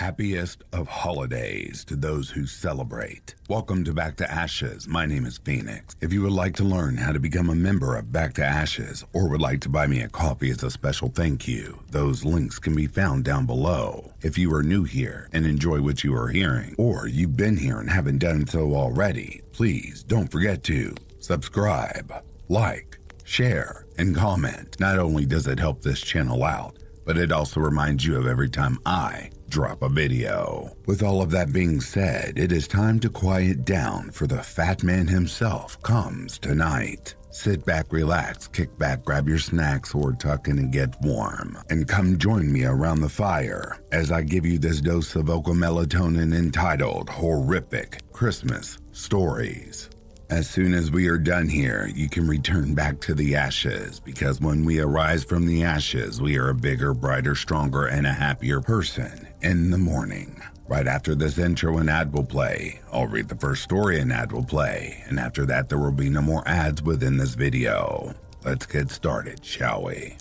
Happiest 0.00 0.64
of 0.72 0.88
holidays 0.88 1.84
to 1.84 1.94
those 1.94 2.30
who 2.30 2.46
celebrate. 2.46 3.34
Welcome 3.50 3.84
to 3.84 3.92
Back 3.92 4.16
to 4.16 4.30
Ashes. 4.30 4.88
My 4.88 5.04
name 5.04 5.26
is 5.26 5.36
Phoenix. 5.36 5.94
If 6.00 6.10
you 6.10 6.22
would 6.22 6.32
like 6.32 6.56
to 6.56 6.64
learn 6.64 6.96
how 6.96 7.12
to 7.12 7.20
become 7.20 7.50
a 7.50 7.54
member 7.54 7.96
of 7.96 8.10
Back 8.10 8.32
to 8.36 8.42
Ashes 8.42 9.04
or 9.12 9.28
would 9.28 9.42
like 9.42 9.60
to 9.60 9.68
buy 9.68 9.86
me 9.86 10.00
a 10.00 10.08
coffee 10.08 10.48
as 10.48 10.62
a 10.62 10.70
special 10.70 11.10
thank 11.10 11.46
you, 11.46 11.80
those 11.90 12.24
links 12.24 12.58
can 12.58 12.74
be 12.74 12.86
found 12.86 13.24
down 13.24 13.44
below. 13.44 14.10
If 14.22 14.38
you 14.38 14.54
are 14.54 14.62
new 14.62 14.84
here 14.84 15.28
and 15.34 15.44
enjoy 15.44 15.82
what 15.82 16.02
you 16.02 16.16
are 16.16 16.28
hearing, 16.28 16.74
or 16.78 17.06
you've 17.06 17.36
been 17.36 17.58
here 17.58 17.78
and 17.78 17.90
haven't 17.90 18.20
done 18.20 18.46
so 18.46 18.74
already, 18.74 19.42
please 19.52 20.02
don't 20.02 20.32
forget 20.32 20.64
to 20.64 20.94
subscribe, 21.18 22.10
like, 22.48 22.96
share, 23.24 23.84
and 23.98 24.16
comment. 24.16 24.80
Not 24.80 24.98
only 24.98 25.26
does 25.26 25.46
it 25.46 25.58
help 25.58 25.82
this 25.82 26.00
channel 26.00 26.42
out, 26.42 26.78
but 27.04 27.18
it 27.18 27.32
also 27.32 27.60
reminds 27.60 28.06
you 28.06 28.16
of 28.16 28.26
every 28.26 28.48
time 28.48 28.78
I 28.86 29.30
drop 29.50 29.82
a 29.82 29.88
video. 29.88 30.76
With 30.86 31.02
all 31.02 31.20
of 31.20 31.30
that 31.32 31.52
being 31.52 31.80
said, 31.80 32.38
it 32.38 32.52
is 32.52 32.68
time 32.68 33.00
to 33.00 33.10
quiet 33.10 33.64
down 33.64 34.10
for 34.12 34.26
the 34.26 34.42
fat 34.42 34.82
man 34.82 35.08
himself 35.08 35.80
comes 35.82 36.38
tonight. 36.38 37.14
Sit 37.32 37.64
back, 37.64 37.92
relax, 37.92 38.48
kick 38.48 38.76
back, 38.78 39.04
grab 39.04 39.28
your 39.28 39.38
snacks 39.38 39.94
or 39.94 40.12
tuck 40.12 40.48
in 40.48 40.58
and 40.58 40.72
get 40.72 41.00
warm. 41.02 41.58
And 41.68 41.86
come 41.86 42.16
join 42.18 42.50
me 42.52 42.64
around 42.64 43.00
the 43.00 43.08
fire 43.08 43.78
as 43.92 44.10
I 44.10 44.22
give 44.22 44.46
you 44.46 44.58
this 44.58 44.80
dose 44.80 45.14
of 45.14 45.26
vocal 45.26 45.54
melatonin 45.54 46.34
entitled 46.34 47.08
Horrific 47.08 48.10
Christmas 48.12 48.78
Stories. 48.92 49.89
As 50.30 50.48
soon 50.48 50.74
as 50.74 50.92
we 50.92 51.08
are 51.08 51.18
done 51.18 51.48
here, 51.48 51.90
you 51.92 52.08
can 52.08 52.28
return 52.28 52.72
back 52.72 53.00
to 53.00 53.14
the 53.14 53.34
ashes 53.34 53.98
because 53.98 54.40
when 54.40 54.64
we 54.64 54.78
arise 54.78 55.24
from 55.24 55.44
the 55.44 55.64
ashes, 55.64 56.22
we 56.22 56.38
are 56.38 56.50
a 56.50 56.54
bigger, 56.54 56.94
brighter, 56.94 57.34
stronger, 57.34 57.86
and 57.86 58.06
a 58.06 58.12
happier 58.12 58.60
person 58.60 59.26
in 59.42 59.72
the 59.72 59.78
morning. 59.78 60.40
Right 60.68 60.86
after 60.86 61.16
this 61.16 61.36
intro, 61.36 61.78
and 61.78 61.90
ad 61.90 62.12
will 62.12 62.22
play. 62.22 62.80
I'll 62.92 63.08
read 63.08 63.28
the 63.28 63.34
first 63.34 63.64
story 63.64 63.98
and 63.98 64.12
ad 64.12 64.30
will 64.30 64.44
play, 64.44 65.02
and 65.08 65.18
after 65.18 65.44
that, 65.46 65.68
there 65.68 65.78
will 65.78 65.90
be 65.90 66.08
no 66.08 66.22
more 66.22 66.46
ads 66.46 66.80
within 66.80 67.16
this 67.16 67.34
video. 67.34 68.14
Let's 68.44 68.66
get 68.66 68.88
started, 68.90 69.44
shall 69.44 69.82
we? 69.82 70.16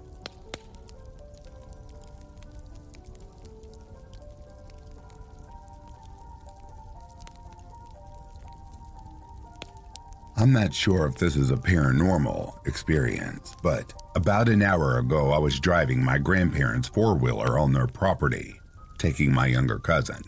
I'm 10.40 10.54
not 10.54 10.74
sure 10.74 11.06
if 11.06 11.16
this 11.16 11.36
is 11.36 11.52
a 11.52 11.58
paranormal 11.58 12.66
experience, 12.66 13.58
but 13.62 13.92
about 14.16 14.48
an 14.48 14.62
hour 14.62 14.98
ago, 15.00 15.32
I 15.32 15.38
was 15.38 15.60
driving 15.60 16.02
my 16.02 16.18
grandparents' 16.18 16.88
four 16.88 17.16
wheeler 17.16 17.60
on 17.60 17.74
their 17.74 17.88
property, 17.88 18.58
taking 18.98 19.34
my 19.34 19.48
younger 19.48 19.80
cousin. 19.80 20.22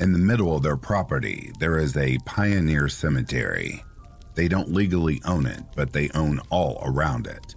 In 0.00 0.10
the 0.10 0.18
middle 0.18 0.56
of 0.56 0.64
their 0.64 0.76
property, 0.76 1.52
there 1.60 1.78
is 1.78 1.96
a 1.96 2.18
pioneer 2.24 2.88
cemetery. 2.88 3.84
They 4.34 4.48
don't 4.48 4.72
legally 4.72 5.22
own 5.24 5.46
it, 5.46 5.62
but 5.76 5.92
they 5.92 6.10
own 6.16 6.40
all 6.50 6.82
around 6.84 7.28
it. 7.28 7.54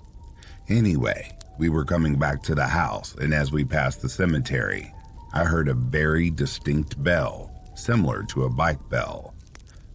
Anyway, 0.70 1.36
we 1.58 1.70
were 1.70 1.86
coming 1.86 2.20
back 2.20 2.44
to 2.44 2.54
the 2.54 2.68
house, 2.68 3.16
and 3.16 3.34
as 3.34 3.52
we 3.52 3.66
passed 3.66 4.04
the 4.04 4.10
cemetery, 4.10 4.94
I 5.34 5.44
heard 5.44 5.70
a 5.70 5.74
very 5.74 6.30
distinct 6.30 7.04
bell, 7.04 7.52
similar 7.74 8.22
to 8.26 8.44
a 8.44 8.50
bike 8.52 8.90
bell. 8.92 9.33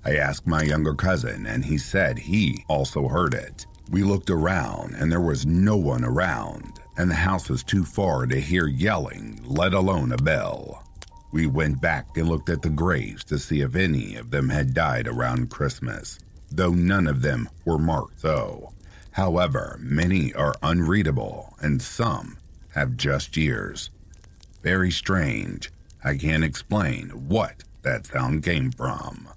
I 0.08 0.16
asked 0.16 0.46
my 0.46 0.62
younger 0.62 0.94
cousin, 0.94 1.44
and 1.44 1.62
he 1.62 1.76
said 1.76 2.18
he 2.18 2.64
also 2.66 3.08
heard 3.08 3.34
it. 3.34 3.66
We 3.90 4.02
looked 4.02 4.30
around, 4.30 4.94
and 4.94 5.12
there 5.12 5.20
was 5.20 5.44
no 5.44 5.76
one 5.76 6.02
around, 6.02 6.80
and 6.96 7.10
the 7.10 7.14
house 7.14 7.50
was 7.50 7.62
too 7.62 7.84
far 7.84 8.24
to 8.24 8.40
hear 8.40 8.66
yelling, 8.66 9.38
let 9.44 9.74
alone 9.74 10.12
a 10.12 10.16
bell. 10.16 10.82
We 11.30 11.46
went 11.46 11.82
back 11.82 12.16
and 12.16 12.26
looked 12.26 12.48
at 12.48 12.62
the 12.62 12.70
graves 12.70 13.22
to 13.24 13.38
see 13.38 13.60
if 13.60 13.76
any 13.76 14.16
of 14.16 14.30
them 14.30 14.48
had 14.48 14.72
died 14.72 15.06
around 15.06 15.50
Christmas, 15.50 16.18
though 16.50 16.72
none 16.72 17.06
of 17.06 17.20
them 17.20 17.46
were 17.66 17.78
marked 17.78 18.20
so. 18.20 18.72
However, 19.10 19.78
many 19.78 20.32
are 20.32 20.54
unreadable, 20.62 21.54
and 21.60 21.82
some 21.82 22.38
have 22.70 22.96
just 22.96 23.36
years. 23.36 23.90
Very 24.62 24.90
strange. 24.90 25.70
I 26.02 26.16
can't 26.16 26.44
explain 26.44 27.10
what 27.28 27.62
that 27.82 28.06
sound 28.06 28.42
came 28.42 28.70
from. 28.70 29.28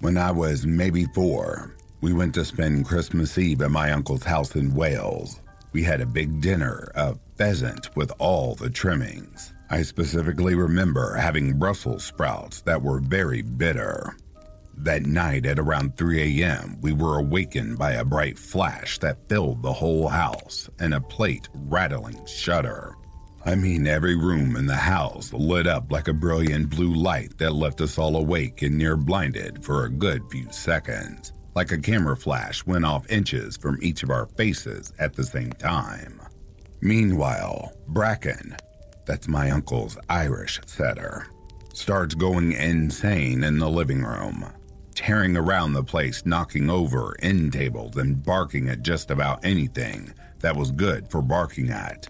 When 0.00 0.18
I 0.18 0.30
was 0.30 0.66
maybe 0.66 1.06
four, 1.06 1.74
we 2.02 2.12
went 2.12 2.34
to 2.34 2.44
spend 2.44 2.84
Christmas 2.84 3.38
Eve 3.38 3.62
at 3.62 3.70
my 3.70 3.92
uncle's 3.92 4.24
house 4.24 4.54
in 4.54 4.74
Wales. 4.74 5.40
We 5.72 5.82
had 5.82 6.02
a 6.02 6.06
big 6.06 6.42
dinner, 6.42 6.92
a 6.94 7.16
pheasant 7.36 7.96
with 7.96 8.12
all 8.18 8.54
the 8.54 8.68
trimmings. 8.68 9.54
I 9.70 9.80
specifically 9.82 10.54
remember 10.54 11.14
having 11.14 11.58
Brussels 11.58 12.04
sprouts 12.04 12.60
that 12.62 12.82
were 12.82 13.00
very 13.00 13.40
bitter. 13.40 14.14
That 14.76 15.06
night 15.06 15.46
at 15.46 15.58
around 15.58 15.96
3 15.96 16.42
a.m., 16.42 16.76
we 16.82 16.92
were 16.92 17.18
awakened 17.18 17.78
by 17.78 17.92
a 17.92 18.04
bright 18.04 18.38
flash 18.38 18.98
that 18.98 19.26
filled 19.30 19.62
the 19.62 19.72
whole 19.72 20.08
house 20.08 20.68
and 20.78 20.92
a 20.92 21.00
plate 21.00 21.48
rattling 21.54 22.24
shutter. 22.26 22.94
I 23.46 23.54
mean, 23.54 23.86
every 23.86 24.16
room 24.16 24.56
in 24.56 24.66
the 24.66 24.74
house 24.74 25.32
lit 25.32 25.68
up 25.68 25.92
like 25.92 26.08
a 26.08 26.12
brilliant 26.12 26.68
blue 26.68 26.92
light 26.92 27.38
that 27.38 27.54
left 27.54 27.80
us 27.80 27.96
all 27.96 28.16
awake 28.16 28.62
and 28.62 28.76
near 28.76 28.96
blinded 28.96 29.64
for 29.64 29.84
a 29.84 29.88
good 29.88 30.28
few 30.32 30.50
seconds, 30.50 31.32
like 31.54 31.70
a 31.70 31.78
camera 31.78 32.16
flash 32.16 32.66
went 32.66 32.84
off 32.84 33.08
inches 33.08 33.56
from 33.56 33.78
each 33.80 34.02
of 34.02 34.10
our 34.10 34.26
faces 34.36 34.92
at 34.98 35.14
the 35.14 35.22
same 35.22 35.52
time. 35.52 36.20
Meanwhile, 36.80 37.72
Bracken, 37.86 38.56
that's 39.06 39.28
my 39.28 39.52
uncle's 39.52 39.96
Irish 40.08 40.60
setter, 40.66 41.28
starts 41.72 42.16
going 42.16 42.50
insane 42.50 43.44
in 43.44 43.60
the 43.60 43.70
living 43.70 44.02
room, 44.02 44.44
tearing 44.96 45.36
around 45.36 45.72
the 45.72 45.84
place, 45.84 46.26
knocking 46.26 46.68
over 46.68 47.14
end 47.22 47.52
tables 47.52 47.96
and 47.96 48.24
barking 48.24 48.68
at 48.70 48.82
just 48.82 49.12
about 49.12 49.44
anything 49.44 50.12
that 50.40 50.56
was 50.56 50.72
good 50.72 51.08
for 51.08 51.22
barking 51.22 51.70
at. 51.70 52.08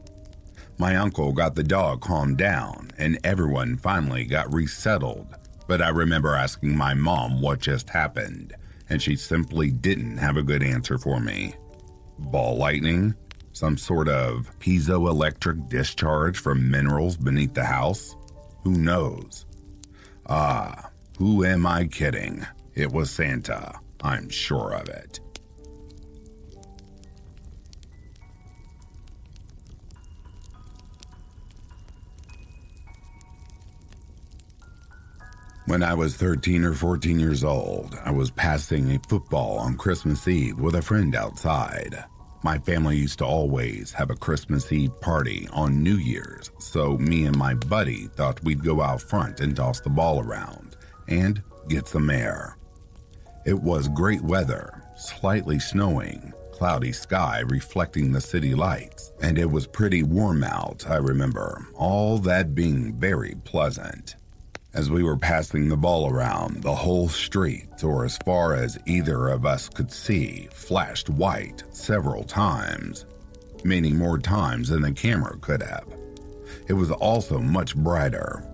My 0.78 0.96
uncle 0.96 1.32
got 1.32 1.54
the 1.54 1.62
dog 1.62 2.02
calmed 2.02 2.36
down, 2.36 2.90
and 2.98 3.18
everyone 3.24 3.78
finally 3.78 4.24
got 4.24 4.52
resettled. 4.52 5.34
But 5.66 5.80
I 5.80 5.88
remember 5.88 6.34
asking 6.34 6.76
my 6.76 6.92
mom 6.92 7.40
what 7.40 7.60
just 7.60 7.88
happened, 7.88 8.54
and 8.90 9.00
she 9.00 9.16
simply 9.16 9.70
didn't 9.70 10.18
have 10.18 10.36
a 10.36 10.42
good 10.42 10.62
answer 10.62 10.98
for 10.98 11.18
me. 11.18 11.54
Ball 12.18 12.56
lightning? 12.56 13.14
Some 13.52 13.78
sort 13.78 14.08
of 14.08 14.50
piezoelectric 14.60 15.70
discharge 15.70 16.38
from 16.38 16.70
minerals 16.70 17.16
beneath 17.16 17.54
the 17.54 17.64
house? 17.64 18.14
Who 18.64 18.72
knows? 18.72 19.46
Ah, 20.28 20.90
who 21.16 21.42
am 21.44 21.66
I 21.66 21.86
kidding? 21.86 22.46
It 22.74 22.92
was 22.92 23.10
Santa. 23.10 23.80
I'm 24.02 24.28
sure 24.28 24.74
of 24.74 24.88
it. 24.90 25.20
When 35.66 35.82
I 35.82 35.94
was 35.94 36.14
13 36.14 36.62
or 36.62 36.74
14 36.74 37.18
years 37.18 37.42
old, 37.42 37.98
I 38.04 38.12
was 38.12 38.30
passing 38.30 38.92
a 38.92 39.00
football 39.08 39.58
on 39.58 39.76
Christmas 39.76 40.28
Eve 40.28 40.60
with 40.60 40.76
a 40.76 40.82
friend 40.82 41.16
outside. 41.16 42.04
My 42.44 42.56
family 42.56 42.96
used 42.96 43.18
to 43.18 43.24
always 43.24 43.90
have 43.92 44.10
a 44.10 44.14
Christmas 44.14 44.70
Eve 44.70 45.00
party 45.00 45.48
on 45.52 45.82
New 45.82 45.96
Year's, 45.96 46.52
so 46.60 46.96
me 46.98 47.24
and 47.26 47.36
my 47.36 47.54
buddy 47.54 48.06
thought 48.14 48.44
we'd 48.44 48.62
go 48.62 48.80
out 48.80 49.02
front 49.02 49.40
and 49.40 49.56
toss 49.56 49.80
the 49.80 49.90
ball 49.90 50.20
around 50.20 50.76
and 51.08 51.42
get 51.68 51.88
some 51.88 52.10
air. 52.10 52.56
It 53.44 53.60
was 53.60 53.88
great 53.88 54.22
weather, 54.22 54.84
slightly 54.96 55.58
snowing, 55.58 56.32
cloudy 56.52 56.92
sky 56.92 57.40
reflecting 57.40 58.12
the 58.12 58.20
city 58.20 58.54
lights, 58.54 59.12
and 59.20 59.36
it 59.36 59.50
was 59.50 59.66
pretty 59.66 60.04
warm 60.04 60.44
out, 60.44 60.88
I 60.88 60.98
remember, 60.98 61.66
all 61.74 62.18
that 62.18 62.54
being 62.54 62.94
very 62.94 63.34
pleasant. 63.42 64.14
As 64.76 64.90
we 64.90 65.02
were 65.02 65.16
passing 65.16 65.70
the 65.70 65.76
ball 65.76 66.10
around, 66.10 66.62
the 66.62 66.74
whole 66.74 67.08
street, 67.08 67.82
or 67.82 68.04
as 68.04 68.18
far 68.26 68.54
as 68.54 68.78
either 68.84 69.28
of 69.28 69.46
us 69.46 69.70
could 69.70 69.90
see, 69.90 70.50
flashed 70.52 71.08
white 71.08 71.62
several 71.70 72.24
times, 72.24 73.06
meaning 73.64 73.96
more 73.96 74.18
times 74.18 74.68
than 74.68 74.82
the 74.82 74.92
camera 74.92 75.38
could 75.38 75.62
have. 75.62 75.86
It 76.68 76.74
was 76.74 76.90
also 76.90 77.38
much 77.38 77.74
brighter. 77.74 78.44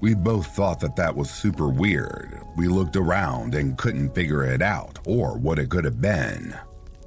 We 0.00 0.14
both 0.14 0.46
thought 0.46 0.80
that 0.80 0.96
that 0.96 1.14
was 1.14 1.28
super 1.28 1.68
weird. 1.68 2.40
We 2.56 2.68
looked 2.68 2.96
around 2.96 3.54
and 3.54 3.76
couldn't 3.76 4.14
figure 4.14 4.44
it 4.44 4.62
out 4.62 4.98
or 5.06 5.36
what 5.36 5.58
it 5.58 5.68
could 5.68 5.84
have 5.84 6.00
been. 6.00 6.56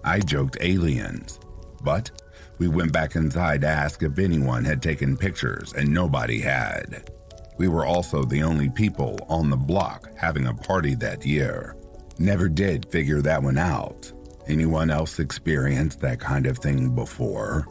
I 0.04 0.20
joked 0.20 0.58
aliens, 0.62 1.40
but 1.82 2.12
we 2.60 2.68
went 2.68 2.94
back 2.94 3.16
inside 3.16 3.62
to 3.62 3.68
ask 3.68 4.04
if 4.04 4.20
anyone 4.20 4.64
had 4.64 4.84
taken 4.84 5.18
pictures, 5.18 5.74
and 5.74 5.92
nobody 5.92 6.40
had. 6.40 7.10
We 7.60 7.68
were 7.68 7.86
also 7.86 8.24
the 8.24 8.42
only 8.42 8.70
people 8.70 9.20
on 9.28 9.50
the 9.50 9.58
block 9.58 10.10
having 10.16 10.48
a 10.48 10.54
party 10.54 10.96
that 10.96 11.26
year. 11.26 11.76
Never 12.18 12.48
did 12.48 12.90
figure 12.90 13.22
that 13.22 13.44
one 13.44 13.58
out. 13.58 14.10
Anyone 14.48 14.90
else 14.90 15.20
experienced 15.20 16.00
that 16.00 16.22
kind 16.22 16.46
of 16.46 16.58
thing 16.58 16.96
before? 16.96 17.68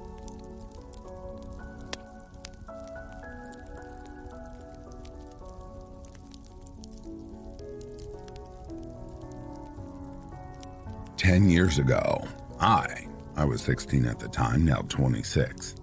Ten 11.16 11.48
years 11.48 11.78
ago, 11.78 12.28
I, 12.60 13.06
I 13.36 13.46
was 13.46 13.62
16 13.62 14.04
at 14.04 14.18
the 14.20 14.28
time, 14.28 14.66
now 14.66 14.82
26, 14.88 15.76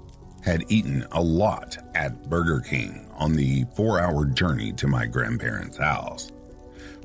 had 0.43 0.63
eaten 0.69 1.07
a 1.11 1.21
lot 1.21 1.79
at 1.95 2.29
Burger 2.29 2.59
King 2.59 3.09
on 3.13 3.35
the 3.35 3.65
four 3.75 3.99
hour 3.99 4.25
journey 4.25 4.71
to 4.73 4.87
my 4.87 5.05
grandparents' 5.05 5.77
house. 5.77 6.31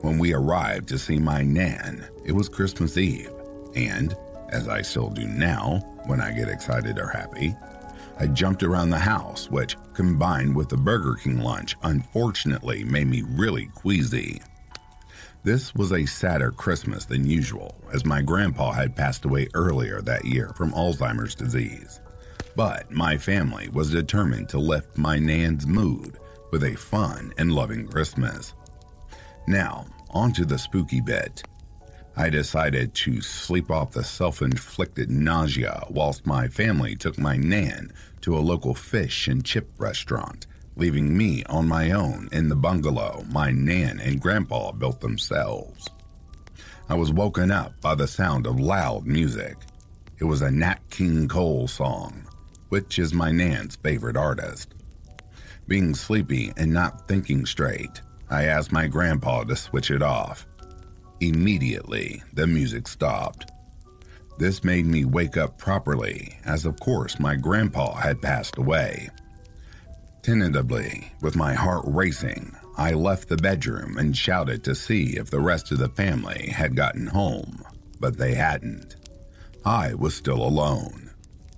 When 0.03 0.19
we 0.19 0.35
arrived 0.35 0.89
to 0.89 0.99
see 0.99 1.19
my 1.19 1.43
Nan, 1.43 2.07
it 2.25 2.33
was 2.33 2.49
Christmas 2.49 2.97
Eve, 2.97 3.31
and, 3.75 4.17
as 4.49 4.69
I 4.69 4.83
still 4.83 5.11
do 5.11 5.27
now 5.27 5.81
when 6.07 6.21
I 6.21 6.33
get 6.33 6.49
excited 6.49 6.99
or 6.99 7.09
happy, 7.09 7.55
I 8.19 8.27
jumped 8.27 8.63
around 8.63 8.91
the 8.91 8.99
house, 8.99 9.51
which, 9.51 9.77
combined 9.95 10.55
with 10.55 10.69
the 10.69 10.77
Burger 10.77 11.15
King 11.15 11.41
lunch, 11.41 11.77
unfortunately 11.83 12.85
made 12.85 13.07
me 13.07 13.23
really 13.23 13.67
queasy. 13.75 14.41
This 15.43 15.75
was 15.75 15.93
a 15.93 16.05
sadder 16.05 16.51
Christmas 16.51 17.05
than 17.05 17.27
usual, 17.27 17.75
as 17.93 18.05
my 18.05 18.21
grandpa 18.21 18.73
had 18.73 18.97
passed 18.97 19.25
away 19.25 19.49
earlier 19.55 20.03
that 20.03 20.25
year 20.25 20.53
from 20.55 20.73
Alzheimer's 20.73 21.35
disease. 21.35 22.01
But 22.57 22.91
my 22.91 23.17
family 23.17 23.69
was 23.71 23.91
determined 23.91 24.49
to 24.51 24.59
lift 24.59 24.80
my 24.97 25.19
Nan's 25.19 25.67
mood 25.67 26.19
with 26.51 26.65
a 26.65 26.75
fun 26.75 27.33
and 27.39 27.53
loving 27.53 27.87
Christmas. 27.87 28.55
Now, 29.47 29.87
onto 30.11 30.45
the 30.45 30.59
spooky 30.59 31.01
bit. 31.01 31.43
I 32.17 32.29
decided 32.29 32.95
to 32.95 33.21
sleep 33.21 33.71
off 33.71 33.93
the 33.93 34.05
self 34.05 34.43
inflicted 34.43 35.11
nausea 35.11 35.85
whilst 35.89 36.27
my 36.27 36.49
family 36.49 36.97
took 36.97 37.19
my 37.19 37.37
Nan 37.37 37.93
to 38.23 38.37
a 38.37 38.41
local 38.41 38.75
fish 38.75 39.29
and 39.29 39.45
chip 39.45 39.71
restaurant, 39.79 40.47
leaving 40.77 41.17
me 41.17 41.45
on 41.45 41.69
my 41.69 41.93
own 41.93 42.29
in 42.33 42.49
the 42.49 42.57
bungalow 42.57 43.25
my 43.31 43.51
Nan 43.51 44.01
and 44.01 44.21
Grandpa 44.21 44.73
built 44.73 45.01
themselves. 45.01 45.89
I 46.89 46.95
was 46.95 47.13
woken 47.13 47.51
up 47.51 47.81
by 47.81 47.95
the 47.95 48.09
sound 48.09 48.47
of 48.47 48.59
loud 48.59 49.07
music. 49.07 49.57
It 50.19 50.25
was 50.25 50.43
a 50.43 50.51
Nat 50.51 50.81
King 50.91 51.29
Cole 51.29 51.69
song, 51.69 52.27
which 52.69 52.99
is 52.99 53.15
my 53.15 53.31
Nan's 53.31 53.77
favorite 53.77 54.17
artist. 54.17 54.75
Being 55.71 55.95
sleepy 55.95 56.53
and 56.57 56.73
not 56.73 57.07
thinking 57.07 57.47
straight, 57.47 58.03
I 58.29 58.47
asked 58.47 58.73
my 58.73 58.89
grandpa 58.89 59.45
to 59.45 59.55
switch 59.55 59.93
it 59.93 60.03
off. 60.03 60.45
Immediately, 61.21 62.25
the 62.33 62.49
music 62.49 62.89
stopped. 62.89 63.53
This 64.37 64.65
made 64.65 64.85
me 64.85 65.05
wake 65.05 65.37
up 65.37 65.59
properly, 65.59 66.37
as 66.45 66.65
of 66.65 66.81
course 66.81 67.21
my 67.21 67.37
grandpa 67.37 67.95
had 67.95 68.21
passed 68.21 68.59
away. 68.59 69.11
Tentatively, 70.23 71.13
with 71.21 71.37
my 71.37 71.55
heart 71.55 71.85
racing, 71.87 72.53
I 72.77 72.91
left 72.95 73.29
the 73.29 73.37
bedroom 73.37 73.97
and 73.97 74.17
shouted 74.17 74.65
to 74.65 74.75
see 74.75 75.17
if 75.17 75.31
the 75.31 75.39
rest 75.39 75.71
of 75.71 75.79
the 75.79 75.91
family 75.91 76.49
had 76.49 76.75
gotten 76.75 77.07
home, 77.07 77.65
but 78.01 78.19
they 78.19 78.35
hadn't. 78.35 78.97
I 79.65 79.95
was 79.95 80.17
still 80.17 80.43
alone. 80.43 81.10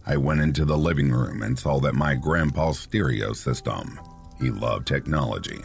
I 0.05 0.17
went 0.17 0.41
into 0.41 0.65
the 0.65 0.77
living 0.77 1.13
room 1.13 1.43
and 1.43 1.59
saw 1.59 1.79
that 1.81 1.95
my 1.95 2.15
grandpa's 2.15 2.79
stereo 2.79 3.33
system, 3.33 4.01
he 4.41 4.51
loved 4.51 4.87
technology, 4.87 5.61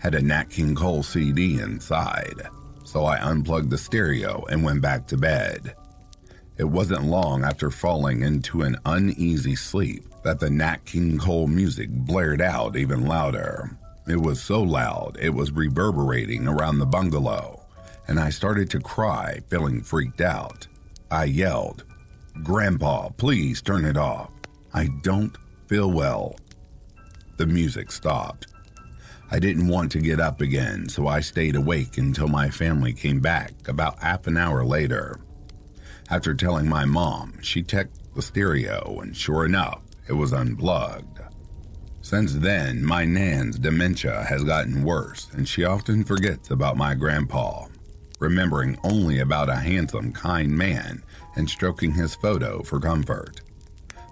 had 0.00 0.14
a 0.14 0.22
Nat 0.22 0.50
King 0.50 0.74
Cole 0.74 1.02
CD 1.02 1.60
inside, 1.60 2.42
so 2.84 3.04
I 3.04 3.18
unplugged 3.18 3.70
the 3.70 3.78
stereo 3.78 4.44
and 4.50 4.64
went 4.64 4.82
back 4.82 5.06
to 5.08 5.16
bed. 5.16 5.74
It 6.58 6.64
wasn't 6.64 7.04
long 7.04 7.44
after 7.44 7.70
falling 7.70 8.22
into 8.22 8.62
an 8.62 8.78
uneasy 8.84 9.54
sleep 9.54 10.04
that 10.24 10.40
the 10.40 10.50
Nat 10.50 10.84
King 10.84 11.18
Cole 11.18 11.46
music 11.46 11.88
blared 11.90 12.40
out 12.40 12.76
even 12.76 13.06
louder. 13.06 13.78
It 14.08 14.20
was 14.20 14.40
so 14.40 14.62
loud 14.62 15.18
it 15.20 15.30
was 15.30 15.52
reverberating 15.52 16.48
around 16.48 16.78
the 16.78 16.86
bungalow, 16.86 17.62
and 18.08 18.18
I 18.18 18.30
started 18.30 18.70
to 18.70 18.80
cry, 18.80 19.40
feeling 19.48 19.82
freaked 19.82 20.20
out. 20.20 20.66
I 21.10 21.24
yelled, 21.24 21.84
Grandpa, 22.42 23.08
please 23.16 23.62
turn 23.62 23.84
it 23.84 23.96
off. 23.96 24.30
I 24.74 24.88
don't 25.02 25.36
feel 25.68 25.90
well. 25.90 26.36
The 27.38 27.46
music 27.46 27.90
stopped. 27.90 28.48
I 29.30 29.38
didn't 29.38 29.68
want 29.68 29.90
to 29.92 30.00
get 30.00 30.20
up 30.20 30.40
again, 30.40 30.88
so 30.88 31.08
I 31.08 31.20
stayed 31.20 31.56
awake 31.56 31.98
until 31.98 32.28
my 32.28 32.48
family 32.50 32.92
came 32.92 33.20
back 33.20 33.52
about 33.68 34.02
half 34.02 34.26
an 34.26 34.36
hour 34.36 34.64
later. 34.64 35.18
After 36.10 36.34
telling 36.34 36.68
my 36.68 36.84
mom, 36.84 37.40
she 37.42 37.62
checked 37.62 38.14
the 38.14 38.22
stereo, 38.22 39.00
and 39.00 39.16
sure 39.16 39.44
enough, 39.44 39.82
it 40.08 40.12
was 40.12 40.32
unplugged. 40.32 41.20
Since 42.02 42.34
then, 42.34 42.84
my 42.84 43.04
Nan's 43.04 43.58
dementia 43.58 44.22
has 44.22 44.44
gotten 44.44 44.84
worse, 44.84 45.28
and 45.32 45.48
she 45.48 45.64
often 45.64 46.04
forgets 46.04 46.50
about 46.52 46.76
my 46.76 46.94
grandpa, 46.94 47.66
remembering 48.20 48.78
only 48.84 49.18
about 49.18 49.48
a 49.48 49.56
handsome, 49.56 50.12
kind 50.12 50.56
man 50.56 51.02
and 51.36 51.48
stroking 51.48 51.92
his 51.92 52.14
photo 52.14 52.62
for 52.62 52.80
comfort. 52.80 53.40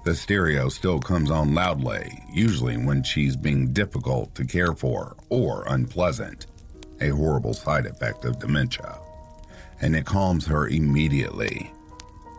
The 0.05 0.15
stereo 0.15 0.69
still 0.69 1.01
comes 1.01 1.31
on 1.31 1.55
loudly, 1.55 2.23
usually 2.31 2.77
when 2.77 3.03
she's 3.03 3.37
being 3.37 3.73
difficult 3.73 4.35
to 4.35 4.45
care 4.45 4.75
for 4.75 5.17
or 5.31 5.65
unpleasant, 5.67 6.47
a 7.01 7.09
horrible 7.09 7.55
side 7.55 7.87
effect 7.87 8.27
of 8.27 8.39
dementia. 8.39 8.99
And 9.81 9.97
it 9.97 10.05
calms 10.05 10.47
her 10.47 10.69
immediately. 10.69 11.73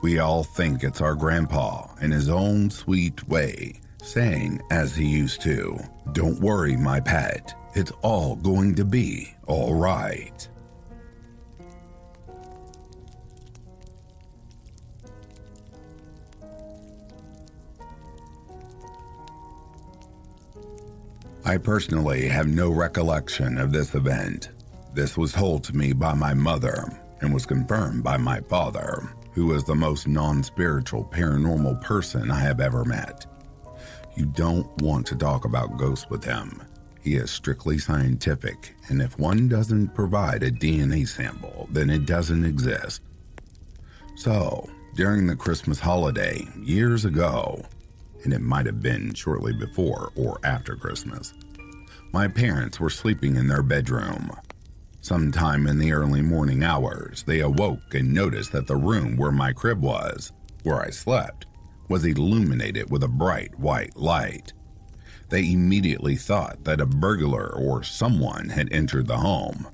We 0.04 0.20
all 0.20 0.44
think 0.44 0.84
it's 0.84 1.01
our 1.01 1.15
grandpa 1.15 1.88
in 2.01 2.12
his 2.12 2.30
own 2.30 2.70
sweet 2.70 3.27
way, 3.27 3.82
saying, 4.04 4.62
as 4.70 4.96
he 4.96 5.08
used 5.08 5.42
to, 5.42 5.80
Don't 6.12 6.39
worry, 6.39 6.77
my 6.77 7.00
pet, 7.00 7.56
it's 7.74 7.92
all 8.04 8.36
going 8.36 8.75
to 8.75 8.86
be 8.86 9.34
all 9.48 9.74
right. 9.74 10.48
I 21.48 21.58
personally 21.58 22.28
have 22.28 22.48
no 22.48 22.72
recollection 22.72 23.60
of 23.60 23.72
this 23.72 23.94
event. 23.94 24.50
This 24.96 25.16
was 25.16 25.32
told 25.32 25.64
to 25.66 25.78
me 25.78 25.94
by 25.94 26.16
my 26.16 26.34
mother 26.34 26.92
and 27.22 27.32
was 27.32 27.46
confirmed 27.46 28.04
by 28.04 28.18
my 28.18 28.40
father, 28.42 29.14
who 29.34 29.54
is 29.54 29.64
the 29.64 29.75
most 29.75 30.08
non 30.08 30.42
spiritual 30.42 31.06
paranormal 31.06 31.84
person 31.84 32.32
I 32.32 32.40
have 32.40 32.60
ever 32.60 32.84
met. 32.84 33.28
You 34.16 34.25
don't 34.25 34.82
want 34.82 35.06
to 35.06 35.16
talk 35.16 35.46
about 35.46 35.78
ghosts 35.78 36.10
with 36.10 36.24
him. 36.24 36.64
He 37.04 37.14
is 37.14 37.30
strictly 37.30 37.78
scientific, 37.78 38.75
and 38.88 39.00
if 39.00 39.20
one 39.20 39.48
doesn't 39.48 39.94
provide 39.94 40.42
a 40.42 40.50
DNA 40.50 41.08
sample, 41.08 41.70
then 41.72 41.92
it 41.92 42.08
doesn't 42.08 42.44
exist. 42.44 43.04
So, 44.16 44.68
during 44.96 45.28
the 45.28 45.36
Christmas 45.36 45.80
holiday, 45.80 46.48
years 46.64 47.06
ago, 47.06 47.64
and 48.25 48.34
it 48.34 48.41
might 48.41 48.65
have 48.65 48.82
been 48.82 49.13
shortly 49.13 49.53
before 49.53 50.12
or 50.15 50.39
after 50.44 50.75
Christmas. 50.75 51.34
My 52.12 52.27
parents 52.27 52.79
were 52.79 52.89
sleeping 52.89 53.36
in 53.36 53.48
their 53.48 53.63
bedroom. 53.63 54.32
Sometime 55.01 55.67
in 55.67 55.77
the 55.77 55.94
early 55.94 56.22
morning 56.22 56.63
hours, 56.63 57.24
they 57.24 57.39
awoke 57.39 57.94
and 57.94 58.13
noticed 58.13 58.51
that 58.51 58.67
the 58.67 58.75
room 58.75 59.15
where 59.15 59.32
my 59.32 59.53
crib 59.53 59.82
was, 59.82 60.32
where 60.63 60.82
I 60.82 60.89
slept, 60.89 61.46
was 61.88 62.03
illuminated 62.05 62.89
with 62.89 63.03
a 63.03 63.08
bright 63.08 63.58
white 63.60 63.96
light. 63.96 64.53
They 65.29 65.51
immediately 65.51 66.15
thought 66.15 66.63
that 66.63 66.82
a 66.82 66.86
burglar 66.86 67.53
or 67.55 67.84
someone 67.84 68.50
had 68.50 68.72
entered 68.74 69.08
the 69.08 69.17
home. 69.17 69.67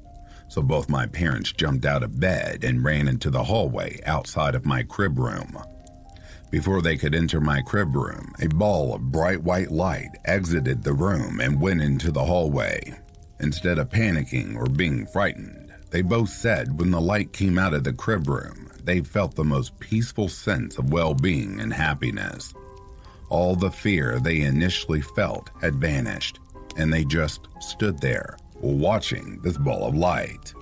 So 0.49 0.61
both 0.61 0.89
my 0.89 1.05
parents 1.05 1.53
jumped 1.53 1.85
out 1.85 2.03
of 2.03 2.19
bed 2.19 2.65
and 2.65 2.83
ran 2.83 3.07
into 3.07 3.29
the 3.29 3.43
hallway 3.43 4.01
outside 4.05 4.55
of 4.55 4.65
my 4.65 4.83
crib 4.83 5.17
room. 5.17 5.57
Before 6.51 6.81
they 6.81 6.97
could 6.97 7.15
enter 7.15 7.39
my 7.39 7.61
crib 7.61 7.95
room, 7.95 8.33
a 8.41 8.47
ball 8.49 8.93
of 8.93 9.09
bright 9.09 9.41
white 9.41 9.71
light 9.71 10.09
exited 10.25 10.83
the 10.83 10.91
room 10.91 11.39
and 11.39 11.61
went 11.61 11.81
into 11.81 12.11
the 12.11 12.25
hallway. 12.25 12.93
Instead 13.39 13.79
of 13.79 13.89
panicking 13.89 14.57
or 14.57 14.65
being 14.65 15.05
frightened, 15.05 15.71
they 15.91 16.01
both 16.01 16.27
said 16.27 16.77
when 16.77 16.91
the 16.91 16.99
light 16.99 17.31
came 17.31 17.57
out 17.57 17.73
of 17.73 17.85
the 17.85 17.93
crib 17.93 18.27
room, 18.27 18.69
they 18.83 18.99
felt 18.99 19.33
the 19.33 19.45
most 19.45 19.79
peaceful 19.79 20.27
sense 20.27 20.77
of 20.77 20.91
well 20.91 21.13
being 21.13 21.61
and 21.61 21.73
happiness. 21.73 22.53
All 23.29 23.55
the 23.55 23.71
fear 23.71 24.19
they 24.19 24.41
initially 24.41 25.01
felt 25.01 25.51
had 25.61 25.75
vanished, 25.75 26.39
and 26.75 26.91
they 26.91 27.05
just 27.05 27.47
stood 27.61 27.97
there, 28.01 28.37
watching 28.59 29.39
this 29.41 29.57
ball 29.57 29.87
of 29.87 29.95
light. 29.95 30.53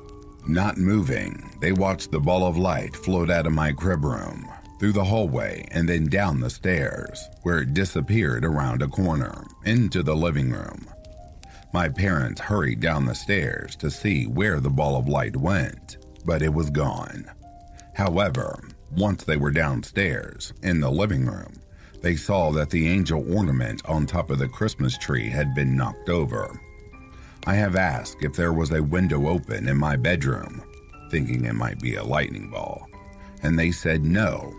Not 0.48 0.78
moving, 0.78 1.58
they 1.62 1.72
watched 1.72 2.12
the 2.12 2.20
ball 2.20 2.46
of 2.46 2.58
light 2.58 2.96
float 2.96 3.32
out 3.32 3.48
of 3.48 3.54
my 3.54 3.72
crib 3.72 4.06
room, 4.06 4.48
through 4.80 4.94
the 4.94 5.04
hallway 5.04 5.68
and 5.72 5.88
then 5.88 6.08
down 6.08 6.40
the 6.40 6.50
stairs, 6.50 7.30
where 7.44 7.60
it 7.60 7.74
disappeared 7.74 8.46
around 8.46 8.82
a 8.82 8.88
corner 8.88 9.46
into 9.66 10.02
the 10.02 10.16
living 10.16 10.52
room. 10.52 10.88
My 11.74 11.90
parents 11.90 12.42
hurried 12.42 12.80
down 12.80 13.06
the 13.06 13.14
stairs 13.14 13.76
to 13.76 13.92
see 13.92 14.26
where 14.26 14.60
the 14.60 14.70
ball 14.70 14.96
of 14.96 15.08
light 15.08 15.36
went, 15.36 15.98
but 16.26 16.42
it 16.42 16.54
was 16.54 16.70
gone. 16.70 17.30
However, 17.94 18.60
once 18.96 19.24
they 19.24 19.38
were 19.38 19.52
downstairs 19.52 20.54
in 20.64 20.80
the 20.80 20.90
living 20.90 21.26
room, 21.26 21.62
they 22.02 22.16
saw 22.16 22.52
that 22.52 22.70
the 22.70 22.88
angel 22.88 23.36
ornament 23.36 23.82
on 23.86 24.06
top 24.06 24.30
of 24.30 24.40
the 24.40 24.48
Christmas 24.48 24.98
tree 24.98 25.30
had 25.30 25.54
been 25.54 25.76
knocked 25.76 26.10
over. 26.10 26.60
I 27.46 27.56
have 27.56 27.76
asked 27.76 28.18
if 28.22 28.36
there 28.36 28.54
was 28.54 28.72
a 28.72 28.82
window 28.82 29.28
open 29.28 29.68
in 29.68 29.78
my 29.78 29.96
bedroom, 29.96 30.64
thinking 31.12 31.46
it 31.46 31.56
might 31.56 31.80
be 31.80 31.96
a 31.96 32.04
lightning 32.04 32.50
ball, 32.50 32.88
and 33.44 33.60
they 33.60 33.72
said 33.72 34.04
no, 34.04 34.54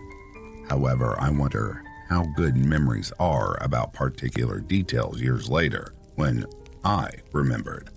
However, 0.71 1.19
I 1.19 1.29
wonder 1.29 1.83
how 2.07 2.23
good 2.37 2.55
memories 2.55 3.11
are 3.19 3.61
about 3.61 3.91
particular 3.91 4.61
details 4.61 5.19
years 5.19 5.49
later 5.49 5.93
when 6.15 6.45
I 6.85 7.09
remembered. 7.33 7.89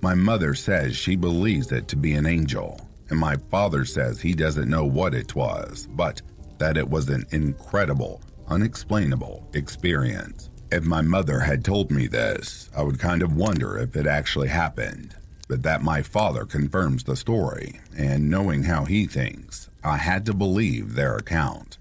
My 0.00 0.14
mother 0.14 0.54
says 0.54 0.94
she 0.94 1.16
believes 1.16 1.72
it 1.72 1.88
to 1.88 1.96
be 1.96 2.12
an 2.12 2.26
angel, 2.26 2.80
and 3.10 3.18
my 3.18 3.34
father 3.50 3.84
says 3.84 4.20
he 4.20 4.34
doesn't 4.34 4.70
know 4.70 4.84
what 4.84 5.14
it 5.14 5.34
was, 5.34 5.88
but 5.90 6.22
that 6.58 6.76
it 6.76 6.88
was 6.88 7.08
an 7.08 7.24
incredible, 7.32 8.22
unexplainable 8.46 9.44
experience. 9.54 10.50
If 10.70 10.84
my 10.84 11.02
mother 11.02 11.40
had 11.40 11.64
told 11.64 11.90
me 11.90 12.06
this, 12.06 12.70
I 12.76 12.84
would 12.84 13.00
kind 13.00 13.20
of 13.20 13.34
wonder 13.34 13.78
if 13.78 13.96
it 13.96 14.06
actually 14.06 14.46
happened. 14.46 15.16
But 15.48 15.64
that 15.64 15.82
my 15.82 16.02
father 16.02 16.44
confirms 16.44 17.02
the 17.02 17.16
story, 17.16 17.80
and 17.98 18.30
knowing 18.30 18.62
how 18.62 18.84
he 18.84 19.06
thinks, 19.06 19.70
I 19.84 19.98
had 19.98 20.24
to 20.26 20.34
believe 20.34 20.94
their 20.94 21.14
account. 21.14 21.76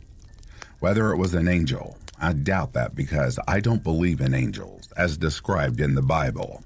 Whether 0.80 1.14
it 1.14 1.18
was 1.18 1.34
an 1.34 1.48
angel, 1.48 1.98
I 2.20 2.34
doubt 2.34 2.74
that 2.74 2.96
because 2.96 3.40
I 3.48 3.62
don't 3.62 3.84
believe 3.84 4.20
in 4.20 4.34
angels 4.34 4.92
as 4.98 5.18
described 5.18 5.80
in 5.80 5.96
the 5.96 6.02
Bible. 6.02 6.66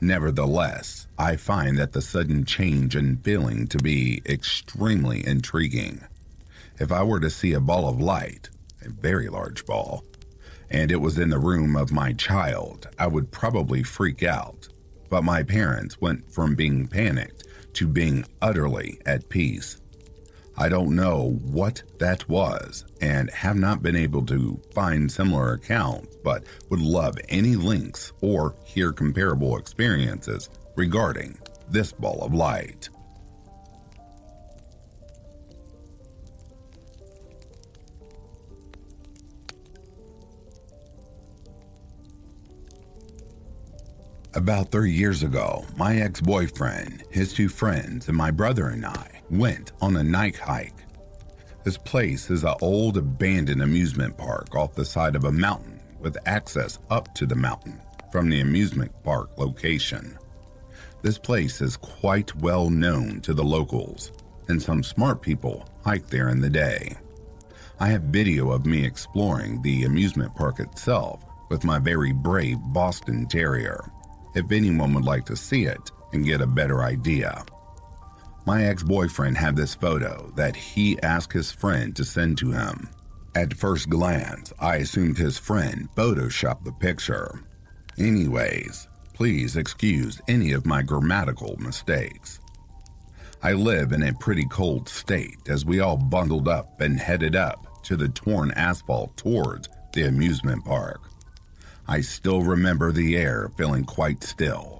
Nevertheless, 0.00 1.06
I 1.16 1.36
find 1.36 1.78
that 1.78 1.92
the 1.92 2.02
sudden 2.02 2.44
change 2.44 2.96
in 2.96 3.18
feeling 3.18 3.68
to 3.68 3.78
be 3.78 4.20
extremely 4.26 5.24
intriguing. 5.24 6.02
If 6.80 6.90
I 6.90 7.04
were 7.04 7.20
to 7.20 7.30
see 7.30 7.52
a 7.52 7.60
ball 7.60 7.88
of 7.88 8.00
light, 8.00 8.50
a 8.84 8.88
very 8.88 9.28
large 9.28 9.64
ball, 9.66 10.02
and 10.68 10.90
it 10.90 11.00
was 11.00 11.18
in 11.18 11.30
the 11.30 11.38
room 11.38 11.76
of 11.76 11.92
my 11.92 12.12
child, 12.14 12.88
I 12.98 13.06
would 13.06 13.30
probably 13.30 13.84
freak 13.84 14.24
out. 14.24 14.68
But 15.08 15.22
my 15.22 15.44
parents 15.44 16.00
went 16.00 16.32
from 16.32 16.56
being 16.56 16.88
panicked 16.88 17.44
to 17.74 17.86
being 17.86 18.24
utterly 18.42 19.00
at 19.06 19.28
peace. 19.28 19.80
I 20.56 20.68
don't 20.68 20.94
know 20.94 21.40
what 21.42 21.82
that 21.98 22.28
was 22.28 22.84
and 23.00 23.28
have 23.30 23.56
not 23.56 23.82
been 23.82 23.96
able 23.96 24.24
to 24.26 24.60
find 24.72 25.10
similar 25.10 25.54
accounts, 25.54 26.16
but 26.22 26.44
would 26.70 26.80
love 26.80 27.18
any 27.28 27.56
links 27.56 28.12
or 28.20 28.54
hear 28.64 28.92
comparable 28.92 29.56
experiences 29.56 30.48
regarding 30.76 31.38
this 31.68 31.92
ball 31.92 32.22
of 32.22 32.32
light. 32.32 32.88
About 44.34 44.70
three 44.70 44.92
years 44.92 45.22
ago, 45.22 45.64
my 45.76 45.96
ex 45.96 46.20
boyfriend, 46.20 47.04
his 47.10 47.32
two 47.32 47.48
friends, 47.48 48.08
and 48.08 48.16
my 48.16 48.30
brother 48.30 48.68
and 48.68 48.84
I 48.84 49.13
went 49.30 49.72
on 49.80 49.96
a 49.96 50.04
night 50.04 50.36
hike. 50.36 50.84
This 51.64 51.78
place 51.78 52.30
is 52.30 52.44
an 52.44 52.54
old 52.60 52.96
abandoned 52.96 53.62
amusement 53.62 54.16
park 54.18 54.54
off 54.54 54.74
the 54.74 54.84
side 54.84 55.16
of 55.16 55.24
a 55.24 55.32
mountain 55.32 55.80
with 55.98 56.16
access 56.26 56.78
up 56.90 57.14
to 57.14 57.26
the 57.26 57.34
mountain 57.34 57.80
from 58.12 58.28
the 58.28 58.40
amusement 58.40 58.92
park 59.02 59.30
location. 59.38 60.18
This 61.02 61.18
place 61.18 61.60
is 61.60 61.76
quite 61.76 62.34
well 62.36 62.70
known 62.70 63.20
to 63.22 63.34
the 63.34 63.44
locals, 63.44 64.12
and 64.48 64.60
some 64.60 64.82
smart 64.82 65.22
people 65.22 65.68
hike 65.84 66.08
there 66.08 66.28
in 66.28 66.40
the 66.40 66.50
day. 66.50 66.96
I 67.80 67.88
have 67.88 68.02
video 68.02 68.50
of 68.50 68.66
me 68.66 68.84
exploring 68.84 69.62
the 69.62 69.84
amusement 69.84 70.34
park 70.34 70.60
itself 70.60 71.24
with 71.50 71.64
my 71.64 71.78
very 71.78 72.12
brave 72.12 72.58
Boston 72.72 73.26
Terrier 73.26 73.90
if 74.34 74.50
anyone 74.50 74.94
would 74.94 75.04
like 75.04 75.24
to 75.26 75.36
see 75.36 75.64
it 75.64 75.90
and 76.12 76.24
get 76.24 76.40
a 76.40 76.46
better 76.46 76.82
idea. 76.82 77.44
My 78.46 78.64
ex 78.64 78.82
boyfriend 78.82 79.38
had 79.38 79.56
this 79.56 79.74
photo 79.74 80.30
that 80.36 80.54
he 80.54 81.00
asked 81.00 81.32
his 81.32 81.50
friend 81.50 81.96
to 81.96 82.04
send 82.04 82.36
to 82.38 82.50
him. 82.52 82.90
At 83.34 83.54
first 83.54 83.88
glance, 83.88 84.52
I 84.60 84.76
assumed 84.76 85.16
his 85.16 85.38
friend 85.38 85.88
photoshopped 85.96 86.64
the 86.64 86.72
picture. 86.72 87.40
Anyways, 87.98 88.86
please 89.14 89.56
excuse 89.56 90.20
any 90.28 90.52
of 90.52 90.66
my 90.66 90.82
grammatical 90.82 91.56
mistakes. 91.58 92.38
I 93.42 93.52
live 93.52 93.92
in 93.92 94.02
a 94.02 94.12
pretty 94.12 94.44
cold 94.46 94.88
state 94.88 95.48
as 95.48 95.64
we 95.64 95.80
all 95.80 95.96
bundled 95.96 96.48
up 96.48 96.80
and 96.80 96.98
headed 96.98 97.36
up 97.36 97.82
to 97.84 97.96
the 97.96 98.08
torn 98.08 98.50
asphalt 98.52 99.16
towards 99.16 99.68
the 99.94 100.02
amusement 100.02 100.64
park. 100.64 101.00
I 101.88 102.00
still 102.02 102.42
remember 102.42 102.92
the 102.92 103.16
air 103.16 103.50
feeling 103.56 103.84
quite 103.84 104.22
still. 104.22 104.73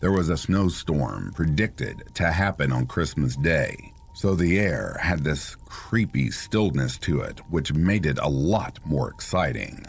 There 0.00 0.12
was 0.12 0.30
a 0.30 0.36
snowstorm 0.38 1.30
predicted 1.34 2.04
to 2.14 2.32
happen 2.32 2.72
on 2.72 2.86
Christmas 2.86 3.36
Day, 3.36 3.92
so 4.14 4.34
the 4.34 4.58
air 4.58 4.96
had 4.98 5.22
this 5.22 5.56
creepy 5.66 6.30
stillness 6.30 6.96
to 6.98 7.20
it, 7.20 7.40
which 7.50 7.74
made 7.74 8.06
it 8.06 8.18
a 8.18 8.28
lot 8.28 8.78
more 8.86 9.10
exciting. 9.10 9.84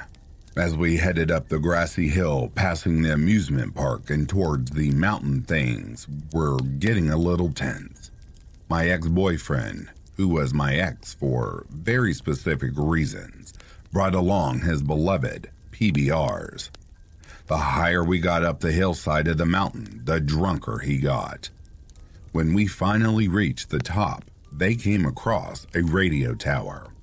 As 0.57 0.75
we 0.75 0.97
headed 0.97 1.31
up 1.31 1.47
the 1.47 1.59
grassy 1.59 2.09
hill, 2.09 2.51
passing 2.55 3.01
the 3.01 3.13
amusement 3.13 3.73
park 3.73 4.09
and 4.09 4.27
towards 4.27 4.71
the 4.71 4.91
mountain 4.91 5.43
things, 5.43 6.07
were 6.33 6.59
getting 6.59 7.09
a 7.09 7.15
little 7.15 7.53
tense. 7.53 8.11
My 8.67 8.89
ex 8.89 9.07
boyfriend, 9.07 9.91
who 10.17 10.27
was 10.27 10.53
my 10.53 10.75
ex 10.75 11.13
for 11.13 11.65
very 11.69 12.13
specific 12.13 12.71
reasons, 12.75 13.53
brought 13.93 14.13
along 14.13 14.59
his 14.59 14.81
beloved 14.81 15.49
PBRs. 15.71 16.69
The 17.51 17.57
higher 17.57 18.01
we 18.01 18.19
got 18.19 18.45
up 18.45 18.61
the 18.61 18.71
hillside 18.71 19.27
of 19.27 19.37
the 19.37 19.45
mountain, 19.45 20.03
the 20.05 20.21
drunker 20.21 20.77
he 20.77 20.99
got. 20.99 21.49
When 22.31 22.53
we 22.53 22.65
finally 22.65 23.27
reached 23.27 23.69
the 23.69 23.79
top, 23.79 24.23
they 24.53 24.73
came 24.73 25.05
across 25.05 25.67
a 25.75 25.81
radio 25.81 26.33
tower. 26.33 26.93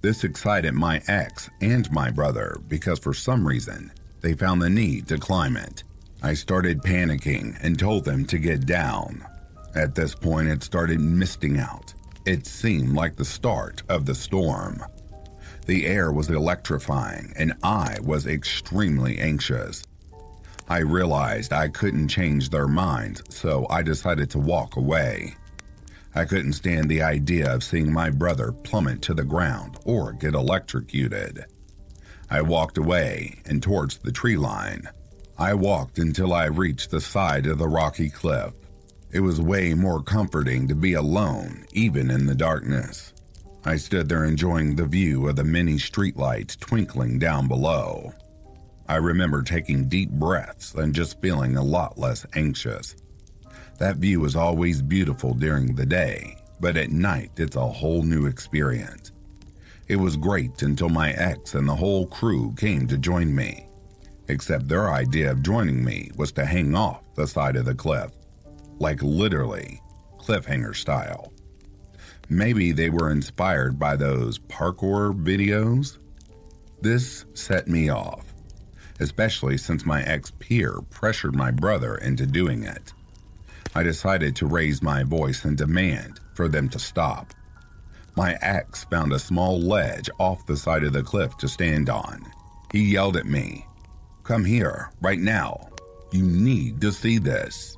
This 0.00 0.24
excited 0.24 0.72
my 0.72 1.02
ex 1.06 1.50
and 1.60 1.92
my 1.92 2.10
brother 2.10 2.56
because 2.66 2.98
for 2.98 3.12
some 3.12 3.46
reason 3.46 3.92
they 4.22 4.32
found 4.32 4.62
the 4.62 4.70
need 4.70 5.06
to 5.08 5.18
climb 5.18 5.54
it. 5.54 5.84
I 6.22 6.32
started 6.32 6.80
panicking 6.80 7.58
and 7.62 7.78
told 7.78 8.06
them 8.06 8.24
to 8.28 8.38
get 8.38 8.64
down. 8.64 9.22
At 9.74 9.94
this 9.94 10.14
point, 10.14 10.48
it 10.48 10.62
started 10.62 10.98
misting 10.98 11.58
out. 11.58 11.92
It 12.24 12.46
seemed 12.46 12.94
like 12.94 13.16
the 13.16 13.24
start 13.26 13.82
of 13.90 14.06
the 14.06 14.14
storm. 14.14 14.82
The 15.66 15.86
air 15.86 16.12
was 16.12 16.28
electrifying, 16.28 17.32
and 17.36 17.54
I 17.62 17.96
was 18.02 18.26
extremely 18.26 19.18
anxious. 19.18 19.82
I 20.68 20.78
realized 20.78 21.52
I 21.52 21.68
couldn't 21.68 22.08
change 22.08 22.50
their 22.50 22.68
minds, 22.68 23.22
so 23.30 23.66
I 23.70 23.82
decided 23.82 24.28
to 24.30 24.38
walk 24.38 24.76
away. 24.76 25.36
I 26.14 26.26
couldn't 26.26 26.52
stand 26.52 26.90
the 26.90 27.02
idea 27.02 27.52
of 27.52 27.64
seeing 27.64 27.90
my 27.90 28.10
brother 28.10 28.52
plummet 28.52 29.00
to 29.02 29.14
the 29.14 29.24
ground 29.24 29.78
or 29.86 30.12
get 30.12 30.34
electrocuted. 30.34 31.46
I 32.30 32.42
walked 32.42 32.76
away 32.76 33.40
and 33.46 33.62
towards 33.62 33.98
the 33.98 34.12
tree 34.12 34.36
line. 34.36 34.88
I 35.38 35.54
walked 35.54 35.98
until 35.98 36.34
I 36.34 36.44
reached 36.44 36.90
the 36.90 37.00
side 37.00 37.46
of 37.46 37.58
the 37.58 37.68
rocky 37.68 38.10
cliff. 38.10 38.52
It 39.10 39.20
was 39.20 39.40
way 39.40 39.72
more 39.72 40.02
comforting 40.02 40.68
to 40.68 40.74
be 40.74 40.92
alone, 40.92 41.64
even 41.72 42.10
in 42.10 42.26
the 42.26 42.34
darkness. 42.34 43.13
I 43.66 43.76
stood 43.76 44.10
there 44.10 44.26
enjoying 44.26 44.76
the 44.76 44.84
view 44.84 45.26
of 45.26 45.36
the 45.36 45.44
many 45.44 45.74
streetlights 45.74 46.60
twinkling 46.60 47.18
down 47.18 47.48
below. 47.48 48.12
I 48.86 48.96
remember 48.96 49.42
taking 49.42 49.88
deep 49.88 50.10
breaths 50.10 50.74
and 50.74 50.94
just 50.94 51.18
feeling 51.22 51.56
a 51.56 51.62
lot 51.62 51.96
less 51.96 52.26
anxious. 52.34 52.94
That 53.78 53.96
view 53.96 54.22
is 54.26 54.36
always 54.36 54.82
beautiful 54.82 55.32
during 55.32 55.74
the 55.74 55.86
day, 55.86 56.36
but 56.60 56.76
at 56.76 56.90
night 56.90 57.30
it's 57.38 57.56
a 57.56 57.66
whole 57.66 58.02
new 58.02 58.26
experience. 58.26 59.12
It 59.88 59.96
was 59.96 60.16
great 60.16 60.60
until 60.60 60.90
my 60.90 61.12
ex 61.12 61.54
and 61.54 61.66
the 61.66 61.74
whole 61.74 62.06
crew 62.06 62.54
came 62.58 62.86
to 62.88 62.98
join 62.98 63.34
me. 63.34 63.66
Except 64.28 64.68
their 64.68 64.92
idea 64.92 65.30
of 65.30 65.42
joining 65.42 65.82
me 65.82 66.10
was 66.16 66.32
to 66.32 66.44
hang 66.44 66.74
off 66.74 67.02
the 67.14 67.26
side 67.26 67.56
of 67.56 67.64
the 67.64 67.74
cliff. 67.74 68.10
Like 68.78 69.02
literally, 69.02 69.80
cliffhanger 70.18 70.76
style. 70.76 71.33
Maybe 72.28 72.72
they 72.72 72.90
were 72.90 73.10
inspired 73.10 73.78
by 73.78 73.96
those 73.96 74.38
parkour 74.38 75.14
videos? 75.14 75.98
This 76.80 77.24
set 77.34 77.68
me 77.68 77.88
off 77.90 78.34
especially 79.00 79.58
since 79.58 79.84
my 79.84 80.02
ex 80.02 80.32
peer 80.38 80.80
pressured 80.90 81.34
my 81.34 81.50
brother 81.50 81.96
into 81.96 82.26
doing 82.26 82.64
it. 82.64 82.92
I 83.74 83.82
decided 83.82 84.36
to 84.36 84.46
raise 84.46 84.82
my 84.82 85.02
voice 85.02 85.44
and 85.44 85.56
demand 85.56 86.20
for 86.34 86.48
them 86.48 86.68
to 86.70 86.78
stop. 86.78 87.34
My 88.16 88.38
ex 88.40 88.84
found 88.84 89.12
a 89.12 89.18
small 89.18 89.60
ledge 89.60 90.08
off 90.18 90.46
the 90.46 90.56
side 90.56 90.84
of 90.84 90.92
the 90.92 91.02
cliff 91.02 91.36
to 91.38 91.48
stand 91.48 91.88
on. 91.88 92.24
He 92.72 92.92
yelled 92.92 93.16
at 93.16 93.26
me, 93.26 93.66
Come 94.22 94.44
here, 94.44 94.90
right 95.00 95.18
now. 95.18 95.68
You 96.12 96.22
need 96.22 96.80
to 96.80 96.92
see 96.92 97.18
this. 97.18 97.76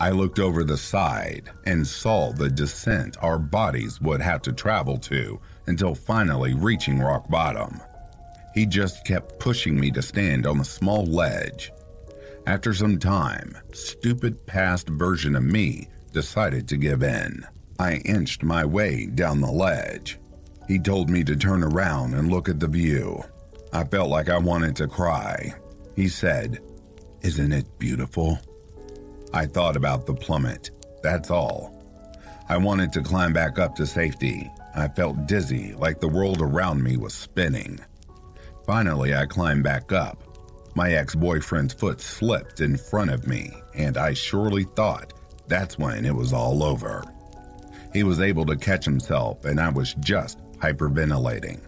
I 0.00 0.10
looked 0.10 0.40
over 0.40 0.64
the 0.64 0.76
side 0.76 1.50
and 1.66 1.86
saw 1.86 2.32
the 2.32 2.50
descent 2.50 3.16
our 3.22 3.38
bodies 3.38 4.00
would 4.00 4.20
have 4.20 4.42
to 4.42 4.52
travel 4.52 4.98
to 4.98 5.40
until 5.66 5.94
finally 5.94 6.54
reaching 6.54 6.98
rock 6.98 7.28
bottom. 7.30 7.80
He 8.54 8.66
just 8.66 9.04
kept 9.04 9.38
pushing 9.38 9.78
me 9.78 9.90
to 9.92 10.02
stand 10.02 10.46
on 10.46 10.58
the 10.58 10.64
small 10.64 11.04
ledge. 11.04 11.72
After 12.46 12.74
some 12.74 12.98
time, 12.98 13.56
stupid 13.72 14.46
past 14.46 14.88
version 14.88 15.36
of 15.36 15.44
me 15.44 15.88
decided 16.12 16.68
to 16.68 16.76
give 16.76 17.02
in. 17.02 17.46
I 17.78 17.96
inched 18.04 18.42
my 18.42 18.64
way 18.64 19.06
down 19.06 19.40
the 19.40 19.50
ledge. 19.50 20.18
He 20.68 20.78
told 20.78 21.08
me 21.08 21.24
to 21.24 21.36
turn 21.36 21.62
around 21.62 22.14
and 22.14 22.30
look 22.30 22.48
at 22.48 22.60
the 22.60 22.68
view. 22.68 23.22
I 23.72 23.84
felt 23.84 24.08
like 24.08 24.28
I 24.28 24.38
wanted 24.38 24.76
to 24.76 24.86
cry. 24.86 25.54
He 25.96 26.08
said, 26.08 26.60
Isn't 27.22 27.52
it 27.52 27.78
beautiful? 27.78 28.38
I 29.34 29.46
thought 29.46 29.74
about 29.74 30.06
the 30.06 30.14
plummet. 30.14 30.70
That's 31.02 31.28
all. 31.28 31.82
I 32.48 32.56
wanted 32.56 32.92
to 32.92 33.02
climb 33.02 33.32
back 33.32 33.58
up 33.58 33.74
to 33.74 33.84
safety. 33.84 34.48
I 34.76 34.86
felt 34.86 35.26
dizzy, 35.26 35.74
like 35.74 35.98
the 35.98 36.08
world 36.08 36.40
around 36.40 36.84
me 36.84 36.96
was 36.96 37.14
spinning. 37.14 37.80
Finally, 38.64 39.12
I 39.12 39.26
climbed 39.26 39.64
back 39.64 39.90
up. 39.90 40.22
My 40.76 40.92
ex 40.92 41.16
boyfriend's 41.16 41.74
foot 41.74 42.00
slipped 42.00 42.60
in 42.60 42.76
front 42.76 43.10
of 43.10 43.26
me, 43.26 43.50
and 43.74 43.96
I 43.96 44.14
surely 44.14 44.68
thought 44.76 45.12
that's 45.48 45.80
when 45.80 46.04
it 46.04 46.14
was 46.14 46.32
all 46.32 46.62
over. 46.62 47.02
He 47.92 48.04
was 48.04 48.20
able 48.20 48.46
to 48.46 48.56
catch 48.56 48.84
himself, 48.84 49.44
and 49.46 49.58
I 49.58 49.68
was 49.68 49.94
just 49.94 50.38
hyperventilating. 50.58 51.60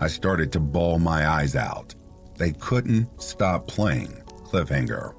I 0.00 0.08
started 0.08 0.50
to 0.50 0.60
bawl 0.60 0.98
my 0.98 1.28
eyes 1.28 1.54
out. 1.54 1.94
They 2.36 2.50
couldn't 2.50 3.22
stop 3.22 3.68
playing 3.68 4.20
Cliffhanger. 4.46 5.14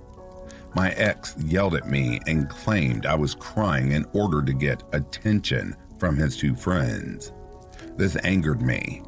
My 0.76 0.92
ex 0.92 1.36
yelled 1.38 1.76
at 1.76 1.90
me 1.90 2.20
and 2.28 2.50
claimed 2.50 3.06
I 3.06 3.16
was 3.16 3.36
crying 3.36 3.92
in 3.92 4.06
order 4.14 4.42
to 4.42 4.54
get 4.54 4.84
attention 4.94 5.76
from 5.98 6.16
his 6.16 6.38
two 6.38 6.56
friends. 6.56 7.32
This 7.98 8.16
angered 8.24 8.62
me, 8.62 9.02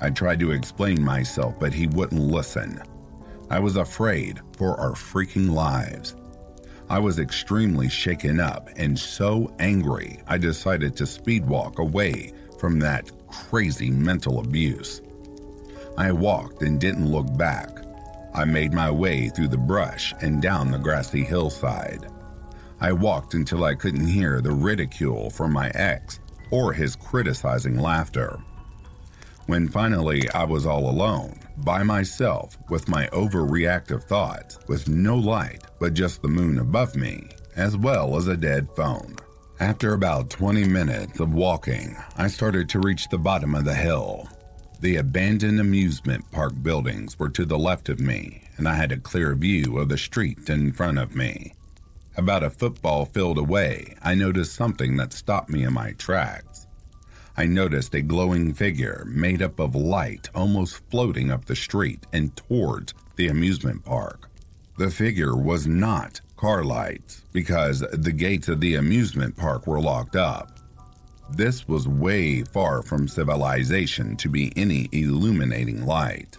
I 0.00 0.10
tried 0.10 0.38
to 0.40 0.52
explain 0.52 1.02
myself, 1.02 1.54
but 1.58 1.74
he 1.74 1.88
wouldn't 1.88 2.20
listen. 2.20 2.80
I 3.50 3.58
was 3.58 3.76
afraid 3.76 4.40
for 4.56 4.78
our 4.78 4.92
freaking 4.92 5.50
lives. 5.50 6.14
I 6.88 6.98
was 7.00 7.18
extremely 7.18 7.88
shaken 7.88 8.38
up 8.40 8.70
and 8.76 8.98
so 8.98 9.52
angry 9.58 10.20
I 10.26 10.38
decided 10.38 10.96
to 10.96 11.04
speedwalk 11.04 11.78
away 11.78 12.32
from 12.58 12.78
that 12.78 13.10
crazy 13.26 13.90
mental 13.90 14.38
abuse. 14.40 15.02
I 15.96 16.12
walked 16.12 16.62
and 16.62 16.80
didn't 16.80 17.10
look 17.10 17.36
back. 17.36 17.77
I 18.38 18.44
made 18.44 18.72
my 18.72 18.88
way 18.88 19.30
through 19.30 19.48
the 19.48 19.58
brush 19.58 20.14
and 20.20 20.40
down 20.40 20.70
the 20.70 20.78
grassy 20.78 21.24
hillside. 21.24 22.06
I 22.80 22.92
walked 22.92 23.34
until 23.34 23.64
I 23.64 23.74
couldn't 23.74 24.06
hear 24.06 24.40
the 24.40 24.52
ridicule 24.52 25.28
from 25.30 25.52
my 25.52 25.70
ex 25.70 26.20
or 26.52 26.72
his 26.72 26.94
criticizing 26.94 27.80
laughter. 27.80 28.38
When 29.46 29.66
finally 29.66 30.30
I 30.30 30.44
was 30.44 30.66
all 30.66 30.88
alone, 30.88 31.40
by 31.56 31.82
myself, 31.82 32.56
with 32.68 32.88
my 32.88 33.08
overreactive 33.08 34.04
thoughts, 34.04 34.60
with 34.68 34.88
no 34.88 35.16
light 35.16 35.64
but 35.80 35.94
just 35.94 36.22
the 36.22 36.28
moon 36.28 36.60
above 36.60 36.94
me, 36.94 37.28
as 37.56 37.76
well 37.76 38.16
as 38.16 38.28
a 38.28 38.36
dead 38.36 38.68
phone. 38.76 39.16
After 39.58 39.94
about 39.94 40.30
20 40.30 40.62
minutes 40.62 41.18
of 41.18 41.34
walking, 41.34 41.96
I 42.16 42.28
started 42.28 42.68
to 42.68 42.78
reach 42.78 43.08
the 43.08 43.18
bottom 43.18 43.56
of 43.56 43.64
the 43.64 43.74
hill. 43.74 44.28
The 44.80 44.94
abandoned 44.94 45.58
amusement 45.58 46.30
park 46.30 46.52
buildings 46.62 47.18
were 47.18 47.30
to 47.30 47.44
the 47.44 47.58
left 47.58 47.88
of 47.88 47.98
me, 47.98 48.44
and 48.56 48.68
I 48.68 48.74
had 48.74 48.92
a 48.92 48.96
clear 48.96 49.34
view 49.34 49.76
of 49.76 49.88
the 49.88 49.98
street 49.98 50.48
in 50.48 50.72
front 50.72 50.98
of 50.98 51.16
me. 51.16 51.54
About 52.16 52.44
a 52.44 52.50
football 52.50 53.04
field 53.04 53.38
away, 53.38 53.96
I 54.02 54.14
noticed 54.14 54.54
something 54.54 54.96
that 54.96 55.12
stopped 55.12 55.50
me 55.50 55.64
in 55.64 55.72
my 55.72 55.92
tracks. 55.92 56.68
I 57.36 57.46
noticed 57.46 57.92
a 57.94 58.02
glowing 58.02 58.54
figure 58.54 59.04
made 59.08 59.42
up 59.42 59.58
of 59.58 59.74
light 59.74 60.28
almost 60.32 60.80
floating 60.90 61.32
up 61.32 61.46
the 61.46 61.56
street 61.56 62.06
and 62.12 62.36
towards 62.36 62.94
the 63.16 63.26
amusement 63.26 63.84
park. 63.84 64.30
The 64.76 64.90
figure 64.90 65.36
was 65.36 65.66
not 65.66 66.20
car 66.36 66.62
lights 66.62 67.22
because 67.32 67.80
the 67.80 68.12
gates 68.12 68.46
of 68.46 68.60
the 68.60 68.76
amusement 68.76 69.36
park 69.36 69.66
were 69.66 69.80
locked 69.80 70.14
up. 70.14 70.57
This 71.30 71.68
was 71.68 71.86
way 71.86 72.42
far 72.42 72.82
from 72.82 73.06
civilization 73.06 74.16
to 74.16 74.28
be 74.28 74.52
any 74.56 74.88
illuminating 74.92 75.84
light. 75.84 76.38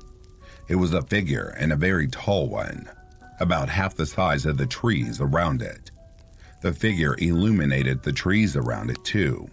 It 0.68 0.76
was 0.76 0.94
a 0.94 1.04
figure 1.04 1.56
and 1.60 1.72
a 1.72 1.78
very 1.78 2.08
tall 2.08 2.50
one, 2.50 2.90
about 3.40 3.70
half 3.70 3.96
the 3.96 4.06
size 4.06 4.46
of 4.46 4.58
the 4.58 4.66
trees 4.66 5.22
around 5.22 5.62
it. 5.62 5.92
The 6.62 6.74
figure 6.74 7.16
illuminated 7.20 8.04
the 8.04 8.12
trees 8.12 8.56
around 8.56 8.90
it 8.90 9.04
too. 9.04 9.48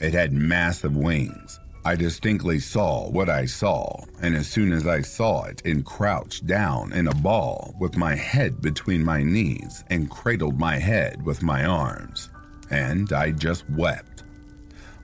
It 0.00 0.12
had 0.12 0.32
massive 0.32 0.94
wings. 0.96 1.58
I 1.84 1.96
distinctly 1.96 2.58
saw 2.60 3.08
what 3.08 3.30
I 3.30 3.46
saw, 3.46 4.04
and 4.20 4.36
as 4.36 4.46
soon 4.48 4.72
as 4.72 4.86
I 4.86 5.00
saw 5.00 5.44
it 5.44 5.62
and 5.64 5.84
crouched 5.84 6.46
down 6.46 6.92
in 6.92 7.08
a 7.08 7.14
ball 7.14 7.74
with 7.80 7.96
my 7.96 8.14
head 8.14 8.60
between 8.60 9.02
my 9.02 9.22
knees 9.22 9.84
and 9.88 10.10
cradled 10.10 10.58
my 10.58 10.78
head 10.78 11.24
with 11.24 11.42
my 11.42 11.64
arms, 11.64 12.28
and 12.70 13.12
I 13.12 13.30
just 13.30 13.68
wept. 13.70 14.24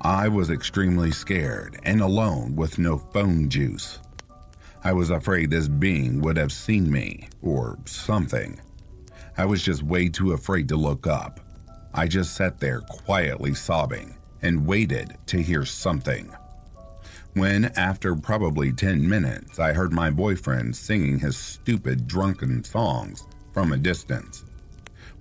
I 0.04 0.28
was 0.28 0.50
extremely 0.50 1.10
scared 1.12 1.80
and 1.84 2.02
alone 2.02 2.56
with 2.56 2.78
no 2.78 2.98
phone 2.98 3.48
juice. 3.48 4.00
I 4.84 4.92
was 4.92 5.08
afraid 5.08 5.50
this 5.50 5.66
being 5.66 6.20
would 6.20 6.36
have 6.36 6.52
seen 6.52 6.90
me 6.90 7.30
or 7.40 7.78
something. 7.86 8.60
I 9.38 9.46
was 9.46 9.62
just 9.62 9.82
way 9.82 10.10
too 10.10 10.34
afraid 10.34 10.68
to 10.68 10.76
look 10.76 11.06
up. 11.06 11.40
I 11.94 12.06
just 12.06 12.34
sat 12.34 12.60
there 12.60 12.82
quietly 12.82 13.54
sobbing 13.54 14.14
and 14.42 14.66
waited 14.66 15.16
to 15.28 15.40
hear 15.40 15.64
something. 15.64 16.30
When, 17.32 17.72
after 17.74 18.14
probably 18.14 18.74
10 18.74 19.08
minutes, 19.08 19.58
I 19.58 19.72
heard 19.72 19.94
my 19.94 20.10
boyfriend 20.10 20.76
singing 20.76 21.18
his 21.18 21.38
stupid 21.38 22.06
drunken 22.06 22.62
songs 22.62 23.26
from 23.54 23.72
a 23.72 23.78
distance. 23.78 24.44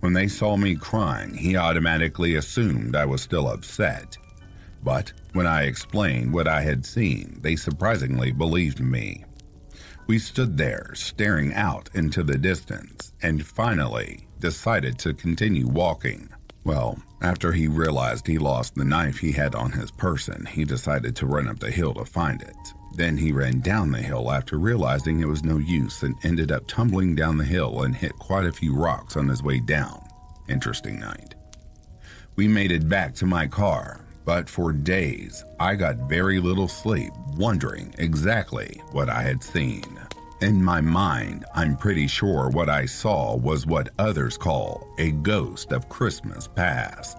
When 0.02 0.12
they 0.12 0.28
saw 0.28 0.58
me 0.58 0.76
crying, 0.76 1.34
he 1.36 1.56
automatically 1.56 2.36
assumed 2.36 2.98
I 2.98 3.06
was 3.06 3.22
still 3.22 3.48
upset. 3.48 4.18
But 4.84 5.14
when 5.32 5.48
I 5.48 5.64
explained 5.64 6.34
what 6.34 6.48
I 6.48 6.62
had 6.62 6.86
seen, 6.86 7.40
they 7.42 7.56
surprisingly 7.56 8.32
believed 8.32 8.80
me. 8.80 9.24
We 10.08 10.20
stood 10.20 10.58
there, 10.58 10.92
staring 10.96 11.54
out 11.54 11.90
into 11.94 12.24
the 12.24 12.38
distance, 12.38 13.14
and 13.22 13.46
finally 13.46 14.28
decided 14.40 15.00
to 15.00 15.14
continue 15.14 15.68
walking. 15.68 16.30
Well, 16.66 17.02
after 17.22 17.54
he 17.54 17.68
realized 17.68 18.28
he 18.28 18.38
lost 18.38 18.76
the 18.76 18.84
knife 18.84 19.18
he 19.18 19.32
had 19.32 19.56
on 19.56 19.72
his 19.72 19.92
person, 19.92 20.46
he 20.46 20.66
decided 20.66 21.16
to 21.16 21.26
run 21.26 21.48
up 21.48 21.60
the 21.60 21.72
hill 21.72 21.94
to 21.94 22.06
find 22.06 22.42
it. 22.42 22.56
Then 22.96 23.18
he 23.18 23.32
ran 23.32 23.62
down 23.62 23.92
the 23.92 24.02
hill 24.02 24.32
after 24.32 24.58
realizing 24.58 25.20
it 25.20 25.28
was 25.28 25.44
no 25.44 25.58
use 25.58 26.04
and 26.04 26.16
ended 26.24 26.52
up 26.52 26.68
tumbling 26.68 27.16
down 27.16 27.38
the 27.38 27.46
hill 27.46 27.84
and 27.84 27.96
hit 27.96 28.14
quite 28.20 28.46
a 28.46 28.52
few 28.52 28.76
rocks 28.76 29.16
on 29.16 29.30
his 29.30 29.42
way 29.42 29.60
down. 29.60 30.06
Interesting 30.50 31.00
night. 31.00 31.36
We 32.36 32.48
made 32.48 32.72
it 32.72 32.90
back 32.90 33.16
to 33.16 33.26
my 33.26 33.48
car, 33.48 34.03
but 34.26 34.50
for 34.50 34.72
days 34.72 35.46
I 35.60 35.76
got 35.76 36.10
very 36.10 36.40
little 36.40 36.68
sleep, 36.68 37.12
wondering 37.36 37.94
exactly 37.98 38.82
what 38.92 39.10
I 39.10 39.22
had 39.22 39.44
seen. 39.44 40.00
In 40.42 40.62
my 40.62 40.82
mind, 40.82 41.46
I'm 41.56 41.78
pretty 41.78 42.08
sure 42.08 42.50
what 42.50 42.70
I 42.70 42.86
saw 42.86 43.36
was 43.36 43.66
what 43.66 43.90
others 43.98 44.38
call 44.38 44.88
a 44.98 45.12
ghost 45.12 45.72
of 45.72 45.88
Christmas 45.88 46.48
past. 46.48 47.18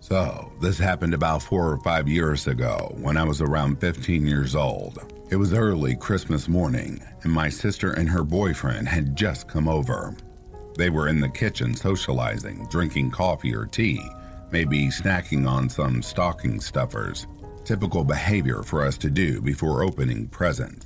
So, 0.00 0.52
this 0.60 0.78
happened 0.78 1.14
about 1.14 1.42
four 1.42 1.72
or 1.72 1.78
five 1.78 2.06
years 2.06 2.46
ago 2.46 2.94
when 3.00 3.16
I 3.16 3.24
was 3.24 3.40
around 3.40 3.80
15 3.80 4.26
years 4.26 4.54
old. 4.54 5.11
It 5.32 5.38
was 5.38 5.54
early 5.54 5.96
Christmas 5.96 6.46
morning, 6.46 7.02
and 7.22 7.32
my 7.32 7.48
sister 7.48 7.92
and 7.92 8.06
her 8.06 8.22
boyfriend 8.22 8.86
had 8.86 9.16
just 9.16 9.48
come 9.48 9.66
over. 9.66 10.14
They 10.76 10.90
were 10.90 11.08
in 11.08 11.20
the 11.20 11.28
kitchen 11.30 11.74
socializing, 11.74 12.66
drinking 12.66 13.12
coffee 13.12 13.54
or 13.54 13.64
tea, 13.64 14.06
maybe 14.50 14.88
snacking 14.88 15.48
on 15.48 15.70
some 15.70 16.02
stocking 16.02 16.60
stuffers. 16.60 17.26
Typical 17.64 18.04
behavior 18.04 18.62
for 18.62 18.84
us 18.84 18.98
to 18.98 19.08
do 19.08 19.40
before 19.40 19.82
opening 19.82 20.28
presents. 20.28 20.84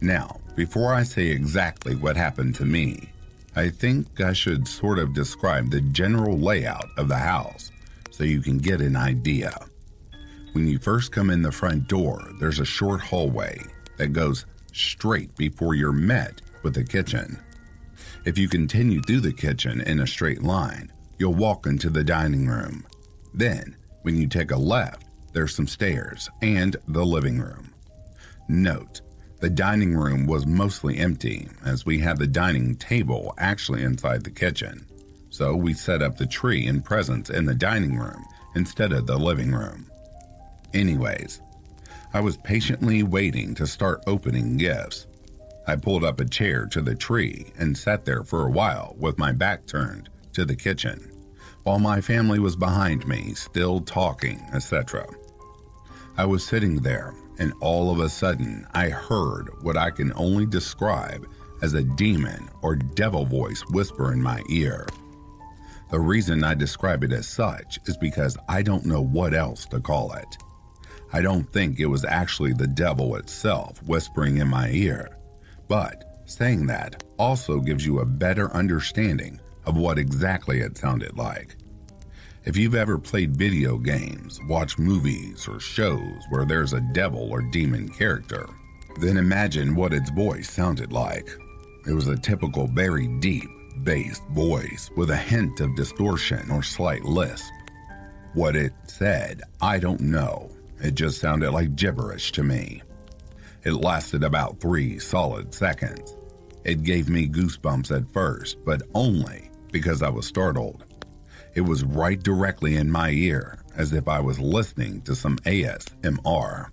Now, 0.00 0.40
before 0.56 0.92
I 0.92 1.04
say 1.04 1.28
exactly 1.28 1.94
what 1.94 2.16
happened 2.16 2.56
to 2.56 2.64
me, 2.64 3.08
I 3.54 3.68
think 3.68 4.20
I 4.20 4.32
should 4.32 4.66
sort 4.66 4.98
of 4.98 5.14
describe 5.14 5.70
the 5.70 5.80
general 5.80 6.36
layout 6.36 6.88
of 6.96 7.06
the 7.06 7.18
house 7.18 7.70
so 8.10 8.24
you 8.24 8.40
can 8.40 8.58
get 8.58 8.80
an 8.80 8.96
idea. 8.96 9.56
When 10.54 10.68
you 10.68 10.78
first 10.78 11.10
come 11.10 11.30
in 11.30 11.42
the 11.42 11.50
front 11.50 11.88
door, 11.88 12.22
there's 12.38 12.60
a 12.60 12.64
short 12.64 13.00
hallway 13.00 13.60
that 13.96 14.12
goes 14.12 14.46
straight 14.72 15.36
before 15.36 15.74
you're 15.74 15.90
met 15.90 16.40
with 16.62 16.74
the 16.74 16.84
kitchen. 16.84 17.40
If 18.24 18.38
you 18.38 18.48
continue 18.48 19.02
through 19.02 19.22
the 19.22 19.32
kitchen 19.32 19.80
in 19.80 19.98
a 19.98 20.06
straight 20.06 20.44
line, 20.44 20.92
you'll 21.18 21.34
walk 21.34 21.66
into 21.66 21.90
the 21.90 22.04
dining 22.04 22.46
room. 22.46 22.86
Then, 23.34 23.76
when 24.02 24.16
you 24.16 24.28
take 24.28 24.52
a 24.52 24.56
left, 24.56 25.08
there's 25.32 25.56
some 25.56 25.66
stairs 25.66 26.30
and 26.40 26.76
the 26.86 27.04
living 27.04 27.40
room. 27.40 27.74
Note, 28.46 29.00
the 29.40 29.50
dining 29.50 29.96
room 29.96 30.24
was 30.24 30.46
mostly 30.46 30.98
empty 30.98 31.48
as 31.64 31.84
we 31.84 31.98
had 31.98 32.16
the 32.16 32.28
dining 32.28 32.76
table 32.76 33.34
actually 33.38 33.82
inside 33.82 34.22
the 34.22 34.30
kitchen 34.30 34.86
so 35.34 35.52
we 35.56 35.74
set 35.74 36.00
up 36.00 36.16
the 36.16 36.28
tree 36.28 36.68
and 36.68 36.84
presents 36.84 37.28
in 37.28 37.44
the 37.44 37.56
dining 37.56 37.98
room 37.98 38.24
instead 38.54 38.92
of 38.92 39.08
the 39.08 39.18
living 39.18 39.50
room. 39.50 39.90
Anyways, 40.74 41.40
I 42.12 42.20
was 42.20 42.36
patiently 42.36 43.04
waiting 43.04 43.54
to 43.54 43.66
start 43.66 44.02
opening 44.08 44.56
gifts. 44.56 45.06
I 45.68 45.76
pulled 45.76 46.02
up 46.02 46.20
a 46.20 46.24
chair 46.24 46.66
to 46.66 46.82
the 46.82 46.96
tree 46.96 47.52
and 47.56 47.78
sat 47.78 48.04
there 48.04 48.24
for 48.24 48.44
a 48.44 48.50
while 48.50 48.96
with 48.98 49.16
my 49.16 49.30
back 49.30 49.66
turned 49.66 50.10
to 50.32 50.44
the 50.44 50.56
kitchen, 50.56 51.12
while 51.62 51.78
my 51.78 52.00
family 52.00 52.40
was 52.40 52.56
behind 52.56 53.06
me, 53.06 53.34
still 53.34 53.80
talking, 53.80 54.44
etc. 54.52 55.06
I 56.16 56.24
was 56.24 56.44
sitting 56.44 56.82
there, 56.82 57.14
and 57.38 57.52
all 57.60 57.92
of 57.92 58.00
a 58.00 58.08
sudden, 58.08 58.66
I 58.74 58.88
heard 58.88 59.48
what 59.62 59.76
I 59.76 59.90
can 59.90 60.12
only 60.16 60.44
describe 60.44 61.24
as 61.62 61.74
a 61.74 61.84
demon 61.84 62.48
or 62.62 62.74
devil 62.74 63.24
voice 63.24 63.62
whisper 63.70 64.12
in 64.12 64.20
my 64.20 64.42
ear. 64.50 64.88
The 65.92 66.00
reason 66.00 66.42
I 66.42 66.54
describe 66.54 67.04
it 67.04 67.12
as 67.12 67.28
such 67.28 67.78
is 67.86 67.96
because 67.96 68.36
I 68.48 68.62
don't 68.62 68.84
know 68.84 69.02
what 69.02 69.34
else 69.34 69.66
to 69.66 69.78
call 69.78 70.12
it. 70.14 70.36
I 71.14 71.20
don't 71.20 71.44
think 71.52 71.78
it 71.78 71.86
was 71.86 72.04
actually 72.04 72.54
the 72.54 72.66
devil 72.66 73.14
itself 73.14 73.80
whispering 73.84 74.38
in 74.38 74.48
my 74.48 74.68
ear, 74.70 75.16
but 75.68 76.20
saying 76.24 76.66
that 76.66 77.04
also 77.20 77.60
gives 77.60 77.86
you 77.86 78.00
a 78.00 78.04
better 78.04 78.52
understanding 78.52 79.38
of 79.64 79.76
what 79.76 79.96
exactly 79.96 80.58
it 80.58 80.76
sounded 80.76 81.16
like. 81.16 81.54
If 82.44 82.56
you've 82.56 82.74
ever 82.74 82.98
played 82.98 83.36
video 83.36 83.78
games, 83.78 84.40
watched 84.48 84.80
movies, 84.80 85.46
or 85.46 85.60
shows 85.60 86.24
where 86.30 86.44
there's 86.44 86.72
a 86.72 86.80
devil 86.92 87.30
or 87.30 87.42
demon 87.42 87.90
character, 87.90 88.48
then 88.98 89.16
imagine 89.16 89.76
what 89.76 89.94
its 89.94 90.10
voice 90.10 90.50
sounded 90.50 90.92
like. 90.92 91.30
It 91.86 91.92
was 91.92 92.08
a 92.08 92.18
typical, 92.18 92.66
very 92.66 93.06
deep, 93.20 93.48
bass 93.84 94.20
voice 94.32 94.90
with 94.96 95.10
a 95.10 95.16
hint 95.16 95.60
of 95.60 95.76
distortion 95.76 96.50
or 96.50 96.64
slight 96.64 97.04
lisp. 97.04 97.52
What 98.32 98.56
it 98.56 98.72
said, 98.88 99.42
I 99.60 99.78
don't 99.78 100.00
know. 100.00 100.50
It 100.82 100.94
just 100.94 101.20
sounded 101.20 101.50
like 101.52 101.76
gibberish 101.76 102.32
to 102.32 102.42
me. 102.42 102.82
It 103.64 103.72
lasted 103.72 104.24
about 104.24 104.60
three 104.60 104.98
solid 104.98 105.54
seconds. 105.54 106.14
It 106.64 106.82
gave 106.82 107.08
me 107.08 107.28
goosebumps 107.28 107.94
at 107.94 108.10
first, 108.12 108.64
but 108.64 108.82
only 108.94 109.50
because 109.72 110.02
I 110.02 110.08
was 110.08 110.26
startled. 110.26 110.84
It 111.54 111.62
was 111.62 111.84
right 111.84 112.22
directly 112.22 112.76
in 112.76 112.90
my 112.90 113.10
ear, 113.10 113.58
as 113.76 113.92
if 113.92 114.08
I 114.08 114.20
was 114.20 114.38
listening 114.38 115.02
to 115.02 115.14
some 115.14 115.38
ASMR. 115.40 116.68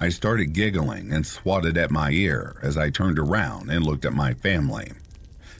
I 0.00 0.08
started 0.08 0.52
giggling 0.52 1.12
and 1.12 1.26
swatted 1.26 1.76
at 1.76 1.90
my 1.90 2.10
ear 2.10 2.58
as 2.62 2.76
I 2.76 2.90
turned 2.90 3.18
around 3.18 3.70
and 3.70 3.84
looked 3.84 4.04
at 4.04 4.12
my 4.12 4.34
family. 4.34 4.92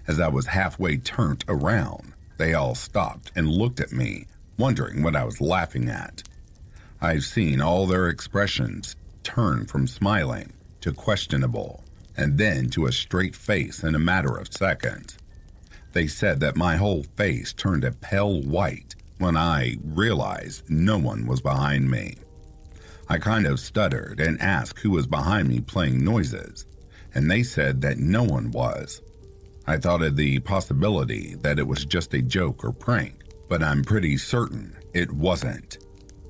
As 0.08 0.20
I 0.20 0.28
was 0.28 0.46
halfway 0.46 0.96
turned 0.96 1.44
around, 1.48 2.14
they 2.36 2.54
all 2.54 2.74
stopped 2.74 3.30
and 3.36 3.48
looked 3.48 3.80
at 3.80 3.92
me, 3.92 4.26
wondering 4.58 5.02
what 5.02 5.16
I 5.16 5.24
was 5.24 5.40
laughing 5.40 5.88
at. 5.88 6.22
I've 7.00 7.24
seen 7.24 7.60
all 7.60 7.86
their 7.86 8.08
expressions 8.08 8.96
turn 9.22 9.66
from 9.66 9.86
smiling 9.86 10.52
to 10.80 10.92
questionable 10.92 11.82
and 12.16 12.38
then 12.38 12.70
to 12.70 12.86
a 12.86 12.92
straight 12.92 13.34
face 13.34 13.82
in 13.82 13.94
a 13.94 13.98
matter 13.98 14.36
of 14.36 14.52
seconds. 14.52 15.18
They 15.92 16.06
said 16.06 16.40
that 16.40 16.56
my 16.56 16.76
whole 16.76 17.04
face 17.16 17.52
turned 17.52 17.84
a 17.84 17.92
pale 17.92 18.42
white 18.42 18.94
when 19.18 19.36
I 19.36 19.76
realized 19.84 20.68
no 20.68 20.98
one 20.98 21.26
was 21.26 21.40
behind 21.40 21.90
me. 21.90 22.16
I 23.08 23.18
kind 23.18 23.46
of 23.46 23.60
stuttered 23.60 24.20
and 24.20 24.40
asked 24.40 24.80
who 24.80 24.90
was 24.90 25.06
behind 25.06 25.48
me 25.48 25.60
playing 25.60 26.04
noises, 26.04 26.66
and 27.14 27.30
they 27.30 27.42
said 27.42 27.80
that 27.82 27.98
no 27.98 28.22
one 28.22 28.50
was. 28.50 29.02
I 29.66 29.76
thought 29.76 30.02
of 30.02 30.16
the 30.16 30.40
possibility 30.40 31.36
that 31.42 31.58
it 31.58 31.66
was 31.66 31.84
just 31.84 32.12
a 32.14 32.22
joke 32.22 32.64
or 32.64 32.72
prank, 32.72 33.14
but 33.48 33.62
I'm 33.62 33.84
pretty 33.84 34.16
certain 34.16 34.76
it 34.92 35.12
wasn't. 35.12 35.78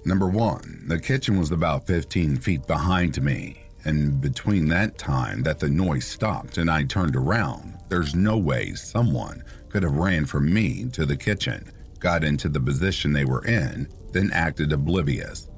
Number 0.06 0.28
one, 0.28 0.84
the 0.86 0.98
kitchen 0.98 1.38
was 1.38 1.50
about 1.50 1.86
15 1.86 2.36
feet 2.36 2.66
behind 2.66 3.22
me, 3.22 3.64
and 3.84 4.20
between 4.20 4.68
that 4.68 4.98
time 4.98 5.42
that 5.44 5.58
the 5.58 5.68
noise 5.68 6.04
stopped 6.04 6.58
and 6.58 6.70
I 6.70 6.84
turned 6.84 7.16
around, 7.16 7.78
there's 7.88 8.14
no 8.14 8.36
way 8.36 8.74
someone 8.74 9.42
could 9.70 9.82
have 9.82 9.96
ran 9.96 10.26
from 10.26 10.52
me 10.52 10.86
to 10.92 11.06
the 11.06 11.16
kitchen, 11.16 11.72
got 12.00 12.22
into 12.22 12.50
the 12.50 12.60
position 12.60 13.12
they 13.12 13.24
were 13.24 13.46
in, 13.46 13.88
then 14.12 14.30
acted 14.32 14.72
oblivious. 14.72 15.48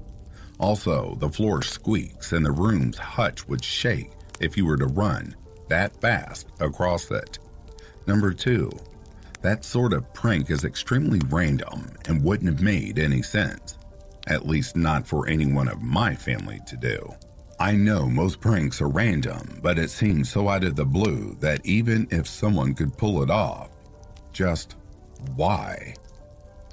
Also, 0.58 1.16
the 1.16 1.28
floor 1.28 1.60
squeaks 1.62 2.32
and 2.32 2.46
the 2.46 2.52
room's 2.52 2.98
hutch 2.98 3.48
would 3.48 3.64
shake 3.64 4.12
if 4.40 4.56
you 4.56 4.64
were 4.64 4.76
to 4.76 4.86
run 4.86 5.34
that 5.68 6.00
fast 6.00 6.46
across 6.60 7.10
it. 7.10 7.40
Number 8.06 8.32
two, 8.32 8.70
that 9.42 9.64
sort 9.64 9.92
of 9.92 10.12
prank 10.14 10.50
is 10.50 10.64
extremely 10.64 11.20
random 11.28 11.90
and 12.06 12.22
wouldn't 12.22 12.50
have 12.50 12.62
made 12.62 13.00
any 13.00 13.22
sense. 13.22 13.76
At 14.26 14.46
least 14.46 14.76
not 14.76 15.06
for 15.06 15.28
anyone 15.28 15.68
of 15.68 15.82
my 15.82 16.14
family 16.14 16.60
to 16.66 16.76
do. 16.76 17.14
I 17.58 17.72
know 17.72 18.06
most 18.06 18.40
pranks 18.40 18.82
are 18.82 18.88
random, 18.88 19.60
but 19.62 19.78
it 19.78 19.90
seems 19.90 20.28
so 20.28 20.48
out 20.48 20.64
of 20.64 20.76
the 20.76 20.84
blue 20.84 21.36
that 21.40 21.64
even 21.64 22.06
if 22.10 22.26
someone 22.26 22.74
could 22.74 22.98
pull 22.98 23.22
it 23.22 23.30
off, 23.30 23.70
just 24.32 24.76
why? 25.34 25.94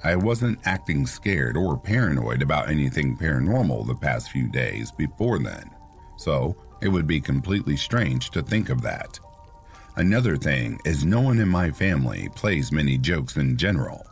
I 0.02 0.16
wasn't 0.16 0.58
acting 0.66 1.06
scared 1.06 1.56
or 1.56 1.78
paranoid 1.78 2.42
about 2.42 2.68
anything 2.68 3.16
paranormal 3.16 3.86
the 3.86 3.94
past 3.94 4.30
few 4.30 4.50
days 4.50 4.90
before 4.92 5.38
then, 5.38 5.70
so 6.18 6.54
it 6.82 6.88
would 6.88 7.06
be 7.06 7.20
completely 7.20 7.78
strange 7.78 8.28
to 8.30 8.42
think 8.42 8.68
of 8.68 8.82
that. 8.82 9.18
Another 9.96 10.36
thing 10.36 10.78
is 10.84 11.06
no 11.06 11.22
one 11.22 11.38
in 11.38 11.48
my 11.48 11.70
family 11.70 12.28
plays 12.34 12.70
many 12.70 12.98
jokes 12.98 13.36
in 13.36 13.56
general, 13.56 14.04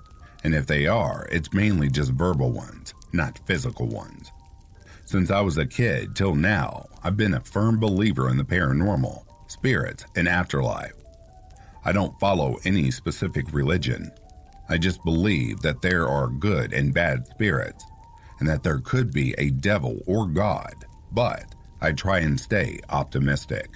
and 0.44 0.54
if 0.54 0.66
they 0.66 0.86
are, 0.86 1.28
it's 1.30 1.52
mainly 1.52 1.90
just 1.90 2.12
verbal 2.12 2.52
ones, 2.52 2.91
not 3.12 3.40
physical 3.46 3.86
ones. 3.86 4.30
Since 5.04 5.30
I 5.30 5.40
was 5.40 5.58
a 5.58 5.66
kid 5.66 6.14
till 6.14 6.34
now, 6.34 6.86
I've 7.02 7.16
been 7.16 7.34
a 7.34 7.40
firm 7.40 7.78
believer 7.78 8.30
in 8.30 8.36
the 8.36 8.44
paranormal, 8.44 9.24
spirits, 9.46 10.06
and 10.16 10.28
afterlife. 10.28 10.94
I 11.84 11.92
don't 11.92 12.18
follow 12.20 12.58
any 12.64 12.90
specific 12.90 13.52
religion. 13.52 14.10
I 14.68 14.78
just 14.78 15.04
believe 15.04 15.60
that 15.60 15.82
there 15.82 16.08
are 16.08 16.28
good 16.28 16.72
and 16.72 16.94
bad 16.94 17.26
spirits, 17.26 17.84
and 18.38 18.48
that 18.48 18.62
there 18.62 18.78
could 18.78 19.12
be 19.12 19.34
a 19.36 19.50
devil 19.50 19.98
or 20.06 20.26
God, 20.26 20.74
but 21.10 21.44
I 21.80 21.92
try 21.92 22.20
and 22.20 22.38
stay 22.40 22.78
optimistic. 22.88 23.68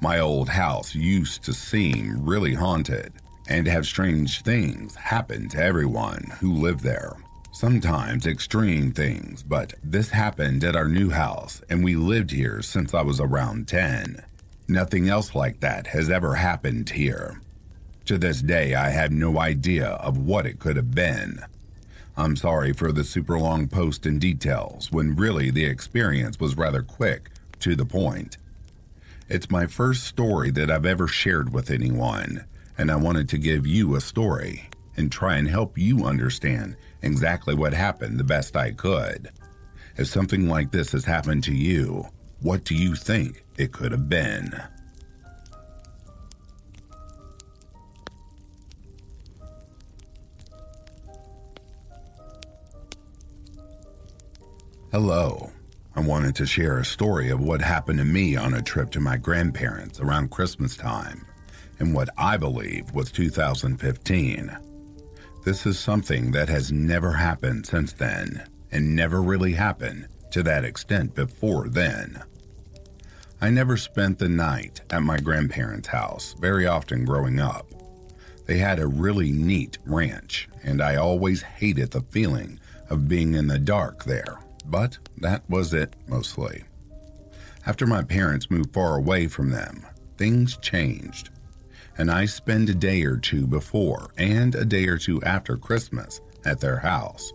My 0.00 0.20
old 0.20 0.48
house 0.48 0.94
used 0.94 1.42
to 1.44 1.52
seem 1.52 2.24
really 2.24 2.54
haunted 2.54 3.12
and 3.48 3.66
have 3.66 3.86
strange 3.86 4.42
things 4.42 4.94
happen 4.94 5.48
to 5.48 5.62
everyone 5.62 6.32
who 6.40 6.54
lived 6.54 6.84
there. 6.84 7.16
Sometimes 7.58 8.24
extreme 8.24 8.92
things, 8.92 9.42
but 9.42 9.74
this 9.82 10.10
happened 10.10 10.62
at 10.62 10.76
our 10.76 10.86
new 10.86 11.10
house 11.10 11.60
and 11.68 11.82
we 11.82 11.96
lived 11.96 12.30
here 12.30 12.62
since 12.62 12.94
I 12.94 13.02
was 13.02 13.18
around 13.18 13.66
10. 13.66 14.24
Nothing 14.68 15.08
else 15.08 15.34
like 15.34 15.58
that 15.58 15.88
has 15.88 16.08
ever 16.08 16.36
happened 16.36 16.90
here. 16.90 17.40
To 18.04 18.16
this 18.16 18.42
day, 18.42 18.76
I 18.76 18.90
have 18.90 19.10
no 19.10 19.40
idea 19.40 19.88
of 19.88 20.18
what 20.18 20.46
it 20.46 20.60
could 20.60 20.76
have 20.76 20.94
been. 20.94 21.40
I'm 22.16 22.36
sorry 22.36 22.72
for 22.72 22.92
the 22.92 23.02
super 23.02 23.40
long 23.40 23.66
post 23.66 24.06
and 24.06 24.20
details 24.20 24.92
when 24.92 25.16
really 25.16 25.50
the 25.50 25.64
experience 25.64 26.38
was 26.38 26.56
rather 26.56 26.82
quick 26.82 27.28
to 27.58 27.74
the 27.74 27.84
point. 27.84 28.36
It's 29.28 29.50
my 29.50 29.66
first 29.66 30.04
story 30.04 30.52
that 30.52 30.70
I've 30.70 30.86
ever 30.86 31.08
shared 31.08 31.52
with 31.52 31.72
anyone, 31.72 32.44
and 32.78 32.88
I 32.88 32.94
wanted 32.94 33.28
to 33.30 33.36
give 33.36 33.66
you 33.66 33.96
a 33.96 34.00
story 34.00 34.68
and 34.98 35.10
try 35.10 35.36
and 35.36 35.48
help 35.48 35.78
you 35.78 36.04
understand 36.04 36.76
exactly 37.02 37.54
what 37.54 37.72
happened 37.72 38.18
the 38.18 38.24
best 38.24 38.56
I 38.56 38.72
could. 38.72 39.30
If 39.96 40.08
something 40.08 40.48
like 40.48 40.72
this 40.72 40.92
has 40.92 41.04
happened 41.04 41.44
to 41.44 41.54
you, 41.54 42.06
what 42.40 42.64
do 42.64 42.74
you 42.74 42.94
think 42.94 43.44
it 43.56 43.72
could 43.72 43.92
have 43.92 44.08
been? 44.08 44.52
Hello. 54.92 55.50
I 55.94 56.00
wanted 56.00 56.36
to 56.36 56.46
share 56.46 56.78
a 56.78 56.84
story 56.84 57.28
of 57.30 57.40
what 57.40 57.60
happened 57.60 57.98
to 57.98 58.04
me 58.04 58.36
on 58.36 58.54
a 58.54 58.62
trip 58.62 58.90
to 58.92 59.00
my 59.00 59.16
grandparents 59.16 60.00
around 60.00 60.30
Christmas 60.30 60.76
time 60.76 61.26
in 61.80 61.92
what 61.92 62.08
I 62.16 62.36
believe 62.36 62.92
was 62.92 63.10
2015. 63.10 64.56
This 65.48 65.64
is 65.64 65.78
something 65.78 66.32
that 66.32 66.50
has 66.50 66.70
never 66.70 67.14
happened 67.14 67.64
since 67.64 67.94
then 67.94 68.46
and 68.70 68.94
never 68.94 69.22
really 69.22 69.54
happened 69.54 70.08
to 70.32 70.42
that 70.42 70.62
extent 70.62 71.14
before 71.14 71.70
then. 71.70 72.22
I 73.40 73.48
never 73.48 73.78
spent 73.78 74.18
the 74.18 74.28
night 74.28 74.82
at 74.90 75.02
my 75.02 75.16
grandparents' 75.16 75.88
house 75.88 76.34
very 76.38 76.66
often 76.66 77.06
growing 77.06 77.40
up. 77.40 77.66
They 78.44 78.58
had 78.58 78.78
a 78.78 78.86
really 78.86 79.32
neat 79.32 79.78
ranch, 79.86 80.50
and 80.62 80.82
I 80.82 80.96
always 80.96 81.40
hated 81.40 81.92
the 81.92 82.02
feeling 82.02 82.60
of 82.90 83.08
being 83.08 83.32
in 83.32 83.46
the 83.46 83.58
dark 83.58 84.04
there 84.04 84.40
but 84.66 84.98
that 85.16 85.48
was 85.48 85.72
it 85.72 85.96
mostly. 86.06 86.64
After 87.64 87.86
my 87.86 88.02
parents 88.02 88.50
moved 88.50 88.74
far 88.74 88.98
away 88.98 89.28
from 89.28 89.48
them, 89.48 89.86
things 90.18 90.58
changed, 90.58 91.30
and 91.98 92.10
I 92.10 92.24
spend 92.24 92.70
a 92.70 92.74
day 92.74 93.02
or 93.02 93.16
two 93.16 93.46
before 93.46 94.10
and 94.16 94.54
a 94.54 94.64
day 94.64 94.86
or 94.86 94.98
two 94.98 95.20
after 95.22 95.56
Christmas 95.56 96.20
at 96.44 96.60
their 96.60 96.78
house. 96.78 97.32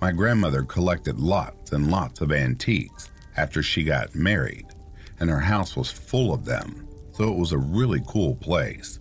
My 0.00 0.12
grandmother 0.12 0.62
collected 0.62 1.18
lots 1.18 1.72
and 1.72 1.90
lots 1.90 2.20
of 2.20 2.30
antiques 2.30 3.10
after 3.36 3.62
she 3.62 3.82
got 3.82 4.14
married, 4.14 4.66
and 5.18 5.28
her 5.30 5.40
house 5.40 5.74
was 5.74 5.90
full 5.90 6.32
of 6.32 6.44
them, 6.44 6.86
so 7.12 7.32
it 7.32 7.38
was 7.38 7.52
a 7.52 7.58
really 7.58 8.02
cool 8.06 8.36
place. 8.36 9.00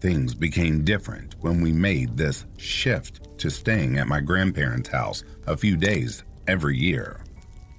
Things 0.00 0.34
became 0.34 0.84
different 0.84 1.34
when 1.40 1.60
we 1.60 1.72
made 1.72 2.16
this 2.16 2.46
shift 2.56 3.36
to 3.38 3.50
staying 3.50 3.98
at 3.98 4.06
my 4.06 4.20
grandparents' 4.20 4.88
house 4.88 5.24
a 5.46 5.56
few 5.56 5.76
days 5.76 6.22
every 6.46 6.78
year. 6.78 7.20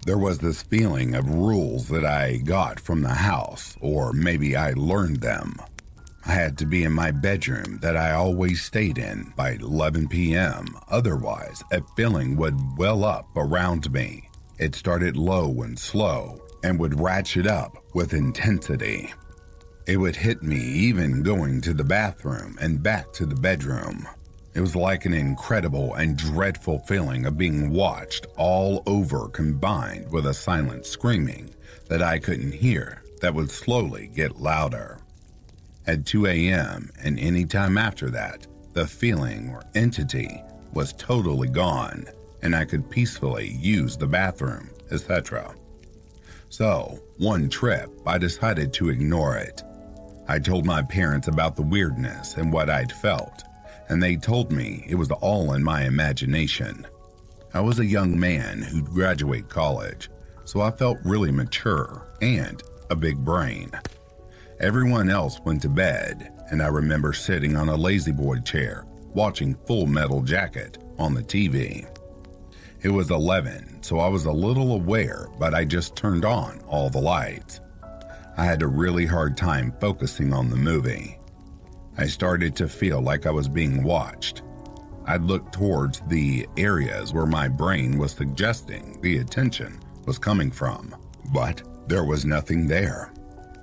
There 0.06 0.18
was 0.18 0.40
this 0.40 0.62
feeling 0.64 1.16
of 1.16 1.30
rules 1.30 1.88
that 1.90 2.06
I 2.06 2.38
got 2.38 2.80
from 2.80 3.02
the 3.02 3.10
house, 3.10 3.76
or 3.82 4.12
maybe 4.14 4.56
I 4.56 4.74
learned 4.74 5.22
them. 5.22 5.56
Had 6.30 6.60
to 6.60 6.66
be 6.68 6.84
in 6.84 6.94
my 6.94 7.10
bedroom 7.12 7.80
that 7.82 7.98
I 7.98 8.12
always 8.12 8.62
stayed 8.62 8.98
in 9.00 9.34
by 9.36 9.54
11 9.54 10.08
p.m., 10.08 10.68
otherwise, 10.88 11.64
a 11.72 11.82
feeling 11.98 12.38
would 12.38 12.56
well 12.78 13.04
up 13.04 13.28
around 13.36 13.92
me. 13.92 14.30
It 14.60 14.76
started 14.76 15.18
low 15.18 15.64
and 15.64 15.78
slow 15.78 16.40
and 16.64 16.80
would 16.80 17.00
ratchet 17.00 17.48
up 17.48 17.84
with 17.94 18.14
intensity. 18.14 19.12
It 19.88 19.98
would 19.98 20.16
hit 20.16 20.44
me 20.44 20.58
even 20.58 21.24
going 21.24 21.62
to 21.62 21.74
the 21.74 21.84
bathroom 21.84 22.58
and 22.62 22.84
back 22.84 23.12
to 23.14 23.26
the 23.26 23.36
bedroom. 23.36 24.08
It 24.54 24.62
was 24.62 24.76
like 24.76 25.06
an 25.06 25.14
incredible 25.14 25.96
and 25.96 26.16
dreadful 26.16 26.80
feeling 26.88 27.26
of 27.26 27.38
being 27.38 27.72
watched 27.72 28.28
all 28.38 28.84
over 28.86 29.28
combined 29.30 30.12
with 30.12 30.28
a 30.28 30.34
silent 30.34 30.86
screaming 30.86 31.54
that 31.88 32.04
I 32.04 32.20
couldn't 32.20 32.54
hear 32.54 33.04
that 33.22 33.34
would 33.34 33.50
slowly 33.52 34.08
get 34.14 34.40
louder. 34.40 34.99
At 35.90 36.06
2 36.06 36.28
a.m. 36.28 36.92
and 37.04 37.18
any 37.18 37.46
time 37.46 37.76
after 37.76 38.12
that, 38.12 38.46
the 38.74 38.86
feeling 38.86 39.50
or 39.50 39.64
entity 39.74 40.44
was 40.72 40.94
totally 40.94 41.48
gone 41.48 42.06
and 42.44 42.56
I 42.56 42.66
could 42.66 42.92
peacefully 42.92 43.58
use 43.60 43.98
the 43.98 44.06
bathroom, 44.06 44.70
etc. 44.92 45.56
So, 46.50 47.00
one 47.18 47.50
trip, 47.50 47.90
I 48.06 48.20
decided 48.20 48.72
to 48.74 48.90
ignore 48.90 49.38
it. 49.38 49.64
I 50.28 50.38
told 50.38 50.64
my 50.64 50.84
parents 50.84 51.28
about 51.28 51.56
the 51.56 51.64
weirdness 51.64 52.36
and 52.36 52.54
what 52.54 52.70
I'd 52.70 52.92
felt 52.92 53.44
and 53.88 54.04
they 54.04 54.16
told 54.16 54.52
me 54.52 54.86
it 54.88 54.94
was 54.94 55.10
all 55.10 55.54
in 55.54 55.64
my 55.64 55.86
imagination. 55.86 56.86
I 57.56 57.62
was 57.62 57.80
a 57.80 57.86
young 57.86 58.20
man 58.20 58.62
who'd 58.62 58.86
graduate 58.86 59.50
college, 59.50 60.12
so 60.46 60.62
I 60.62 60.70
felt 60.70 61.00
really 61.04 61.32
mature 61.32 62.08
and 62.22 62.62
a 62.92 62.96
big 62.96 63.18
brain. 63.18 63.72
Everyone 64.60 65.10
else 65.10 65.40
went 65.46 65.62
to 65.62 65.70
bed, 65.70 66.34
and 66.52 66.62
I 66.62 66.68
remember 66.68 67.14
sitting 67.14 67.56
on 67.56 67.70
a 67.70 67.76
La-Z-Boy 67.78 68.40
chair 68.40 68.86
watching 69.14 69.56
Full 69.66 69.88
Metal 69.88 70.22
Jacket 70.22 70.78
on 70.98 71.14
the 71.14 71.24
TV. 71.24 71.88
It 72.82 72.90
was 72.90 73.10
11, 73.10 73.82
so 73.82 74.00
I 74.00 74.10
was 74.10 74.26
a 74.26 74.32
little 74.34 74.74
aware, 74.74 75.30
but 75.40 75.54
I 75.54 75.64
just 75.64 75.96
turned 75.96 76.26
on 76.26 76.60
all 76.68 76.90
the 76.90 77.00
lights. 77.00 77.62
I 78.36 78.44
had 78.44 78.62
a 78.62 78.68
really 78.68 79.06
hard 79.06 79.38
time 79.38 79.74
focusing 79.80 80.34
on 80.34 80.50
the 80.50 80.58
movie. 80.58 81.18
I 81.98 82.08
started 82.08 82.54
to 82.58 82.68
feel 82.68 83.00
like 83.00 83.26
I 83.26 83.32
was 83.32 83.48
being 83.48 83.82
watched. 83.82 84.42
I'd 85.06 85.24
look 85.24 85.54
towards 85.54 86.02
the 86.10 86.46
areas 86.58 87.14
where 87.14 87.26
my 87.26 87.48
brain 87.48 87.98
was 87.98 88.12
suggesting 88.12 89.00
the 89.02 89.20
attention 89.20 89.80
was 90.06 90.18
coming 90.20 90.52
from, 90.52 90.94
but 91.34 91.62
there 91.88 92.04
was 92.04 92.26
nothing 92.26 92.68
there. 92.68 93.14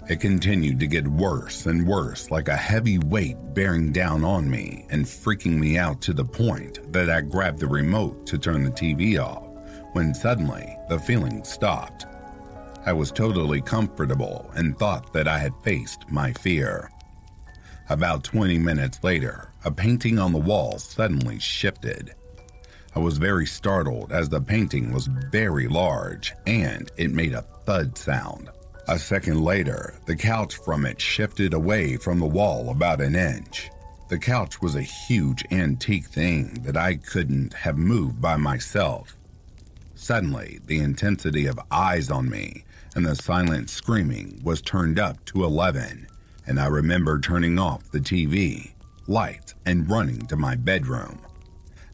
It 0.09 0.21
continued 0.21 0.79
to 0.79 0.87
get 0.87 1.09
worse 1.09 1.67
and 1.67 1.85
worse, 1.85 2.31
like 2.31 2.47
a 2.47 2.57
heavy 2.57 2.99
weight 2.99 3.37
bearing 3.55 3.91
down 3.91 4.23
on 4.23 4.49
me 4.49 4.87
and 4.89 5.05
freaking 5.05 5.59
me 5.59 5.79
out 5.79 6.01
to 6.03 6.13
the 6.13 6.25
point 6.25 6.93
that 6.93 7.11
I 7.11 7.23
grabbed 7.23 7.59
the 7.59 7.67
remote 7.67 8.25
to 8.27 8.39
turn 8.39 8.63
the 8.63 8.71
TV 8.71 9.19
off 9.19 9.49
when 9.95 10.15
suddenly 10.15 10.77
the 10.89 11.01
feeling 11.01 11.43
stopped. 11.43 12.07
I 12.85 12.93
was 12.93 13.11
totally 13.11 13.61
comfortable 13.61 14.49
and 14.55 14.79
thought 14.79 15.13
that 15.13 15.27
I 15.27 15.39
had 15.39 15.57
faced 15.65 16.09
my 16.09 16.33
fear. 16.35 16.93
About 17.89 18.23
20 18.23 18.59
minutes 18.59 19.03
later, 19.03 19.53
a 19.65 19.73
painting 19.73 20.21
on 20.21 20.33
the 20.33 20.39
wall 20.39 20.79
suddenly 20.79 21.41
shifted. 21.41 22.15
I 22.95 23.01
was 23.01 23.19
very 23.19 23.45
startled 23.45 24.13
as 24.13 24.29
the 24.29 24.41
painting 24.41 24.93
was 24.93 25.09
very 25.09 25.67
large 25.67 26.33
and 26.47 26.93
it 26.97 27.11
made 27.11 27.33
a 27.33 27.43
thud 27.43 27.99
sound. 27.99 28.51
A 28.89 29.01
second 29.01 29.43
later, 29.43 29.95
the 30.07 30.15
couch 30.15 30.55
from 30.57 30.87
it 30.87 31.01
shifted 31.01 31.53
away 31.53 31.97
from 31.97 32.21
the 32.21 32.27
wall 32.27 32.71
about 32.71 33.01
an 33.01 33.17
inch. 33.17 33.69
The 34.09 34.19
couch 34.19 34.63
was 34.63 34.77
a 34.77 34.83
huge 34.83 35.45
antique 35.51 36.07
thing 36.07 36.63
that 36.63 36.77
I 36.77 36.95
couldn't 36.95 37.53
have 37.53 37.77
moved 37.77 38.23
by 38.23 38.37
myself. 38.37 39.17
Suddenly, 39.97 40.61
the 40.67 40.79
intensity 40.79 41.47
of 41.47 41.59
eyes 41.69 42.13
on 42.13 42.31
me 42.31 42.63
and 42.95 43.05
the 43.05 43.17
silent 43.17 43.71
screaming 43.71 44.41
was 44.45 44.63
turned 44.63 45.01
up 45.01 45.25
to 45.27 45.45
11 45.45 46.07
and 46.47 46.61
I 46.61 46.67
remember 46.67 47.19
turning 47.19 47.59
off 47.59 47.91
the 47.91 47.99
TV, 47.99 48.73
lights, 49.09 49.55
and 49.65 49.91
running 49.91 50.27
to 50.27 50.37
my 50.37 50.55
bedroom. 50.55 51.19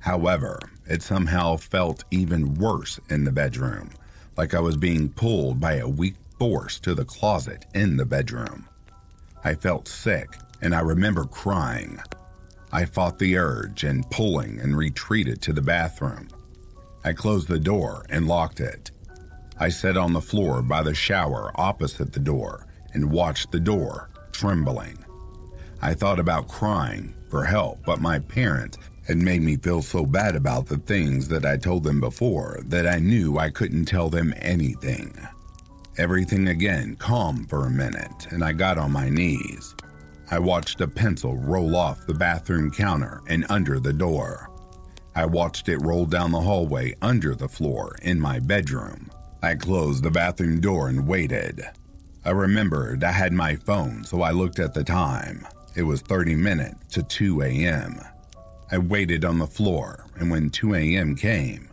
However, 0.01 0.59
it 0.87 1.03
somehow 1.03 1.57
felt 1.57 2.05
even 2.11 2.55
worse 2.55 3.01
in 3.09 3.25
the 3.25 3.33
bedroom, 3.33 3.91
like 4.37 4.53
I 4.53 4.61
was 4.61 4.77
being 4.77 5.09
pulled 5.09 5.59
by 5.59 5.77
a 5.77 5.89
weak 5.89 6.17
force 6.43 6.81
to 6.81 6.93
the 6.93 7.05
closet 7.05 7.67
in 7.73 7.97
the 7.97 8.05
bedroom. 8.05 8.69
I 9.45 9.55
felt 9.55 9.87
sick, 9.87 10.37
and 10.61 10.75
I 10.75 10.81
remember 10.81 11.25
crying. 11.25 12.01
I 12.73 12.85
fought 12.85 13.21
the 13.21 13.37
urge 13.37 13.85
and 13.85 14.11
pulling 14.11 14.59
and 14.59 14.77
retreated 14.77 15.41
to 15.43 15.53
the 15.53 15.63
bathroom. 15.63 16.27
I 17.05 17.13
closed 17.13 17.47
the 17.47 17.61
door 17.61 18.05
and 18.11 18.27
locked 18.27 18.59
it. 18.59 18.91
I 19.57 19.69
sat 19.69 19.97
on 19.97 20.15
the 20.15 20.21
floor 20.21 20.63
by 20.63 20.83
the 20.83 20.97
shower 20.97 21.53
opposite 21.55 22.13
the 22.13 22.19
door 22.19 22.67
and 22.93 23.13
watched 23.13 23.53
the 23.53 23.61
door 23.61 24.11
trembling. 24.33 24.99
I 25.81 25.95
thought 25.95 26.19
about 26.19 26.49
crying 26.49 27.15
for 27.31 27.45
help, 27.45 27.85
but 27.87 28.01
my 28.01 28.19
parents 28.19 28.79
had 29.07 29.19
made 29.19 29.43
me 29.43 29.59
feel 29.59 29.81
so 29.81 30.05
bad 30.05 30.35
about 30.35 30.67
the 30.67 30.79
things 30.79 31.29
that 31.29 31.45
I 31.45 31.57
told 31.57 31.85
them 31.85 32.01
before 32.01 32.59
that 32.65 32.89
I 32.89 32.99
knew 32.99 33.39
I 33.39 33.51
couldn't 33.51 33.85
tell 33.85 34.11
them 34.11 34.35
anything. 34.39 35.17
Everything 35.99 36.49
again 36.49 36.97
calmed 36.97 37.51
for 37.51 37.67
a 37.67 37.71
minute, 37.71 38.29
and 38.31 38.43
I 38.43 38.55
got 38.55 38.79
on 38.79 38.93
my 38.93 39.11
knees. 39.11 39.75
I 40.31 40.39
watched 40.39 40.81
a 40.81 40.89
pencil 40.89 41.37
roll 41.37 41.77
off 41.77 42.07
the 42.07 42.15
bathroom 42.15 42.71
counter 42.71 43.21
and 43.27 43.45
under 43.51 43.79
the 43.79 43.93
door. 43.93 44.49
I 45.15 45.27
watched 45.27 45.69
it 45.69 45.77
roll 45.83 46.07
down 46.07 46.33
the 46.33 46.41
hallway 46.41 46.95
under 47.03 47.35
the 47.35 47.49
floor 47.49 47.95
in 48.01 48.19
my 48.19 48.39
bedroom. 48.39 49.11
I 49.43 49.55
closed 49.55 50.03
the 50.03 50.11
bathroom 50.11 50.61
door 50.61 50.89
and 50.89 51.07
waited. 51.07 51.63
I 52.25 52.31
remembered 52.31 53.05
I 53.05 53.13
had 53.13 53.35
my 53.35 53.57
phone, 53.57 54.05
so 54.05 54.23
I 54.23 54.31
looked 54.31 54.61
at 54.61 54.73
the 54.73 54.85
time 54.85 55.47
It 55.75 55.83
was 55.83 56.01
30 56.01 56.37
minutes 56.37 56.95
to 56.95 57.03
2 57.03 57.43
a.m. 57.43 58.01
I 58.71 58.79
waited 58.79 59.27
on 59.27 59.39
the 59.39 59.47
floor, 59.47 60.07
and 60.17 60.31
when 60.31 60.49
2 60.49 60.75
a.m. 60.75 61.17
came, 61.17 61.69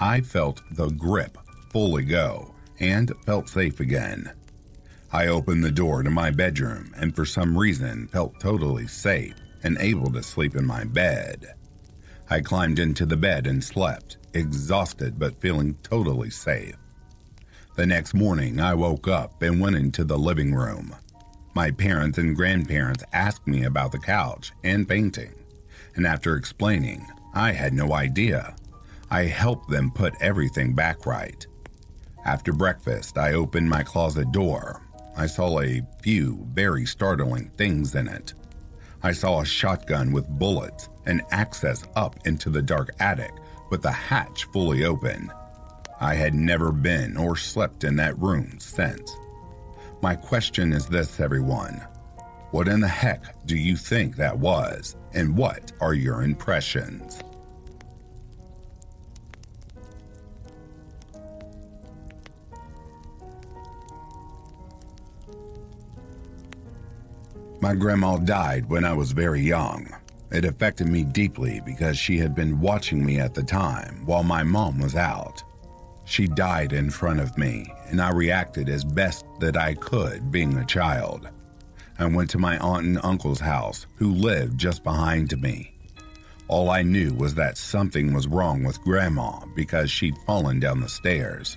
I 0.00 0.22
felt 0.22 0.60
the 0.72 0.88
grip 0.88 1.38
fully 1.70 2.02
go 2.02 2.53
and 2.80 3.12
felt 3.24 3.48
safe 3.48 3.80
again. 3.80 4.32
I 5.12 5.28
opened 5.28 5.62
the 5.62 5.70
door 5.70 6.02
to 6.02 6.10
my 6.10 6.30
bedroom 6.30 6.92
and 6.96 7.14
for 7.14 7.24
some 7.24 7.56
reason 7.56 8.08
felt 8.08 8.40
totally 8.40 8.86
safe 8.86 9.34
and 9.62 9.78
able 9.78 10.12
to 10.12 10.22
sleep 10.22 10.56
in 10.56 10.66
my 10.66 10.84
bed. 10.84 11.54
I 12.28 12.40
climbed 12.40 12.78
into 12.78 13.06
the 13.06 13.16
bed 13.16 13.46
and 13.46 13.62
slept, 13.62 14.16
exhausted 14.32 15.18
but 15.18 15.40
feeling 15.40 15.76
totally 15.82 16.30
safe. 16.30 16.74
The 17.76 17.86
next 17.86 18.14
morning, 18.14 18.60
I 18.60 18.74
woke 18.74 19.08
up 19.08 19.42
and 19.42 19.60
went 19.60 19.76
into 19.76 20.04
the 20.04 20.18
living 20.18 20.54
room. 20.54 20.94
My 21.54 21.70
parents 21.70 22.18
and 22.18 22.34
grandparents 22.34 23.04
asked 23.12 23.46
me 23.46 23.64
about 23.64 23.92
the 23.92 23.98
couch 23.98 24.52
and 24.62 24.88
painting, 24.88 25.34
and 25.96 26.06
after 26.06 26.36
explaining, 26.36 27.06
I 27.34 27.52
had 27.52 27.72
no 27.72 27.92
idea. 27.92 28.54
I 29.10 29.24
helped 29.24 29.70
them 29.70 29.90
put 29.90 30.14
everything 30.20 30.72
back 30.72 31.06
right. 31.06 31.46
After 32.24 32.52
breakfast, 32.52 33.18
I 33.18 33.34
opened 33.34 33.68
my 33.68 33.82
closet 33.82 34.32
door 34.32 34.80
I 35.16 35.26
saw 35.26 35.60
a 35.60 35.82
few 36.02 36.44
very 36.52 36.86
startling 36.86 37.50
things 37.56 37.94
in 37.94 38.08
it. 38.08 38.34
I 39.02 39.12
saw 39.12 39.40
a 39.40 39.46
shotgun 39.46 40.12
with 40.12 40.28
bullets 40.28 40.88
and 41.06 41.22
access 41.30 41.84
up 41.94 42.26
into 42.26 42.50
the 42.50 42.62
dark 42.62 42.90
attic 42.98 43.32
with 43.70 43.82
the 43.82 43.92
hatch 43.92 44.44
fully 44.46 44.84
open. 44.84 45.30
I 46.00 46.14
had 46.14 46.34
never 46.34 46.72
been 46.72 47.16
or 47.16 47.36
slept 47.36 47.84
in 47.84 47.94
that 47.96 48.18
room 48.18 48.58
since. 48.58 49.16
My 50.02 50.16
question 50.16 50.72
is 50.72 50.86
this, 50.86 51.20
everyone. 51.20 51.86
What 52.50 52.66
in 52.66 52.80
the 52.80 52.88
heck 52.88 53.46
do 53.46 53.56
you 53.56 53.76
think 53.76 54.16
that 54.16 54.36
was, 54.36 54.96
and 55.12 55.36
what 55.36 55.72
are 55.80 55.94
your 55.94 56.22
impressions? 56.22 57.20
My 67.64 67.74
grandma 67.74 68.18
died 68.18 68.68
when 68.68 68.84
I 68.84 68.92
was 68.92 69.12
very 69.12 69.40
young. 69.40 69.88
It 70.30 70.44
affected 70.44 70.86
me 70.86 71.02
deeply 71.02 71.62
because 71.64 71.96
she 71.96 72.18
had 72.18 72.34
been 72.34 72.60
watching 72.60 73.02
me 73.02 73.18
at 73.18 73.32
the 73.32 73.42
time 73.42 74.02
while 74.04 74.22
my 74.22 74.42
mom 74.42 74.80
was 74.80 74.94
out. 74.94 75.42
She 76.04 76.26
died 76.26 76.74
in 76.74 76.90
front 76.90 77.20
of 77.20 77.38
me, 77.38 77.64
and 77.86 78.02
I 78.02 78.10
reacted 78.10 78.68
as 78.68 78.84
best 78.84 79.24
that 79.40 79.56
I 79.56 79.72
could 79.72 80.30
being 80.30 80.58
a 80.58 80.66
child. 80.66 81.30
I 81.98 82.04
went 82.04 82.28
to 82.32 82.38
my 82.38 82.58
aunt 82.58 82.84
and 82.84 83.00
uncle's 83.02 83.40
house, 83.40 83.86
who 83.94 84.12
lived 84.12 84.58
just 84.58 84.84
behind 84.84 85.40
me. 85.40 85.72
All 86.48 86.68
I 86.68 86.82
knew 86.82 87.14
was 87.14 87.34
that 87.36 87.56
something 87.56 88.12
was 88.12 88.28
wrong 88.28 88.62
with 88.62 88.82
Grandma 88.82 89.40
because 89.56 89.90
she'd 89.90 90.18
fallen 90.26 90.60
down 90.60 90.80
the 90.80 90.88
stairs. 90.90 91.56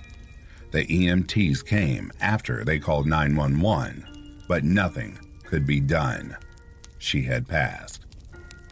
The 0.70 0.86
EMTs 0.86 1.66
came 1.66 2.10
after 2.18 2.64
they 2.64 2.78
called 2.78 3.06
911, 3.06 4.06
but 4.48 4.64
nothing 4.64 5.18
could 5.48 5.66
be 5.66 5.80
done. 5.80 6.36
She 6.98 7.22
had 7.22 7.48
passed. 7.48 8.04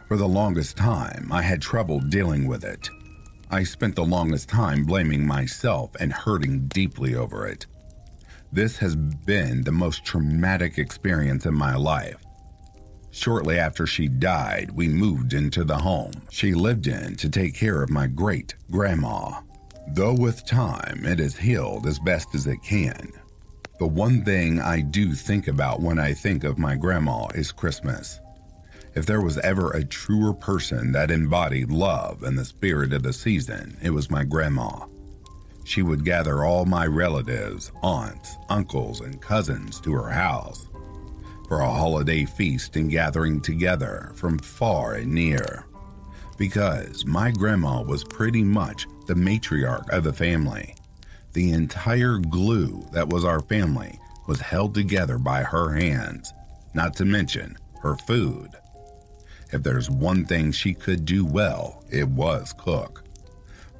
For 0.07 0.15
the 0.15 0.27
longest 0.27 0.77
time, 0.77 1.27
I 1.31 1.41
had 1.41 1.59
trouble 1.59 1.99
dealing 1.99 2.47
with 2.47 2.63
it. 2.63 2.89
I 3.49 3.63
spent 3.63 3.95
the 3.95 4.05
longest 4.05 4.47
time 4.47 4.83
blaming 4.83 5.25
myself 5.25 5.95
and 5.99 6.13
hurting 6.13 6.67
deeply 6.67 7.15
over 7.15 7.47
it. 7.47 7.65
This 8.51 8.77
has 8.77 8.95
been 8.95 9.63
the 9.63 9.71
most 9.71 10.05
traumatic 10.05 10.77
experience 10.77 11.47
in 11.47 11.55
my 11.55 11.75
life. 11.75 12.23
Shortly 13.09 13.57
after 13.57 13.87
she 13.87 14.07
died, 14.07 14.69
we 14.71 14.87
moved 14.87 15.33
into 15.33 15.63
the 15.63 15.77
home 15.77 16.11
she 16.29 16.53
lived 16.53 16.85
in 16.85 17.15
to 17.15 17.29
take 17.29 17.55
care 17.55 17.81
of 17.81 17.89
my 17.89 18.05
great 18.05 18.53
grandma. 18.69 19.41
Though 19.93 20.13
with 20.13 20.45
time 20.45 21.03
it 21.05 21.17
has 21.17 21.37
healed 21.37 21.87
as 21.87 21.97
best 21.97 22.35
as 22.35 22.45
it 22.45 22.61
can, 22.63 23.11
the 23.79 23.87
one 23.87 24.23
thing 24.23 24.59
I 24.59 24.81
do 24.81 25.13
think 25.13 25.47
about 25.47 25.81
when 25.81 25.99
I 25.99 26.13
think 26.13 26.43
of 26.43 26.57
my 26.57 26.75
grandma 26.75 27.27
is 27.35 27.51
Christmas. 27.51 28.19
If 28.95 29.05
there 29.05 29.21
was 29.21 29.37
ever 29.39 29.69
a 29.69 29.85
truer 29.85 30.33
person 30.33 30.91
that 30.93 31.11
embodied 31.11 31.71
love 31.71 32.23
and 32.23 32.35
the 32.35 32.45
spirit 32.45 32.91
of 32.91 33.03
the 33.03 33.13
season, 33.13 33.77
it 33.83 33.91
was 33.91 34.09
my 34.09 34.23
grandma. 34.23 34.87
She 35.63 35.83
would 35.83 36.03
gather 36.03 36.43
all 36.43 36.65
my 36.65 36.87
relatives, 36.87 37.71
aunts, 37.83 38.37
uncles, 38.49 39.01
and 39.01 39.21
cousins 39.21 39.79
to 39.81 39.93
her 39.93 40.09
house 40.09 40.67
for 41.47 41.59
a 41.59 41.69
holiday 41.69 42.25
feast 42.25 42.75
and 42.75 42.89
gathering 42.89 43.41
together 43.41 44.11
from 44.15 44.39
far 44.39 44.95
and 44.95 45.13
near. 45.13 45.65
Because 46.37 47.05
my 47.05 47.29
grandma 47.31 47.83
was 47.83 48.03
pretty 48.03 48.43
much 48.43 48.87
the 49.05 49.13
matriarch 49.13 49.87
of 49.89 50.03
the 50.03 50.13
family 50.13 50.73
the 51.33 51.51
entire 51.51 52.17
glue 52.17 52.85
that 52.91 53.09
was 53.09 53.25
our 53.25 53.41
family 53.41 53.99
was 54.27 54.39
held 54.39 54.73
together 54.73 55.17
by 55.17 55.43
her 55.43 55.73
hands, 55.73 56.33
not 56.73 56.95
to 56.95 57.05
mention 57.05 57.57
her 57.81 57.95
food. 57.95 58.49
If 59.51 59.63
there's 59.63 59.89
one 59.89 60.25
thing 60.25 60.51
she 60.51 60.73
could 60.73 61.05
do 61.05 61.25
well, 61.25 61.83
it 61.89 62.07
was 62.07 62.53
cook. 62.57 63.03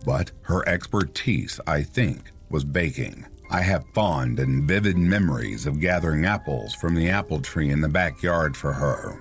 But 0.05 0.31
her 0.43 0.67
expertise, 0.67 1.59
I 1.67 1.83
think, 1.83 2.31
was 2.49 2.63
baking. 2.63 3.25
I 3.51 3.61
have 3.61 3.85
fond 3.93 4.39
and 4.39 4.67
vivid 4.67 4.97
memories 4.97 5.65
of 5.65 5.81
gathering 5.81 6.25
apples 6.25 6.73
from 6.75 6.95
the 6.95 7.09
apple 7.09 7.41
tree 7.41 7.71
in 7.71 7.81
the 7.81 7.89
backyard 7.89 8.55
for 8.55 8.71
her, 8.71 9.19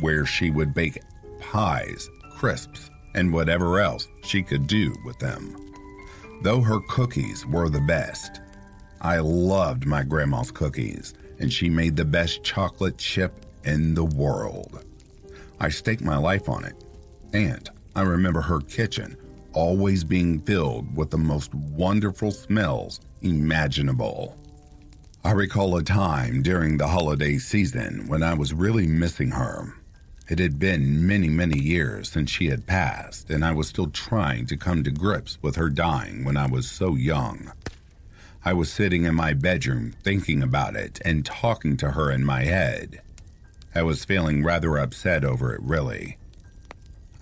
where 0.00 0.26
she 0.26 0.50
would 0.50 0.74
bake 0.74 1.00
pies, 1.40 2.08
crisps, 2.36 2.90
and 3.14 3.32
whatever 3.32 3.80
else 3.80 4.08
she 4.22 4.42
could 4.42 4.66
do 4.66 4.94
with 5.04 5.18
them 5.18 5.65
though 6.46 6.60
her 6.60 6.78
cookies 6.78 7.44
were 7.44 7.68
the 7.68 7.80
best. 7.80 8.40
I 9.00 9.18
loved 9.18 9.84
my 9.84 10.04
grandma's 10.04 10.52
cookies, 10.52 11.12
and 11.40 11.52
she 11.52 11.68
made 11.68 11.96
the 11.96 12.04
best 12.04 12.44
chocolate 12.44 12.98
chip 12.98 13.44
in 13.64 13.94
the 13.94 14.04
world. 14.04 14.84
I 15.58 15.70
staked 15.70 16.02
my 16.02 16.16
life 16.16 16.48
on 16.48 16.64
it, 16.64 16.84
and 17.32 17.68
I 17.96 18.02
remember 18.02 18.40
her 18.42 18.60
kitchen 18.60 19.16
always 19.54 20.04
being 20.04 20.38
filled 20.38 20.96
with 20.96 21.10
the 21.10 21.18
most 21.18 21.52
wonderful 21.52 22.30
smells 22.30 23.00
imaginable. 23.22 24.38
I 25.24 25.32
recall 25.32 25.76
a 25.76 25.82
time 25.82 26.42
during 26.42 26.76
the 26.76 26.86
holiday 26.86 27.38
season 27.38 28.06
when 28.06 28.22
I 28.22 28.34
was 28.34 28.54
really 28.54 28.86
missing 28.86 29.32
her. 29.32 29.75
It 30.28 30.40
had 30.40 30.58
been 30.58 31.06
many, 31.06 31.28
many 31.28 31.56
years 31.56 32.08
since 32.08 32.30
she 32.32 32.48
had 32.48 32.66
passed, 32.66 33.30
and 33.30 33.44
I 33.44 33.52
was 33.52 33.68
still 33.68 33.90
trying 33.90 34.46
to 34.46 34.56
come 34.56 34.82
to 34.82 34.90
grips 34.90 35.38
with 35.40 35.54
her 35.54 35.68
dying 35.68 36.24
when 36.24 36.36
I 36.36 36.46
was 36.46 36.68
so 36.68 36.96
young. 36.96 37.52
I 38.44 38.52
was 38.52 38.72
sitting 38.72 39.04
in 39.04 39.14
my 39.14 39.34
bedroom 39.34 39.94
thinking 40.02 40.42
about 40.42 40.74
it 40.74 41.00
and 41.04 41.24
talking 41.24 41.76
to 41.76 41.92
her 41.92 42.10
in 42.10 42.24
my 42.24 42.42
head. 42.42 43.02
I 43.72 43.82
was 43.82 44.04
feeling 44.04 44.42
rather 44.42 44.78
upset 44.78 45.24
over 45.24 45.54
it, 45.54 45.60
really. 45.62 46.18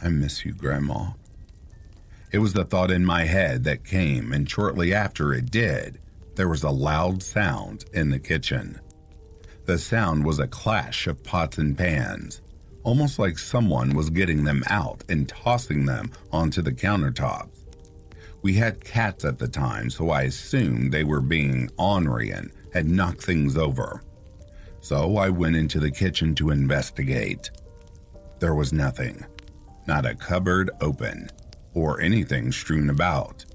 I 0.02 0.08
miss 0.08 0.46
you, 0.46 0.54
Grandma. 0.54 1.10
It 2.32 2.38
was 2.38 2.54
the 2.54 2.64
thought 2.64 2.90
in 2.90 3.04
my 3.04 3.24
head 3.24 3.64
that 3.64 3.84
came, 3.84 4.32
and 4.32 4.48
shortly 4.48 4.94
after 4.94 5.34
it 5.34 5.50
did, 5.50 5.98
there 6.36 6.48
was 6.48 6.62
a 6.62 6.70
loud 6.70 7.22
sound 7.22 7.84
in 7.92 8.08
the 8.08 8.18
kitchen. 8.18 8.80
The 9.66 9.78
sound 9.78 10.24
was 10.24 10.38
a 10.38 10.46
clash 10.46 11.06
of 11.06 11.22
pots 11.22 11.58
and 11.58 11.76
pans 11.76 12.40
almost 12.84 13.18
like 13.18 13.38
someone 13.38 13.94
was 13.94 14.10
getting 14.10 14.44
them 14.44 14.62
out 14.68 15.02
and 15.08 15.28
tossing 15.28 15.86
them 15.86 16.10
onto 16.30 16.62
the 16.62 16.72
countertops. 16.72 17.48
We 18.42 18.52
had 18.54 18.84
cats 18.84 19.24
at 19.24 19.38
the 19.38 19.48
time, 19.48 19.88
so 19.88 20.10
I 20.10 20.22
assumed 20.22 20.92
they 20.92 21.02
were 21.02 21.22
being 21.22 21.70
ornery 21.78 22.30
and 22.30 22.52
had 22.74 22.86
knocked 22.86 23.24
things 23.24 23.56
over. 23.56 24.02
So 24.80 25.16
I 25.16 25.30
went 25.30 25.56
into 25.56 25.80
the 25.80 25.90
kitchen 25.90 26.34
to 26.36 26.50
investigate. 26.50 27.50
There 28.38 28.54
was 28.54 28.72
nothing, 28.72 29.24
not 29.86 30.04
a 30.04 30.14
cupboard 30.14 30.70
open, 30.82 31.30
or 31.72 32.02
anything 32.02 32.52
strewn 32.52 32.90
about, 32.90 33.46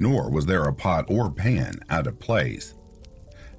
nor 0.00 0.28
was 0.28 0.44
there 0.46 0.64
a 0.64 0.74
pot 0.74 1.04
or 1.08 1.30
pan 1.30 1.78
out 1.88 2.08
of 2.08 2.18
place, 2.18 2.74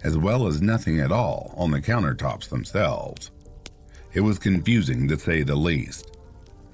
as 0.03 0.17
well 0.17 0.47
as 0.47 0.61
nothing 0.61 0.99
at 0.99 1.13
all 1.13 1.53
on 1.55 1.71
the 1.71 1.81
countertops 1.81 2.49
themselves. 2.49 3.31
It 4.13 4.21
was 4.21 4.39
confusing 4.39 5.07
to 5.07 5.19
say 5.19 5.43
the 5.43 5.55
least. 5.55 6.17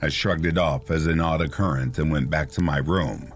I 0.02 0.10
shrugged 0.10 0.46
it 0.46 0.58
off 0.58 0.92
as 0.92 1.08
an 1.08 1.20
odd 1.20 1.42
occurrence 1.42 1.98
and 1.98 2.12
went 2.12 2.30
back 2.30 2.50
to 2.52 2.62
my 2.62 2.78
room, 2.78 3.34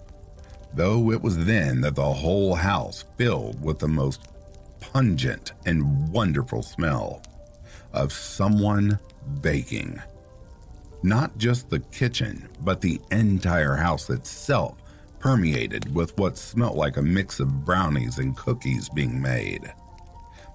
though 0.73 1.11
it 1.11 1.21
was 1.21 1.45
then 1.45 1.81
that 1.81 1.95
the 1.95 2.13
whole 2.13 2.55
house 2.55 3.05
filled 3.17 3.61
with 3.63 3.79
the 3.79 3.87
most 3.87 4.27
pungent 4.79 5.53
and 5.65 6.09
wonderful 6.09 6.61
smell 6.61 7.21
of 7.93 8.11
someone 8.11 8.99
baking. 9.41 10.01
Not 11.03 11.37
just 11.37 11.69
the 11.69 11.79
kitchen, 11.79 12.49
but 12.61 12.81
the 12.81 12.99
entire 13.11 13.75
house 13.75 14.09
itself 14.09 14.77
permeated 15.19 15.93
with 15.95 16.17
what 16.17 16.37
smelt 16.37 16.75
like 16.75 16.97
a 16.97 17.01
mix 17.01 17.39
of 17.39 17.65
brownies 17.65 18.19
and 18.19 18.37
cookies 18.37 18.89
being 18.89 19.21
made. 19.21 19.71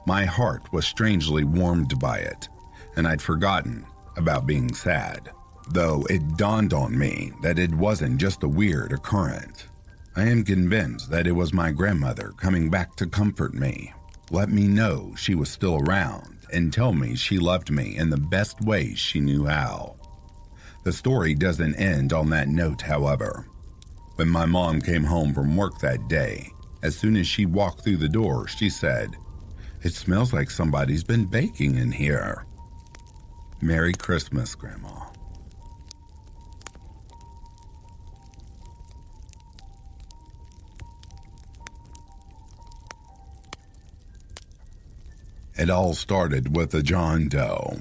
My 0.07 0.25
heart 0.25 0.73
was 0.73 0.87
strangely 0.87 1.45
warmed 1.45 1.99
by 1.99 2.19
it, 2.19 2.49
and 2.97 3.07
I'd 3.07 3.23
forgotten 3.23 3.87
about 4.17 4.47
being 4.47 4.75
sad. 4.75 5.31
Though 5.71 6.05
it 6.11 6.37
dawned 6.37 6.73
on 6.73 6.99
me 6.99 7.33
that 7.43 7.59
it 7.59 7.75
wasn't 7.75 8.21
just 8.21 8.43
a 8.43 8.49
weird 8.49 8.93
occurrence. 8.93 9.65
I 10.15 10.25
am 10.25 10.45
convinced 10.45 11.11
that 11.11 11.27
it 11.27 11.33
was 11.33 11.55
my 11.55 11.71
grandmother 11.71 12.35
coming 12.37 12.69
back 12.69 12.97
to 12.97 13.07
comfort 13.07 13.55
me, 13.55 13.95
let 14.31 14.49
me 14.49 14.67
know 14.67 15.15
she 15.17 15.35
was 15.35 15.51
still 15.51 15.79
around, 15.83 16.39
and 16.53 16.73
tell 16.73 16.93
me 16.93 17.17
she 17.17 17.39
loved 17.39 17.71
me 17.71 17.97
in 17.97 18.11
the 18.11 18.17
best 18.17 18.61
way 18.61 18.95
she 18.95 19.21
knew 19.21 19.47
how. 19.47 19.97
The 20.85 20.93
story 20.93 21.35
doesn't 21.35 21.77
end 21.77 22.13
on 22.13 22.31
that 22.31 22.49
note, 22.49 22.83
however. 22.83 23.47
When 24.17 24.29
my 24.29 24.47
mom 24.47 24.81
came 24.81 25.05
home 25.05 25.33
from 25.33 25.57
work 25.57 25.79
that 25.79 26.09
day, 26.09 26.51
as 26.83 26.97
soon 26.97 27.17
as 27.17 27.27
she 27.27 27.47
walked 27.47 27.85
through 27.85 27.99
the 27.99 28.09
door, 28.09 28.49
she 28.49 28.69
said, 28.69 29.17
It 29.83 29.95
smells 29.95 30.33
like 30.33 30.51
somebody's 30.51 31.05
been 31.05 31.27
baking 31.27 31.77
in 31.77 31.93
here. 31.93 32.45
Merry 33.65 33.93
Christmas, 33.93 34.57
Grandma. 34.57 34.89
It 45.57 45.71
all 45.71 45.95
started 45.95 46.57
with 46.57 46.75
a 46.75 46.83
John 46.83 47.29
Doe. 47.29 47.79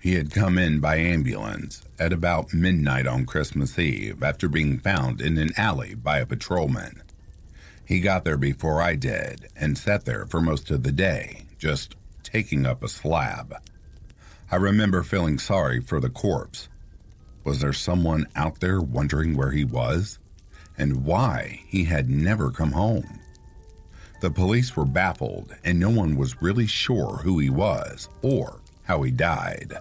He 0.00 0.14
had 0.14 0.32
come 0.32 0.58
in 0.58 0.80
by 0.80 0.96
ambulance 0.96 1.84
at 2.00 2.12
about 2.12 2.52
midnight 2.52 3.06
on 3.06 3.24
Christmas 3.24 3.78
Eve 3.78 4.24
after 4.24 4.48
being 4.48 4.80
found 4.80 5.20
in 5.20 5.38
an 5.38 5.50
alley 5.56 5.94
by 5.94 6.18
a 6.18 6.26
patrolman. 6.26 7.00
He 7.84 8.00
got 8.00 8.24
there 8.24 8.36
before 8.36 8.82
I 8.82 8.96
did 8.96 9.46
and 9.54 9.78
sat 9.78 10.04
there 10.04 10.26
for 10.26 10.40
most 10.40 10.68
of 10.72 10.82
the 10.82 10.90
day, 10.90 11.44
just 11.60 11.94
taking 12.24 12.66
up 12.66 12.82
a 12.82 12.88
slab. 12.88 13.54
I 14.52 14.56
remember 14.56 15.02
feeling 15.02 15.38
sorry 15.38 15.80
for 15.80 15.98
the 15.98 16.10
corpse. 16.10 16.68
Was 17.42 17.60
there 17.60 17.72
someone 17.72 18.26
out 18.36 18.60
there 18.60 18.82
wondering 18.82 19.34
where 19.34 19.50
he 19.50 19.64
was 19.64 20.18
and 20.76 21.06
why 21.06 21.62
he 21.66 21.84
had 21.84 22.10
never 22.10 22.50
come 22.50 22.72
home? 22.72 23.18
The 24.20 24.30
police 24.30 24.76
were 24.76 24.84
baffled, 24.84 25.56
and 25.64 25.80
no 25.80 25.88
one 25.88 26.16
was 26.16 26.42
really 26.42 26.66
sure 26.66 27.20
who 27.24 27.38
he 27.38 27.48
was 27.48 28.10
or 28.20 28.60
how 28.82 29.00
he 29.00 29.10
died. 29.10 29.72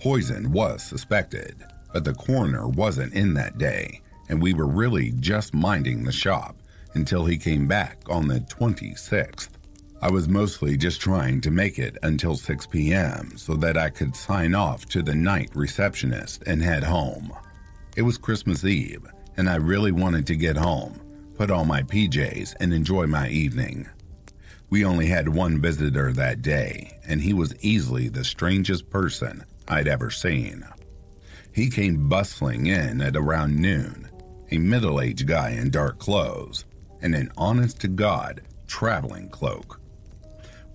Poison 0.00 0.50
was 0.50 0.82
suspected, 0.82 1.62
but 1.92 2.02
the 2.02 2.14
coroner 2.14 2.66
wasn't 2.66 3.14
in 3.14 3.34
that 3.34 3.58
day, 3.58 4.00
and 4.28 4.42
we 4.42 4.54
were 4.54 4.66
really 4.66 5.12
just 5.20 5.54
minding 5.54 6.02
the 6.02 6.10
shop 6.10 6.56
until 6.94 7.26
he 7.26 7.38
came 7.38 7.68
back 7.68 7.98
on 8.08 8.26
the 8.26 8.40
26th. 8.40 9.50
I 10.04 10.10
was 10.10 10.28
mostly 10.28 10.76
just 10.76 11.00
trying 11.00 11.40
to 11.40 11.50
make 11.50 11.78
it 11.78 11.96
until 12.02 12.36
6 12.36 12.66
p.m. 12.66 13.38
so 13.38 13.54
that 13.54 13.78
I 13.78 13.88
could 13.88 14.14
sign 14.14 14.54
off 14.54 14.84
to 14.90 15.02
the 15.02 15.14
night 15.14 15.48
receptionist 15.54 16.42
and 16.46 16.60
head 16.60 16.84
home. 16.84 17.32
It 17.96 18.02
was 18.02 18.18
Christmas 18.18 18.66
Eve, 18.66 19.06
and 19.38 19.48
I 19.48 19.54
really 19.54 19.92
wanted 19.92 20.26
to 20.26 20.36
get 20.36 20.58
home, 20.58 21.00
put 21.38 21.50
on 21.50 21.66
my 21.66 21.84
PJs, 21.84 22.56
and 22.60 22.74
enjoy 22.74 23.06
my 23.06 23.30
evening. 23.30 23.88
We 24.68 24.84
only 24.84 25.06
had 25.06 25.26
one 25.26 25.62
visitor 25.62 26.12
that 26.12 26.42
day, 26.42 26.98
and 27.08 27.22
he 27.22 27.32
was 27.32 27.56
easily 27.64 28.10
the 28.10 28.24
strangest 28.24 28.90
person 28.90 29.42
I'd 29.68 29.88
ever 29.88 30.10
seen. 30.10 30.66
He 31.50 31.70
came 31.70 32.10
bustling 32.10 32.66
in 32.66 33.00
at 33.00 33.16
around 33.16 33.56
noon, 33.56 34.10
a 34.50 34.58
middle 34.58 35.00
aged 35.00 35.26
guy 35.26 35.52
in 35.52 35.70
dark 35.70 35.98
clothes 35.98 36.66
and 37.00 37.14
an 37.14 37.32
honest 37.38 37.80
to 37.80 37.88
God 37.88 38.42
traveling 38.66 39.30
cloak. 39.30 39.80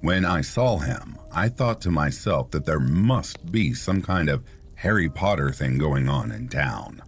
When 0.01 0.23
I 0.23 0.41
saw 0.41 0.77
him, 0.77 1.17
I 1.29 1.49
thought 1.49 1.81
to 1.81 1.91
myself 1.91 2.51
that 2.51 2.65
there 2.65 2.79
must 2.79 3.51
be 3.51 3.73
some 3.73 4.01
kind 4.01 4.29
of 4.29 4.45
Harry 4.75 5.09
Potter 5.09 5.51
thing 5.51 5.77
going 5.77 6.07
on 6.07 6.31
in 6.31 6.47
town. 6.47 7.01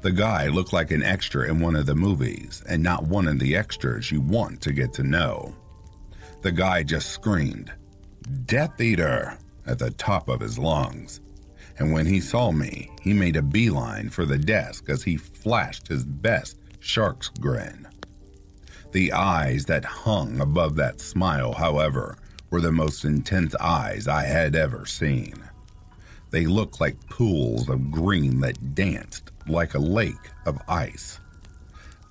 The 0.00 0.10
guy 0.10 0.48
looked 0.48 0.72
like 0.72 0.90
an 0.92 1.02
extra 1.02 1.46
in 1.46 1.60
one 1.60 1.76
of 1.76 1.84
the 1.84 1.94
movies, 1.94 2.62
and 2.66 2.82
not 2.82 3.04
one 3.04 3.28
of 3.28 3.38
the 3.38 3.54
extras 3.54 4.10
you 4.10 4.22
want 4.22 4.62
to 4.62 4.72
get 4.72 4.94
to 4.94 5.02
know. 5.02 5.54
The 6.40 6.52
guy 6.52 6.84
just 6.84 7.10
screamed, 7.10 7.70
Death 8.46 8.80
Eater, 8.80 9.36
at 9.66 9.78
the 9.78 9.90
top 9.90 10.30
of 10.30 10.40
his 10.40 10.58
lungs. 10.58 11.20
And 11.78 11.92
when 11.92 12.06
he 12.06 12.20
saw 12.20 12.50
me, 12.50 12.90
he 13.02 13.12
made 13.12 13.36
a 13.36 13.42
beeline 13.42 14.08
for 14.08 14.24
the 14.24 14.38
desk 14.38 14.88
as 14.88 15.02
he 15.02 15.18
flashed 15.18 15.88
his 15.88 16.06
best 16.06 16.56
shark's 16.78 17.28
grin. 17.28 17.86
The 18.92 19.12
eyes 19.12 19.66
that 19.66 19.84
hung 19.84 20.40
above 20.40 20.74
that 20.76 21.00
smile, 21.00 21.52
however, 21.52 22.16
were 22.50 22.60
the 22.60 22.72
most 22.72 23.04
intense 23.04 23.54
eyes 23.60 24.08
I 24.08 24.24
had 24.24 24.56
ever 24.56 24.84
seen. 24.84 25.34
They 26.30 26.46
looked 26.46 26.80
like 26.80 27.08
pools 27.08 27.68
of 27.68 27.92
green 27.92 28.40
that 28.40 28.74
danced 28.74 29.30
like 29.46 29.74
a 29.74 29.78
lake 29.78 30.30
of 30.44 30.60
ice. 30.68 31.20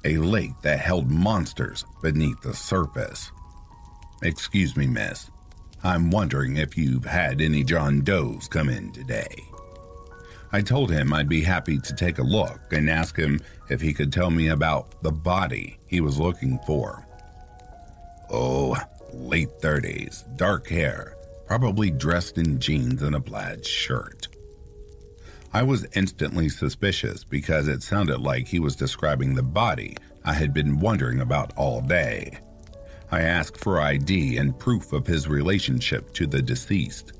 A 0.06 0.18
lake 0.18 0.54
that 0.62 0.80
held 0.80 1.12
monsters 1.12 1.84
beneath 2.02 2.40
the 2.42 2.54
surface. 2.54 3.30
Excuse 4.24 4.78
me, 4.78 4.88
miss. 4.88 5.30
I'm 5.84 6.12
wondering 6.12 6.56
if 6.56 6.78
you've 6.78 7.06
had 7.06 7.42
any 7.42 7.66
John 7.66 8.04
Does 8.06 8.48
come 8.48 8.70
in 8.70 8.94
today. 8.94 9.36
I 10.54 10.62
told 10.62 10.92
him 10.92 11.14
I'd 11.14 11.30
be 11.30 11.42
happy 11.42 11.78
to 11.78 11.94
take 11.94 12.20
a 12.20 12.24
look 12.24 12.72
and 12.72 12.90
ask 12.90 13.18
him 13.18 13.42
if 13.70 13.82
he 13.82 13.94
could 13.94 14.14
tell 14.14 14.32
me 14.32 14.48
about 14.48 15.02
the 15.04 15.12
body 15.12 15.79
he 15.90 16.02
was 16.02 16.20
looking 16.20 16.60
for. 16.66 17.06
Oh, 18.30 18.78
late 19.12 19.60
30s, 19.60 20.24
dark 20.38 20.68
hair, 20.68 21.16
probably 21.48 21.90
dressed 21.90 22.38
in 22.38 22.60
jeans 22.60 23.02
and 23.02 23.16
a 23.16 23.20
plaid 23.20 23.66
shirt. 23.66 24.28
I 25.52 25.64
was 25.64 25.88
instantly 25.96 26.48
suspicious 26.48 27.24
because 27.24 27.68
it 27.68 27.82
sounded 27.82 28.22
like 28.22 28.48
he 28.48 28.60
was 28.60 28.76
describing 28.76 29.34
the 29.34 29.42
body 29.42 29.98
I 30.24 30.34
had 30.34 30.54
been 30.54 30.80
wondering 30.80 31.22
about 31.22 31.58
all 31.58 31.82
day. 31.82 32.38
I 33.12 33.22
asked 33.22 33.58
for 33.58 33.82
ID 33.82 34.38
and 34.38 34.58
proof 34.60 34.94
of 34.94 35.08
his 35.08 35.28
relationship 35.28 36.14
to 36.14 36.28
the 36.28 36.44
deceased, 36.44 37.14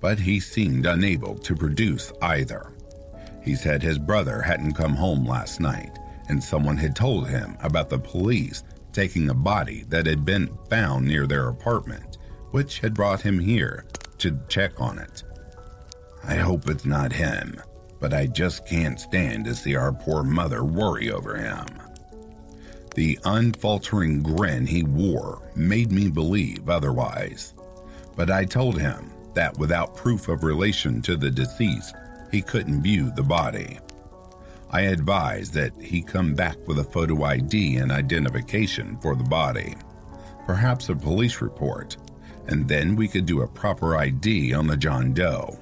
but 0.00 0.20
he 0.20 0.38
seemed 0.38 0.86
unable 0.86 1.34
to 1.38 1.56
produce 1.56 2.12
either. 2.22 2.70
He 3.42 3.56
said 3.56 3.82
his 3.82 3.98
brother 3.98 4.40
hadn't 4.40 4.74
come 4.74 4.94
home 4.94 5.26
last 5.26 5.58
night, 5.58 5.98
and 6.28 6.42
someone 6.42 6.76
had 6.76 6.96
told 6.96 7.28
him 7.28 7.56
about 7.60 7.88
the 7.88 7.98
police 7.98 8.62
taking 8.92 9.28
a 9.28 9.34
body 9.34 9.84
that 9.88 10.06
had 10.06 10.24
been 10.24 10.56
found 10.70 11.06
near 11.06 11.26
their 11.26 11.48
apartment, 11.48 12.18
which 12.52 12.78
had 12.78 12.94
brought 12.94 13.20
him 13.20 13.38
here 13.38 13.84
to 14.18 14.38
check 14.48 14.80
on 14.80 14.98
it. 14.98 15.22
I 16.22 16.36
hope 16.36 16.68
it's 16.68 16.86
not 16.86 17.12
him, 17.12 17.60
but 18.00 18.14
I 18.14 18.26
just 18.26 18.66
can't 18.66 18.98
stand 18.98 19.44
to 19.44 19.54
see 19.54 19.74
our 19.74 19.92
poor 19.92 20.22
mother 20.22 20.64
worry 20.64 21.10
over 21.10 21.36
him. 21.36 21.66
The 22.94 23.18
unfaltering 23.24 24.22
grin 24.22 24.66
he 24.66 24.84
wore 24.84 25.42
made 25.56 25.90
me 25.90 26.08
believe 26.08 26.68
otherwise. 26.68 27.54
But 28.16 28.30
I 28.30 28.44
told 28.44 28.78
him 28.78 29.10
that 29.34 29.58
without 29.58 29.96
proof 29.96 30.28
of 30.28 30.44
relation 30.44 31.02
to 31.02 31.16
the 31.16 31.30
deceased, 31.30 31.96
he 32.30 32.40
couldn't 32.40 32.82
view 32.82 33.10
the 33.10 33.22
body. 33.22 33.80
I 34.74 34.80
advised 34.80 35.54
that 35.54 35.80
he 35.80 36.02
come 36.02 36.34
back 36.34 36.56
with 36.66 36.80
a 36.80 36.84
photo 36.84 37.22
ID 37.22 37.76
and 37.76 37.92
identification 37.92 38.98
for 39.00 39.14
the 39.14 39.22
body, 39.22 39.76
perhaps 40.46 40.88
a 40.88 40.96
police 40.96 41.40
report, 41.40 41.96
and 42.48 42.66
then 42.66 42.96
we 42.96 43.06
could 43.06 43.24
do 43.24 43.42
a 43.42 43.46
proper 43.46 43.96
ID 43.96 44.52
on 44.52 44.66
the 44.66 44.76
John 44.76 45.12
Doe. 45.12 45.60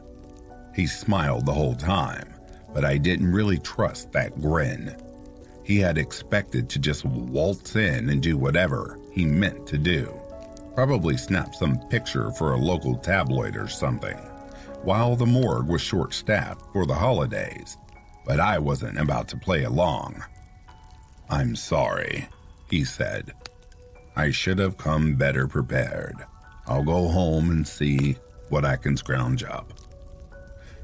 He 0.74 0.86
smiled 0.86 1.44
the 1.44 1.52
whole 1.52 1.74
time, 1.74 2.32
but 2.72 2.86
I 2.86 2.96
didn't 2.96 3.30
really 3.30 3.58
trust 3.58 4.12
that 4.12 4.40
grin. 4.40 4.96
He 5.62 5.78
had 5.78 5.98
expected 5.98 6.70
to 6.70 6.78
just 6.78 7.04
waltz 7.04 7.76
in 7.76 8.08
and 8.08 8.22
do 8.22 8.38
whatever 8.38 8.98
he 9.12 9.26
meant 9.26 9.66
to 9.66 9.76
do. 9.76 10.18
Probably 10.74 11.18
snap 11.18 11.54
some 11.54 11.86
picture 11.90 12.30
for 12.30 12.52
a 12.52 12.58
local 12.58 12.96
tabloid 12.96 13.58
or 13.58 13.68
something, 13.68 14.16
while 14.84 15.16
the 15.16 15.26
morgue 15.26 15.68
was 15.68 15.82
short 15.82 16.14
staffed 16.14 16.64
for 16.72 16.86
the 16.86 16.94
holidays. 16.94 17.76
But 18.24 18.40
I 18.40 18.58
wasn't 18.58 18.98
about 18.98 19.28
to 19.28 19.36
play 19.36 19.64
along. 19.64 20.24
I'm 21.28 21.56
sorry, 21.56 22.28
he 22.70 22.84
said. 22.84 23.32
I 24.14 24.30
should 24.30 24.58
have 24.58 24.76
come 24.76 25.16
better 25.16 25.46
prepared. 25.48 26.16
I'll 26.66 26.84
go 26.84 27.08
home 27.08 27.50
and 27.50 27.66
see 27.66 28.16
what 28.50 28.64
I 28.64 28.76
can 28.76 28.96
scrounge 28.96 29.42
up. 29.42 29.72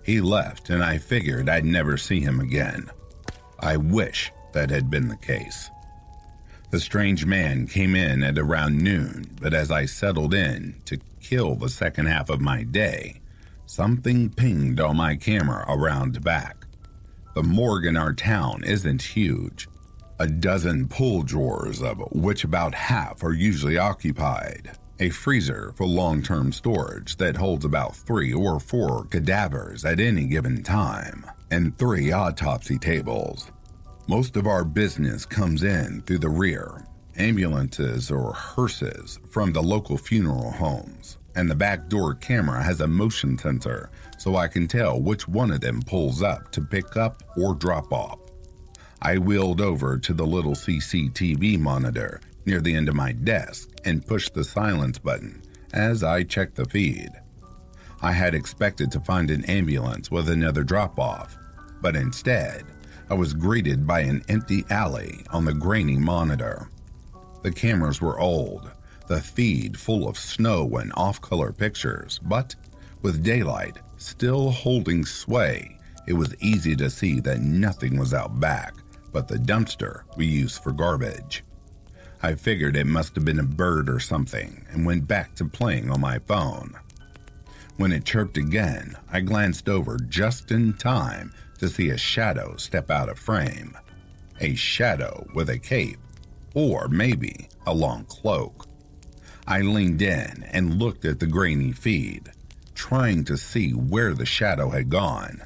He 0.02 0.20
left, 0.20 0.70
and 0.70 0.82
I 0.82 0.98
figured 0.98 1.48
I'd 1.48 1.66
never 1.66 1.96
see 1.98 2.20
him 2.20 2.40
again. 2.40 2.90
I 3.60 3.76
wish 3.76 4.32
that 4.52 4.70
had 4.70 4.90
been 4.90 5.08
the 5.08 5.16
case. 5.16 5.70
The 6.70 6.80
strange 6.80 7.24
man 7.24 7.66
came 7.66 7.94
in 7.94 8.22
at 8.22 8.38
around 8.38 8.78
noon, 8.78 9.36
but 9.40 9.54
as 9.54 9.70
I 9.70 9.86
settled 9.86 10.34
in 10.34 10.76
to 10.86 10.98
kill 11.20 11.54
the 11.54 11.68
second 11.68 12.06
half 12.06 12.30
of 12.30 12.40
my 12.40 12.62
day, 12.62 13.20
something 13.66 14.30
pinged 14.30 14.80
on 14.80 14.96
my 14.96 15.16
camera 15.16 15.64
around 15.68 16.22
back. 16.22 16.57
The 17.38 17.44
morgue 17.44 17.86
in 17.86 17.96
our 17.96 18.12
town 18.12 18.64
isn't 18.64 19.00
huge, 19.00 19.68
a 20.18 20.26
dozen 20.26 20.88
pull 20.88 21.22
drawers 21.22 21.80
of 21.80 22.02
which 22.10 22.42
about 22.42 22.74
half 22.74 23.22
are 23.22 23.32
usually 23.32 23.78
occupied. 23.78 24.72
a 24.98 25.10
freezer 25.10 25.72
for 25.76 25.86
long 25.86 26.20
term 26.20 26.50
storage 26.50 27.14
that 27.18 27.36
holds 27.36 27.64
about 27.64 27.94
three 27.94 28.32
or 28.32 28.58
four 28.58 29.04
cadavers 29.04 29.84
at 29.84 30.00
any 30.00 30.26
given 30.26 30.64
time, 30.64 31.24
and 31.52 31.78
three 31.78 32.10
autopsy 32.10 32.76
tables. 32.76 33.52
Most 34.08 34.36
of 34.36 34.48
our 34.48 34.64
business 34.64 35.24
comes 35.24 35.62
in 35.62 36.02
through 36.02 36.18
the 36.18 36.28
rear 36.28 36.84
ambulances 37.18 38.10
or 38.10 38.32
hearses 38.32 39.20
from 39.30 39.52
the 39.52 39.62
local 39.62 39.96
funeral 39.96 40.50
homes, 40.50 41.18
and 41.36 41.48
the 41.48 41.54
back 41.54 41.88
door 41.88 42.16
camera 42.16 42.60
has 42.64 42.80
a 42.80 42.88
motion 42.88 43.38
sensor 43.38 43.90
so 44.18 44.36
I 44.36 44.48
can 44.48 44.68
tell 44.68 45.00
which 45.00 45.26
one 45.26 45.50
of 45.50 45.60
them 45.60 45.80
pulls 45.82 46.22
up 46.22 46.50
to 46.52 46.60
pick 46.60 46.96
up 46.96 47.22
or 47.36 47.54
drop 47.54 47.92
off. 47.92 48.18
I 49.00 49.18
wheeled 49.18 49.60
over 49.60 49.96
to 49.96 50.12
the 50.12 50.26
little 50.26 50.54
CCTV 50.54 51.58
monitor 51.58 52.20
near 52.44 52.60
the 52.60 52.74
end 52.74 52.88
of 52.88 52.94
my 52.96 53.12
desk 53.12 53.70
and 53.84 54.06
pushed 54.06 54.34
the 54.34 54.44
silence 54.44 54.98
button 54.98 55.42
as 55.72 56.02
I 56.02 56.24
checked 56.24 56.56
the 56.56 56.64
feed. 56.64 57.10
I 58.02 58.12
had 58.12 58.34
expected 58.34 58.90
to 58.92 59.00
find 59.00 59.30
an 59.30 59.44
ambulance 59.44 60.10
with 60.10 60.28
another 60.28 60.64
drop 60.64 60.98
off, 60.98 61.36
but 61.80 61.96
instead, 61.96 62.64
I 63.10 63.14
was 63.14 63.32
greeted 63.34 63.86
by 63.86 64.00
an 64.00 64.22
empty 64.28 64.64
alley 64.70 65.24
on 65.30 65.44
the 65.44 65.54
grainy 65.54 65.96
monitor. 65.96 66.68
The 67.42 67.52
cameras 67.52 68.00
were 68.00 68.20
old, 68.20 68.70
the 69.06 69.20
feed 69.20 69.78
full 69.78 70.08
of 70.08 70.18
snow 70.18 70.68
and 70.76 70.92
off 70.96 71.20
color 71.20 71.52
pictures, 71.52 72.18
but 72.22 72.54
with 73.02 73.22
daylight 73.22 73.78
still 73.98 74.50
holding 74.50 75.04
sway, 75.04 75.78
it 76.06 76.14
was 76.14 76.34
easy 76.40 76.74
to 76.76 76.88
see 76.88 77.20
that 77.20 77.40
nothing 77.40 77.98
was 77.98 78.14
out 78.14 78.40
back 78.40 78.74
but 79.12 79.28
the 79.28 79.36
dumpster 79.36 80.02
we 80.16 80.26
use 80.26 80.58
for 80.58 80.72
garbage. 80.72 81.44
I 82.22 82.34
figured 82.34 82.76
it 82.76 82.86
must 82.86 83.14
have 83.14 83.24
been 83.24 83.38
a 83.38 83.44
bird 83.44 83.88
or 83.88 84.00
something 84.00 84.64
and 84.70 84.84
went 84.84 85.06
back 85.06 85.34
to 85.36 85.44
playing 85.44 85.90
on 85.90 86.00
my 86.00 86.18
phone. 86.20 86.74
When 87.76 87.92
it 87.92 88.04
chirped 88.04 88.36
again, 88.36 88.96
I 89.10 89.20
glanced 89.20 89.68
over 89.68 89.96
just 89.98 90.50
in 90.50 90.72
time 90.74 91.32
to 91.58 91.68
see 91.68 91.90
a 91.90 91.98
shadow 91.98 92.56
step 92.56 92.90
out 92.90 93.08
of 93.08 93.18
frame. 93.18 93.76
A 94.40 94.54
shadow 94.54 95.26
with 95.34 95.48
a 95.50 95.58
cape 95.58 95.98
or 96.54 96.88
maybe 96.88 97.48
a 97.66 97.74
long 97.74 98.04
cloak. 98.04 98.66
I 99.46 99.60
leaned 99.60 100.02
in 100.02 100.44
and 100.50 100.78
looked 100.78 101.04
at 101.04 101.20
the 101.20 101.26
grainy 101.26 101.72
feed, 101.72 102.30
trying 102.78 103.24
to 103.24 103.36
see 103.36 103.72
where 103.72 104.14
the 104.14 104.24
shadow 104.24 104.70
had 104.70 104.88
gone, 104.88 105.42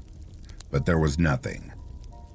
but 0.71 0.85
there 0.85 0.99
was 0.99 1.19
nothing. 1.19 1.73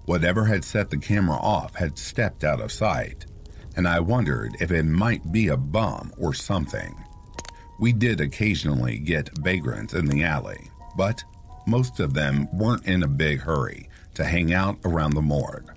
Whatever 0.06 0.46
had 0.46 0.66
set 0.66 0.90
the 0.90 0.98
camera 0.98 1.38
off 1.38 1.76
had 1.76 2.00
stepped 2.00 2.44
out 2.44 2.60
of 2.60 2.72
sight, 2.72 3.28
and 3.76 3.88
I 3.88 4.00
wondered 4.00 4.58
if 4.60 4.72
it 4.72 4.84
might 4.84 5.32
be 5.32 5.50
a 5.50 5.56
bum 5.56 6.12
or 6.18 6.34
something. 6.34 6.96
We 7.80 7.94
did 7.94 8.20
occasionally 8.20 8.98
get 8.98 9.38
vagrants 9.38 9.94
in 9.94 10.08
the 10.08 10.24
alley, 10.24 10.72
but 10.98 11.24
most 11.68 12.00
of 12.00 12.16
them 12.16 12.48
weren't 12.58 12.88
in 12.88 13.04
a 13.04 13.08
big 13.08 13.40
hurry 13.40 13.90
to 14.16 14.26
hang 14.26 14.52
out 14.52 14.80
around 14.84 15.12
the 15.12 15.22
morgue. 15.22 15.72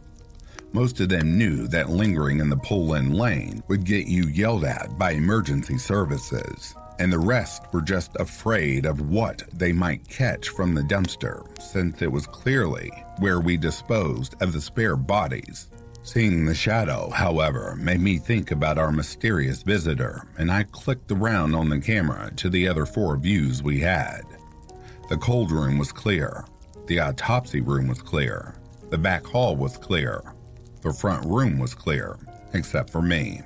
Most 0.73 0.99
of 1.01 1.11
them 1.11 1.37
knew 1.37 1.69
that 1.69 1.91
lingering 1.91 2.41
in 2.41 2.49
the 2.49 2.95
in 2.97 3.13
lane 3.13 3.63
would 3.69 3.85
get 3.85 4.07
you 4.07 4.29
yelled 4.29 4.65
at 4.65 4.97
by 4.97 5.11
emergency 5.11 5.77
services, 5.77 6.75
and 7.01 7.11
the 7.11 7.19
rest 7.19 7.63
were 7.73 7.81
just 7.81 8.15
afraid 8.17 8.85
of 8.85 9.09
what 9.09 9.43
they 9.55 9.73
might 9.73 10.07
catch 10.07 10.51
from 10.51 10.75
the 10.75 10.83
dumpster, 10.83 11.43
since 11.59 12.03
it 12.03 12.13
was 12.13 12.27
clearly 12.27 12.93
where 13.19 13.41
we 13.41 13.57
disposed 13.57 14.35
of 14.43 14.53
the 14.53 14.61
spare 14.61 14.97
bodies. 14.97 15.71
Seeing 16.03 16.45
the 16.45 16.55
shadow, 16.55 17.09
however, 17.09 17.75
made 17.77 18.01
me 18.01 18.19
think 18.19 18.51
about 18.51 18.77
our 18.77 18.93
mysterious 18.93 19.63
visitor, 19.63 20.29
and 20.37 20.53
I 20.53 20.65
clicked 20.65 21.11
around 21.11 21.55
on 21.55 21.71
the 21.71 21.81
camera 21.81 22.31
to 22.37 22.51
the 22.51 22.69
other 22.69 22.85
four 22.85 23.17
views 23.17 23.63
we 23.63 23.81
had. 23.81 24.21
The 25.09 25.17
cold 25.17 25.51
room 25.51 25.79
was 25.79 25.93
clear, 25.93 26.45
the 26.87 27.01
autopsy 27.01 27.63
room 27.63 27.89
was 27.89 28.03
clear, 28.03 28.57
the 28.91 28.99
back 28.99 29.25
hall 29.25 29.57
was 29.57 29.79
clear, 29.79 30.23
the 30.83 30.93
front 30.93 31.25
room 31.25 31.59
was 31.59 31.73
clear, 31.75 32.19
except 32.53 32.91
for 32.91 33.01
me. 33.01 33.41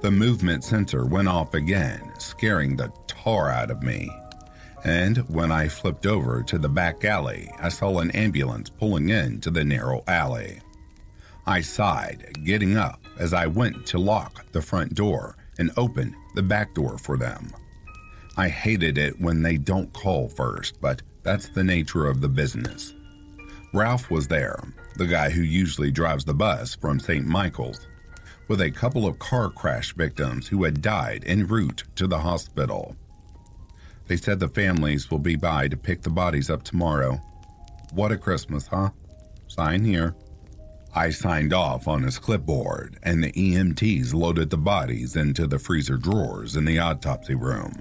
The 0.00 0.10
movement 0.10 0.64
sensor 0.64 1.04
went 1.04 1.28
off 1.28 1.52
again, 1.52 2.12
scaring 2.18 2.74
the 2.74 2.90
tar 3.06 3.50
out 3.50 3.70
of 3.70 3.82
me. 3.82 4.10
And 4.82 5.18
when 5.28 5.52
I 5.52 5.68
flipped 5.68 6.06
over 6.06 6.42
to 6.42 6.58
the 6.58 6.70
back 6.70 7.04
alley, 7.04 7.50
I 7.60 7.68
saw 7.68 7.98
an 7.98 8.10
ambulance 8.12 8.70
pulling 8.70 9.10
into 9.10 9.50
the 9.50 9.62
narrow 9.62 10.02
alley. 10.06 10.60
I 11.46 11.60
sighed, 11.60 12.32
getting 12.44 12.78
up 12.78 13.02
as 13.18 13.34
I 13.34 13.46
went 13.46 13.84
to 13.88 13.98
lock 13.98 14.50
the 14.52 14.62
front 14.62 14.94
door 14.94 15.36
and 15.58 15.70
open 15.76 16.16
the 16.34 16.42
back 16.42 16.72
door 16.72 16.96
for 16.96 17.18
them. 17.18 17.52
I 18.38 18.48
hated 18.48 18.96
it 18.96 19.20
when 19.20 19.42
they 19.42 19.58
don't 19.58 19.92
call 19.92 20.30
first, 20.30 20.80
but 20.80 21.02
that's 21.22 21.50
the 21.50 21.64
nature 21.64 22.06
of 22.06 22.22
the 22.22 22.28
business. 22.28 22.94
Ralph 23.74 24.10
was 24.10 24.28
there, 24.28 24.62
the 24.96 25.06
guy 25.06 25.28
who 25.28 25.42
usually 25.42 25.90
drives 25.90 26.24
the 26.24 26.32
bus 26.32 26.74
from 26.74 26.98
St. 26.98 27.26
Michael's, 27.26 27.86
with 28.50 28.60
a 28.60 28.68
couple 28.68 29.06
of 29.06 29.16
car 29.20 29.48
crash 29.48 29.94
victims 29.94 30.48
who 30.48 30.64
had 30.64 30.82
died 30.82 31.22
en 31.24 31.46
route 31.46 31.84
to 31.94 32.08
the 32.08 32.18
hospital. 32.18 32.96
They 34.08 34.16
said 34.16 34.40
the 34.40 34.48
families 34.48 35.08
will 35.08 35.20
be 35.20 35.36
by 35.36 35.68
to 35.68 35.76
pick 35.76 36.02
the 36.02 36.10
bodies 36.10 36.50
up 36.50 36.64
tomorrow. 36.64 37.20
What 37.92 38.10
a 38.10 38.16
Christmas, 38.16 38.66
huh? 38.66 38.90
Sign 39.46 39.84
here. 39.84 40.16
I 40.92 41.10
signed 41.10 41.54
off 41.54 41.86
on 41.86 42.02
his 42.02 42.18
clipboard, 42.18 42.98
and 43.04 43.22
the 43.22 43.30
EMTs 43.30 44.12
loaded 44.14 44.50
the 44.50 44.58
bodies 44.58 45.14
into 45.14 45.46
the 45.46 45.60
freezer 45.60 45.96
drawers 45.96 46.56
in 46.56 46.64
the 46.64 46.80
autopsy 46.80 47.36
room. 47.36 47.80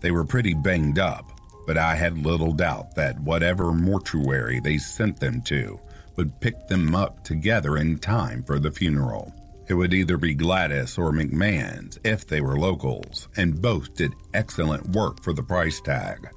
They 0.00 0.10
were 0.10 0.24
pretty 0.24 0.54
banged 0.54 0.98
up, 0.98 1.30
but 1.68 1.78
I 1.78 1.94
had 1.94 2.18
little 2.18 2.52
doubt 2.52 2.96
that 2.96 3.20
whatever 3.20 3.72
mortuary 3.72 4.58
they 4.58 4.76
sent 4.76 5.20
them 5.20 5.40
to 5.42 5.78
would 6.16 6.40
pick 6.40 6.66
them 6.66 6.96
up 6.96 7.22
together 7.22 7.76
in 7.76 7.98
time 7.98 8.42
for 8.42 8.58
the 8.58 8.72
funeral. 8.72 9.32
It 9.66 9.74
would 9.74 9.94
either 9.94 10.18
be 10.18 10.34
Gladys 10.34 10.98
or 10.98 11.10
McMahon's 11.10 11.98
if 12.04 12.26
they 12.26 12.40
were 12.40 12.58
locals, 12.58 13.28
and 13.36 13.62
both 13.62 13.94
did 13.94 14.12
excellent 14.34 14.90
work 14.90 15.22
for 15.22 15.32
the 15.32 15.42
price 15.42 15.80
tag. 15.80 16.28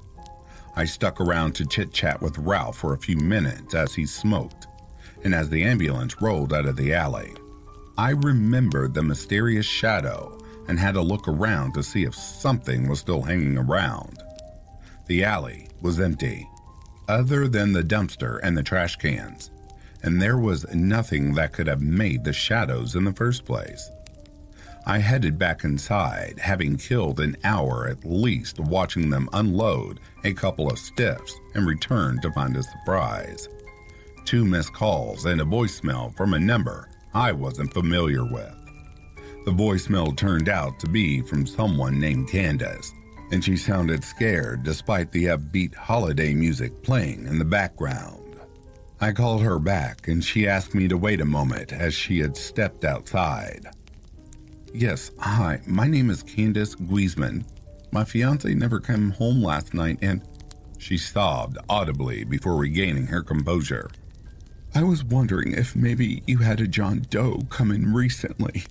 I 0.76 0.86
stuck 0.86 1.20
around 1.20 1.54
to 1.56 1.66
chit 1.66 1.92
chat 1.92 2.22
with 2.22 2.38
Ralph 2.38 2.78
for 2.78 2.94
a 2.94 2.98
few 2.98 3.16
minutes 3.16 3.74
as 3.74 3.94
he 3.94 4.06
smoked, 4.06 4.66
and 5.24 5.34
as 5.34 5.50
the 5.50 5.64
ambulance 5.64 6.22
rolled 6.22 6.54
out 6.54 6.66
of 6.66 6.76
the 6.76 6.94
alley. 6.94 7.34
I 7.98 8.10
remembered 8.10 8.94
the 8.94 9.02
mysterious 9.02 9.66
shadow 9.66 10.38
and 10.68 10.78
had 10.78 10.94
to 10.94 11.02
look 11.02 11.26
around 11.26 11.74
to 11.74 11.82
see 11.82 12.04
if 12.04 12.14
something 12.14 12.88
was 12.88 13.00
still 13.00 13.22
hanging 13.22 13.58
around. 13.58 14.22
The 15.06 15.24
alley 15.24 15.68
was 15.82 16.00
empty, 16.00 16.48
other 17.08 17.48
than 17.48 17.72
the 17.72 17.82
dumpster 17.82 18.38
and 18.42 18.56
the 18.56 18.62
trash 18.62 18.96
cans, 18.96 19.50
and 20.02 20.20
there 20.20 20.38
was 20.38 20.66
nothing 20.74 21.34
that 21.34 21.52
could 21.52 21.66
have 21.66 21.80
made 21.80 22.24
the 22.24 22.32
shadows 22.32 22.94
in 22.94 23.04
the 23.04 23.12
first 23.12 23.44
place. 23.44 23.90
I 24.86 24.98
headed 24.98 25.38
back 25.38 25.64
inside, 25.64 26.38
having 26.38 26.78
killed 26.78 27.20
an 27.20 27.36
hour 27.44 27.88
at 27.88 28.04
least 28.04 28.58
watching 28.58 29.10
them 29.10 29.28
unload 29.34 30.00
a 30.24 30.32
couple 30.32 30.70
of 30.70 30.78
stiffs 30.78 31.34
and 31.54 31.66
returned 31.66 32.22
to 32.22 32.32
find 32.32 32.56
a 32.56 32.62
surprise. 32.62 33.48
Two 34.24 34.44
missed 34.44 34.72
calls 34.72 35.26
and 35.26 35.40
a 35.40 35.44
voicemail 35.44 36.16
from 36.16 36.34
a 36.34 36.38
number 36.38 36.88
I 37.12 37.32
wasn't 37.32 37.74
familiar 37.74 38.24
with. 38.24 38.54
The 39.44 39.52
voicemail 39.52 40.16
turned 40.16 40.48
out 40.48 40.78
to 40.80 40.86
be 40.86 41.22
from 41.22 41.46
someone 41.46 41.98
named 41.98 42.28
Candace, 42.28 42.92
and 43.30 43.44
she 43.44 43.56
sounded 43.56 44.04
scared 44.04 44.62
despite 44.62 45.10
the 45.10 45.26
upbeat 45.26 45.74
holiday 45.74 46.32
music 46.32 46.82
playing 46.82 47.26
in 47.26 47.38
the 47.38 47.44
background. 47.44 48.27
I 49.00 49.12
called 49.12 49.42
her 49.42 49.60
back 49.60 50.08
and 50.08 50.24
she 50.24 50.48
asked 50.48 50.74
me 50.74 50.88
to 50.88 50.98
wait 50.98 51.20
a 51.20 51.24
moment 51.24 51.72
as 51.72 51.94
she 51.94 52.18
had 52.18 52.36
stepped 52.36 52.84
outside. 52.84 53.68
Yes, 54.74 55.12
hi, 55.20 55.60
my 55.66 55.86
name 55.86 56.10
is 56.10 56.24
Candace 56.24 56.74
Guzman. 56.74 57.44
My 57.92 58.04
fiance 58.04 58.52
never 58.54 58.80
came 58.80 59.12
home 59.12 59.40
last 59.40 59.72
night 59.72 59.98
and 60.02 60.20
she 60.78 60.98
sobbed 60.98 61.58
audibly 61.68 62.24
before 62.24 62.56
regaining 62.56 63.06
her 63.06 63.22
composure. 63.22 63.88
I 64.74 64.82
was 64.82 65.04
wondering 65.04 65.52
if 65.52 65.76
maybe 65.76 66.24
you 66.26 66.38
had 66.38 66.60
a 66.60 66.66
John 66.66 67.06
Doe 67.08 67.46
come 67.50 67.70
in 67.70 67.94
recently. 67.94 68.64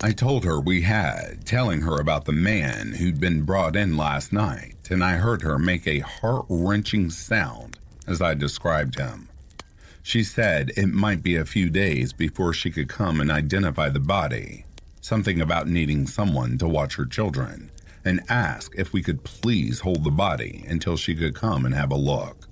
I 0.00 0.12
told 0.12 0.44
her 0.44 0.60
we 0.60 0.82
had, 0.82 1.44
telling 1.44 1.80
her 1.82 2.00
about 2.00 2.24
the 2.24 2.32
man 2.32 2.92
who'd 2.92 3.20
been 3.20 3.42
brought 3.42 3.74
in 3.74 3.96
last 3.96 4.32
night, 4.32 4.76
and 4.90 5.02
I 5.02 5.16
heard 5.16 5.42
her 5.42 5.58
make 5.58 5.86
a 5.86 6.00
heart 6.00 6.46
wrenching 6.48 7.10
sound 7.10 7.78
as 8.06 8.20
I 8.20 8.34
described 8.34 8.98
him. 8.98 9.28
She 10.02 10.22
said 10.22 10.72
it 10.76 10.88
might 10.88 11.22
be 11.22 11.36
a 11.36 11.44
few 11.44 11.70
days 11.70 12.12
before 12.12 12.52
she 12.52 12.70
could 12.70 12.88
come 12.88 13.20
and 13.20 13.30
identify 13.30 13.88
the 13.88 14.00
body, 14.00 14.66
something 15.00 15.40
about 15.40 15.68
needing 15.68 16.06
someone 16.06 16.58
to 16.58 16.68
watch 16.68 16.96
her 16.96 17.06
children, 17.06 17.70
and 18.04 18.20
ask 18.28 18.72
if 18.76 18.92
we 18.92 19.02
could 19.02 19.24
please 19.24 19.80
hold 19.80 20.04
the 20.04 20.10
body 20.10 20.64
until 20.68 20.96
she 20.96 21.14
could 21.14 21.34
come 21.34 21.64
and 21.64 21.74
have 21.74 21.90
a 21.90 21.96
look. 21.96 22.48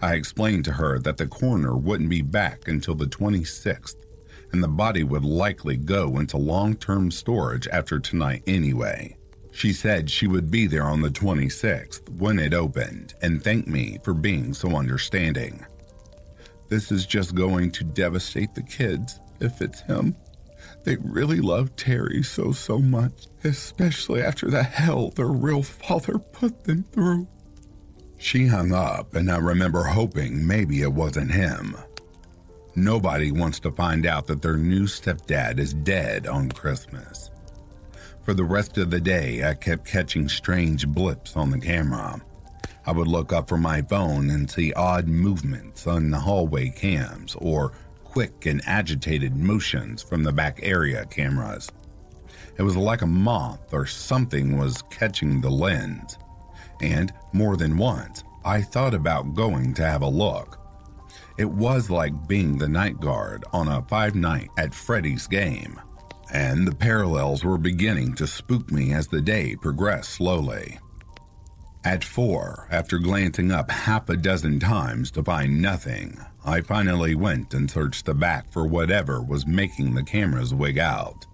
I 0.00 0.14
explained 0.14 0.64
to 0.66 0.72
her 0.72 0.98
that 1.00 1.18
the 1.18 1.26
coroner 1.26 1.76
wouldn't 1.76 2.08
be 2.08 2.22
back 2.22 2.68
until 2.68 2.94
the 2.94 3.06
26th 3.06 3.96
and 4.52 4.62
the 4.62 4.68
body 4.68 5.04
would 5.04 5.24
likely 5.24 5.76
go 5.76 6.18
into 6.18 6.38
long 6.38 6.74
term 6.74 7.10
storage 7.10 7.68
after 7.68 7.98
tonight 7.98 8.42
anyway. 8.46 9.17
She 9.58 9.72
said 9.72 10.08
she 10.08 10.28
would 10.28 10.52
be 10.52 10.68
there 10.68 10.84
on 10.84 11.02
the 11.02 11.08
26th 11.08 12.08
when 12.10 12.38
it 12.38 12.54
opened 12.54 13.14
and 13.22 13.42
thanked 13.42 13.66
me 13.66 13.98
for 14.04 14.14
being 14.14 14.54
so 14.54 14.76
understanding. 14.76 15.66
This 16.68 16.92
is 16.92 17.04
just 17.04 17.34
going 17.34 17.72
to 17.72 17.82
devastate 17.82 18.54
the 18.54 18.62
kids 18.62 19.18
if 19.40 19.60
it's 19.60 19.80
him. 19.80 20.14
They 20.84 20.94
really 21.02 21.40
love 21.40 21.74
Terry 21.74 22.22
so, 22.22 22.52
so 22.52 22.78
much, 22.78 23.26
especially 23.42 24.22
after 24.22 24.48
the 24.48 24.62
hell 24.62 25.10
their 25.10 25.26
real 25.26 25.64
father 25.64 26.18
put 26.18 26.62
them 26.62 26.84
through. 26.92 27.26
She 28.16 28.46
hung 28.46 28.72
up, 28.72 29.16
and 29.16 29.28
I 29.28 29.38
remember 29.38 29.82
hoping 29.82 30.46
maybe 30.46 30.82
it 30.82 30.92
wasn't 30.92 31.32
him. 31.32 31.76
Nobody 32.76 33.32
wants 33.32 33.58
to 33.60 33.72
find 33.72 34.06
out 34.06 34.28
that 34.28 34.40
their 34.40 34.56
new 34.56 34.84
stepdad 34.84 35.58
is 35.58 35.74
dead 35.74 36.28
on 36.28 36.48
Christmas. 36.52 37.27
For 38.28 38.34
the 38.34 38.44
rest 38.44 38.76
of 38.76 38.90
the 38.90 39.00
day, 39.00 39.42
I 39.42 39.54
kept 39.54 39.86
catching 39.86 40.28
strange 40.28 40.86
blips 40.86 41.34
on 41.34 41.48
the 41.48 41.58
camera. 41.58 42.20
I 42.84 42.92
would 42.92 43.08
look 43.08 43.32
up 43.32 43.48
from 43.48 43.62
my 43.62 43.80
phone 43.80 44.28
and 44.28 44.50
see 44.50 44.70
odd 44.74 45.08
movements 45.08 45.86
on 45.86 46.10
the 46.10 46.18
hallway 46.18 46.68
cams 46.68 47.34
or 47.38 47.72
quick 48.04 48.44
and 48.44 48.60
agitated 48.66 49.34
motions 49.34 50.02
from 50.02 50.24
the 50.24 50.32
back 50.32 50.60
area 50.62 51.06
cameras. 51.06 51.70
It 52.58 52.64
was 52.64 52.76
like 52.76 53.00
a 53.00 53.06
moth 53.06 53.72
or 53.72 53.86
something 53.86 54.58
was 54.58 54.82
catching 54.90 55.40
the 55.40 55.48
lens. 55.48 56.18
And 56.82 57.14
more 57.32 57.56
than 57.56 57.78
once, 57.78 58.24
I 58.44 58.60
thought 58.60 58.92
about 58.92 59.34
going 59.34 59.72
to 59.72 59.86
have 59.86 60.02
a 60.02 60.06
look. 60.06 60.60
It 61.38 61.48
was 61.48 61.88
like 61.88 62.28
being 62.28 62.58
the 62.58 62.68
night 62.68 63.00
guard 63.00 63.46
on 63.54 63.68
a 63.68 63.80
five 63.88 64.14
night 64.14 64.50
at 64.58 64.74
Freddy's 64.74 65.26
game 65.26 65.80
and 66.32 66.66
the 66.66 66.74
parallels 66.74 67.44
were 67.44 67.58
beginning 67.58 68.14
to 68.14 68.26
spook 68.26 68.70
me 68.70 68.92
as 68.92 69.08
the 69.08 69.20
day 69.20 69.56
progressed 69.56 70.10
slowly. 70.10 70.78
At 71.84 72.04
four, 72.04 72.68
after 72.70 72.98
glancing 72.98 73.50
up 73.50 73.70
half 73.70 74.08
a 74.08 74.16
dozen 74.16 74.60
times 74.60 75.10
to 75.12 75.22
find 75.22 75.62
nothing, 75.62 76.18
I 76.44 76.60
finally 76.60 77.14
went 77.14 77.54
and 77.54 77.70
searched 77.70 78.04
the 78.04 78.14
back 78.14 78.50
for 78.50 78.66
whatever 78.66 79.22
was 79.22 79.46
making 79.46 79.94
the 79.94 80.02
cameras 80.02 80.52
wig 80.52 80.78
out. 80.78 81.24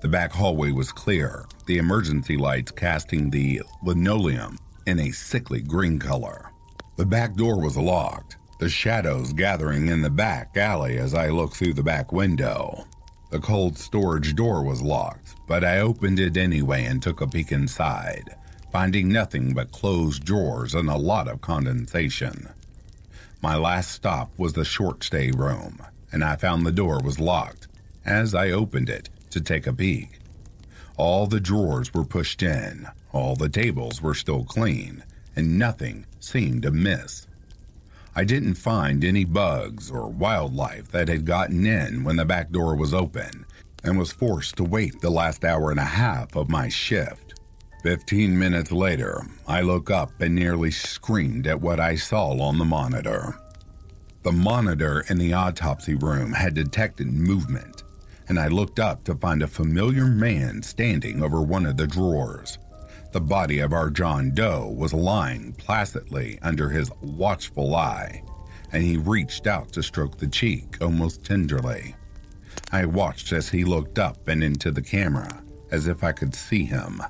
The 0.00 0.08
back 0.08 0.32
hallway 0.32 0.72
was 0.72 0.92
clear, 0.92 1.44
the 1.66 1.78
emergency 1.78 2.36
lights 2.36 2.70
casting 2.70 3.30
the 3.30 3.62
linoleum 3.82 4.58
in 4.86 5.00
a 5.00 5.10
sickly 5.10 5.60
green 5.60 5.98
color. 5.98 6.50
The 6.96 7.06
back 7.06 7.34
door 7.34 7.60
was 7.60 7.76
locked, 7.76 8.36
the 8.60 8.68
shadows 8.68 9.32
gathering 9.32 9.88
in 9.88 10.02
the 10.02 10.10
back 10.10 10.56
alley 10.56 10.98
as 10.98 11.14
I 11.14 11.28
looked 11.28 11.56
through 11.56 11.74
the 11.74 11.82
back 11.82 12.12
window. 12.12 12.86
The 13.30 13.38
cold 13.38 13.78
storage 13.78 14.34
door 14.34 14.64
was 14.64 14.82
locked, 14.82 15.36
but 15.46 15.62
I 15.62 15.78
opened 15.78 16.18
it 16.18 16.36
anyway 16.36 16.84
and 16.84 17.00
took 17.00 17.20
a 17.20 17.28
peek 17.28 17.52
inside, 17.52 18.34
finding 18.72 19.08
nothing 19.08 19.54
but 19.54 19.70
closed 19.70 20.24
drawers 20.24 20.74
and 20.74 20.90
a 20.90 20.96
lot 20.96 21.28
of 21.28 21.40
condensation. 21.40 22.48
My 23.40 23.54
last 23.54 23.92
stop 23.92 24.32
was 24.36 24.54
the 24.54 24.64
short 24.64 25.04
stay 25.04 25.30
room, 25.30 25.80
and 26.10 26.24
I 26.24 26.34
found 26.34 26.66
the 26.66 26.72
door 26.72 27.00
was 27.02 27.20
locked 27.20 27.68
as 28.04 28.34
I 28.34 28.50
opened 28.50 28.88
it 28.88 29.08
to 29.30 29.40
take 29.40 29.68
a 29.68 29.72
peek. 29.72 30.18
All 30.96 31.28
the 31.28 31.40
drawers 31.40 31.94
were 31.94 32.04
pushed 32.04 32.42
in, 32.42 32.88
all 33.12 33.36
the 33.36 33.48
tables 33.48 34.02
were 34.02 34.14
still 34.14 34.44
clean, 34.44 35.04
and 35.36 35.56
nothing 35.56 36.04
seemed 36.18 36.64
amiss. 36.64 37.28
I 38.20 38.24
didn't 38.24 38.56
find 38.56 39.02
any 39.02 39.24
bugs 39.24 39.90
or 39.90 40.10
wildlife 40.10 40.88
that 40.90 41.08
had 41.08 41.24
gotten 41.24 41.64
in 41.64 42.04
when 42.04 42.16
the 42.16 42.26
back 42.26 42.50
door 42.50 42.76
was 42.76 42.92
open 42.92 43.46
and 43.82 43.98
was 43.98 44.12
forced 44.12 44.56
to 44.56 44.62
wait 44.62 45.00
the 45.00 45.08
last 45.08 45.42
hour 45.42 45.70
and 45.70 45.80
a 45.80 45.84
half 45.84 46.36
of 46.36 46.50
my 46.50 46.68
shift. 46.68 47.40
Fifteen 47.82 48.38
minutes 48.38 48.72
later, 48.72 49.22
I 49.48 49.62
look 49.62 49.90
up 49.90 50.20
and 50.20 50.34
nearly 50.34 50.70
screamed 50.70 51.46
at 51.46 51.62
what 51.62 51.80
I 51.80 51.94
saw 51.94 52.38
on 52.42 52.58
the 52.58 52.64
monitor. 52.66 53.40
The 54.22 54.32
monitor 54.32 55.02
in 55.08 55.16
the 55.16 55.32
autopsy 55.32 55.94
room 55.94 56.34
had 56.34 56.52
detected 56.52 57.06
movement, 57.06 57.84
and 58.28 58.38
I 58.38 58.48
looked 58.48 58.78
up 58.78 59.02
to 59.04 59.14
find 59.14 59.42
a 59.42 59.48
familiar 59.48 60.04
man 60.04 60.62
standing 60.62 61.22
over 61.22 61.40
one 61.40 61.64
of 61.64 61.78
the 61.78 61.86
drawers. 61.86 62.58
The 63.12 63.20
body 63.20 63.58
of 63.58 63.72
our 63.72 63.90
John 63.90 64.30
Doe 64.30 64.72
was 64.76 64.94
lying 64.94 65.52
placidly 65.54 66.38
under 66.42 66.68
his 66.68 66.92
watchful 67.00 67.74
eye, 67.74 68.22
and 68.72 68.84
he 68.84 68.98
reached 68.98 69.48
out 69.48 69.72
to 69.72 69.82
stroke 69.82 70.16
the 70.18 70.28
cheek 70.28 70.76
almost 70.80 71.24
tenderly. 71.24 71.96
I 72.70 72.84
watched 72.84 73.32
as 73.32 73.48
he 73.48 73.64
looked 73.64 73.98
up 73.98 74.28
and 74.28 74.44
into 74.44 74.70
the 74.70 74.82
camera, 74.82 75.42
as 75.72 75.88
if 75.88 76.04
I 76.04 76.12
could 76.12 76.36
see 76.36 76.64
him. 76.64 77.02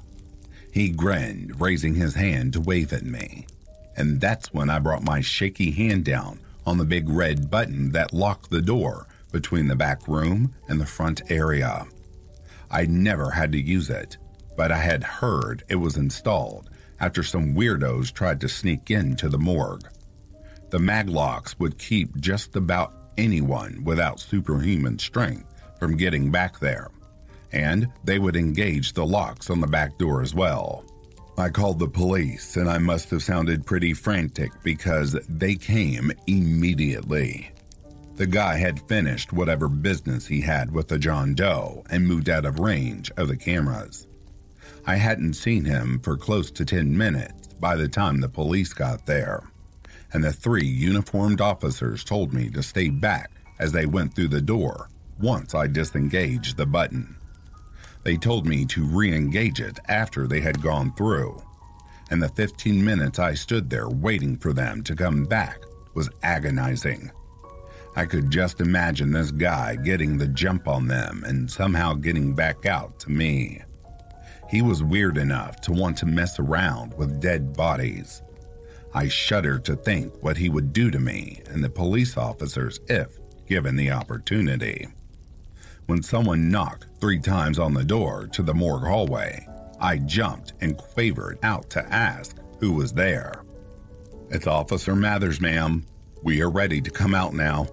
He 0.72 0.88
grinned, 0.88 1.60
raising 1.60 1.94
his 1.94 2.14
hand 2.14 2.54
to 2.54 2.60
wave 2.60 2.94
at 2.94 3.04
me. 3.04 3.46
And 3.94 4.22
that's 4.22 4.54
when 4.54 4.70
I 4.70 4.78
brought 4.78 5.02
my 5.02 5.20
shaky 5.20 5.70
hand 5.70 6.06
down 6.06 6.40
on 6.64 6.78
the 6.78 6.84
big 6.86 7.10
red 7.10 7.50
button 7.50 7.92
that 7.92 8.14
locked 8.14 8.48
the 8.48 8.62
door 8.62 9.06
between 9.32 9.68
the 9.68 9.76
back 9.76 10.08
room 10.08 10.54
and 10.68 10.80
the 10.80 10.86
front 10.86 11.20
area. 11.30 11.86
I 12.70 12.86
never 12.86 13.30
had 13.30 13.52
to 13.52 13.60
use 13.60 13.90
it, 13.90 14.16
but 14.60 14.70
I 14.70 14.76
had 14.76 15.02
heard 15.02 15.64
it 15.70 15.76
was 15.76 15.96
installed 15.96 16.68
after 17.00 17.22
some 17.22 17.54
weirdos 17.54 18.12
tried 18.12 18.42
to 18.42 18.48
sneak 18.50 18.90
into 18.90 19.30
the 19.30 19.38
morgue. 19.38 19.88
The 20.68 20.76
maglocks 20.76 21.58
would 21.58 21.78
keep 21.78 22.14
just 22.20 22.56
about 22.56 22.92
anyone 23.16 23.82
without 23.84 24.20
superhuman 24.20 24.98
strength 24.98 25.46
from 25.78 25.96
getting 25.96 26.30
back 26.30 26.58
there, 26.58 26.88
and 27.52 27.88
they 28.04 28.18
would 28.18 28.36
engage 28.36 28.92
the 28.92 29.06
locks 29.06 29.48
on 29.48 29.62
the 29.62 29.66
back 29.66 29.96
door 29.96 30.20
as 30.20 30.34
well. 30.34 30.84
I 31.38 31.48
called 31.48 31.78
the 31.78 31.88
police, 31.88 32.58
and 32.58 32.68
I 32.68 32.76
must 32.76 33.08
have 33.12 33.22
sounded 33.22 33.64
pretty 33.64 33.94
frantic 33.94 34.52
because 34.62 35.12
they 35.26 35.54
came 35.54 36.12
immediately. 36.26 37.50
The 38.16 38.26
guy 38.26 38.58
had 38.58 38.86
finished 38.88 39.32
whatever 39.32 39.68
business 39.70 40.26
he 40.26 40.42
had 40.42 40.70
with 40.70 40.88
the 40.88 40.98
John 40.98 41.34
Doe 41.34 41.82
and 41.88 42.06
moved 42.06 42.28
out 42.28 42.44
of 42.44 42.58
range 42.58 43.10
of 43.16 43.28
the 43.28 43.38
cameras. 43.38 44.06
I 44.86 44.96
hadn't 44.96 45.34
seen 45.34 45.64
him 45.64 46.00
for 46.00 46.16
close 46.16 46.50
to 46.52 46.64
10 46.64 46.96
minutes 46.96 47.48
by 47.60 47.76
the 47.76 47.88
time 47.88 48.20
the 48.20 48.28
police 48.28 48.72
got 48.72 49.06
there, 49.06 49.42
and 50.12 50.24
the 50.24 50.32
three 50.32 50.66
uniformed 50.66 51.40
officers 51.40 52.02
told 52.02 52.32
me 52.32 52.50
to 52.50 52.62
stay 52.62 52.88
back 52.88 53.30
as 53.58 53.72
they 53.72 53.86
went 53.86 54.14
through 54.14 54.28
the 54.28 54.40
door 54.40 54.88
once 55.20 55.54
I 55.54 55.66
disengaged 55.66 56.56
the 56.56 56.66
button. 56.66 57.16
They 58.02 58.16
told 58.16 58.46
me 58.46 58.64
to 58.66 58.84
re 58.86 59.14
engage 59.14 59.60
it 59.60 59.78
after 59.88 60.26
they 60.26 60.40
had 60.40 60.62
gone 60.62 60.94
through, 60.94 61.42
and 62.10 62.22
the 62.22 62.30
15 62.30 62.82
minutes 62.82 63.18
I 63.18 63.34
stood 63.34 63.68
there 63.68 63.90
waiting 63.90 64.36
for 64.36 64.52
them 64.54 64.82
to 64.84 64.96
come 64.96 65.24
back 65.24 65.60
was 65.94 66.08
agonizing. 66.22 67.10
I 67.96 68.06
could 68.06 68.30
just 68.30 68.60
imagine 68.60 69.12
this 69.12 69.30
guy 69.30 69.76
getting 69.76 70.16
the 70.16 70.28
jump 70.28 70.68
on 70.68 70.86
them 70.86 71.22
and 71.26 71.50
somehow 71.50 71.94
getting 71.94 72.34
back 72.34 72.64
out 72.64 72.98
to 73.00 73.10
me. 73.10 73.62
He 74.50 74.62
was 74.62 74.82
weird 74.82 75.16
enough 75.16 75.60
to 75.60 75.72
want 75.72 75.96
to 75.98 76.06
mess 76.06 76.40
around 76.40 76.92
with 76.94 77.20
dead 77.20 77.56
bodies. 77.56 78.20
I 78.92 79.06
shudder 79.06 79.60
to 79.60 79.76
think 79.76 80.12
what 80.24 80.36
he 80.36 80.48
would 80.48 80.72
do 80.72 80.90
to 80.90 80.98
me 80.98 81.40
and 81.48 81.62
the 81.62 81.70
police 81.70 82.16
officers 82.16 82.80
if 82.88 83.16
given 83.46 83.76
the 83.76 83.92
opportunity. 83.92 84.88
When 85.86 86.02
someone 86.02 86.50
knocked 86.50 86.86
three 87.00 87.20
times 87.20 87.60
on 87.60 87.74
the 87.74 87.84
door 87.84 88.26
to 88.32 88.42
the 88.42 88.52
morgue 88.52 88.82
hallway, 88.82 89.46
I 89.80 89.98
jumped 89.98 90.54
and 90.60 90.76
quavered 90.76 91.38
out 91.44 91.70
to 91.70 91.86
ask 91.92 92.36
who 92.58 92.72
was 92.72 92.92
there. 92.92 93.44
It's 94.30 94.48
Officer 94.48 94.96
Mathers, 94.96 95.40
ma'am. 95.40 95.86
We 96.24 96.42
are 96.42 96.50
ready 96.50 96.80
to 96.80 96.90
come 96.90 97.14
out 97.14 97.34
now. 97.34 97.68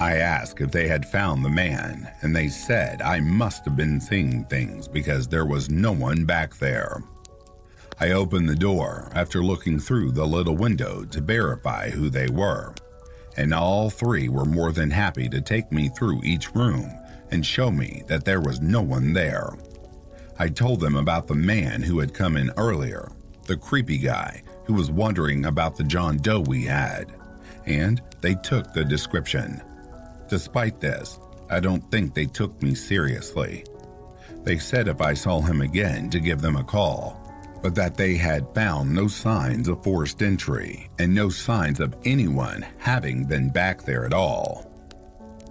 I 0.00 0.16
asked 0.16 0.60
if 0.60 0.72
they 0.72 0.88
had 0.88 1.06
found 1.06 1.44
the 1.44 1.50
man, 1.50 2.10
and 2.22 2.34
they 2.34 2.48
said 2.48 3.00
I 3.00 3.20
must 3.20 3.64
have 3.64 3.76
been 3.76 4.00
seeing 4.00 4.44
things 4.44 4.88
because 4.88 5.28
there 5.28 5.46
was 5.46 5.70
no 5.70 5.92
one 5.92 6.24
back 6.24 6.56
there. 6.56 7.02
I 8.00 8.10
opened 8.10 8.48
the 8.48 8.56
door 8.56 9.10
after 9.14 9.42
looking 9.42 9.78
through 9.78 10.12
the 10.12 10.26
little 10.26 10.56
window 10.56 11.04
to 11.04 11.20
verify 11.20 11.90
who 11.90 12.10
they 12.10 12.28
were, 12.28 12.74
and 13.36 13.54
all 13.54 13.88
three 13.88 14.28
were 14.28 14.44
more 14.44 14.72
than 14.72 14.90
happy 14.90 15.28
to 15.28 15.40
take 15.40 15.70
me 15.70 15.88
through 15.88 16.22
each 16.24 16.54
room 16.56 16.90
and 17.30 17.46
show 17.46 17.70
me 17.70 18.02
that 18.08 18.24
there 18.24 18.40
was 18.40 18.60
no 18.60 18.82
one 18.82 19.12
there. 19.12 19.50
I 20.40 20.48
told 20.48 20.80
them 20.80 20.96
about 20.96 21.28
the 21.28 21.34
man 21.34 21.82
who 21.82 22.00
had 22.00 22.12
come 22.14 22.36
in 22.36 22.50
earlier, 22.56 23.12
the 23.46 23.56
creepy 23.56 23.98
guy 23.98 24.42
who 24.64 24.74
was 24.74 24.90
wondering 24.90 25.44
about 25.44 25.76
the 25.76 25.84
John 25.84 26.16
Doe 26.16 26.40
we 26.40 26.64
had, 26.64 27.14
and 27.66 28.02
they 28.20 28.34
took 28.34 28.72
the 28.72 28.84
description. 28.84 29.62
Despite 30.34 30.80
this, 30.80 31.20
I 31.48 31.60
don't 31.60 31.88
think 31.92 32.12
they 32.12 32.26
took 32.26 32.60
me 32.60 32.74
seriously. 32.74 33.64
They 34.42 34.58
said 34.58 34.88
if 34.88 35.00
I 35.00 35.14
saw 35.14 35.40
him 35.40 35.60
again 35.60 36.10
to 36.10 36.18
give 36.18 36.40
them 36.40 36.56
a 36.56 36.64
call, 36.64 37.32
but 37.62 37.76
that 37.76 37.96
they 37.96 38.16
had 38.16 38.52
found 38.52 38.92
no 38.92 39.06
signs 39.06 39.68
of 39.68 39.84
forced 39.84 40.22
entry 40.22 40.90
and 40.98 41.14
no 41.14 41.28
signs 41.28 41.78
of 41.78 41.94
anyone 42.04 42.66
having 42.78 43.24
been 43.26 43.48
back 43.48 43.82
there 43.84 44.04
at 44.06 44.12
all. 44.12 44.68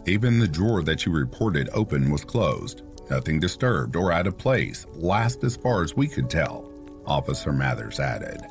Even 0.05 0.37
the 0.37 0.49
drawer 0.49 0.83
that 0.83 1.05
you 1.05 1.13
reported 1.13 1.69
open 1.71 2.11
was 2.11 2.25
closed, 2.25 2.81
Nothing 3.09 3.39
disturbed 3.39 3.95
or 3.95 4.11
out 4.11 4.27
of 4.27 4.37
place, 4.37 4.85
last 4.95 5.45
as 5.45 5.55
far 5.55 5.81
as 5.83 5.95
we 5.95 6.09
could 6.09 6.29
tell, 6.29 6.69
Officer 7.05 7.53
Mathers 7.53 8.01
added. 8.01 8.41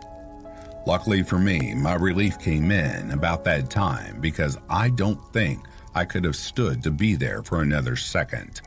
Luckily 0.87 1.23
for 1.23 1.39
me, 1.39 1.75
my 1.75 1.95
relief 1.95 2.39
came 2.39 2.71
in 2.71 3.11
about 3.11 3.45
that 3.45 3.69
time 3.69 4.19
because 4.19 4.57
I 4.71 4.89
don't 4.89 5.21
think 5.35 5.67
I 5.95 6.05
could 6.05 6.25
have 6.25 6.37
stood 6.37 6.83
to 6.83 6.91
be 6.91 7.15
there 7.15 7.43
for 7.43 7.63
another 7.63 7.97
second. 7.97 8.63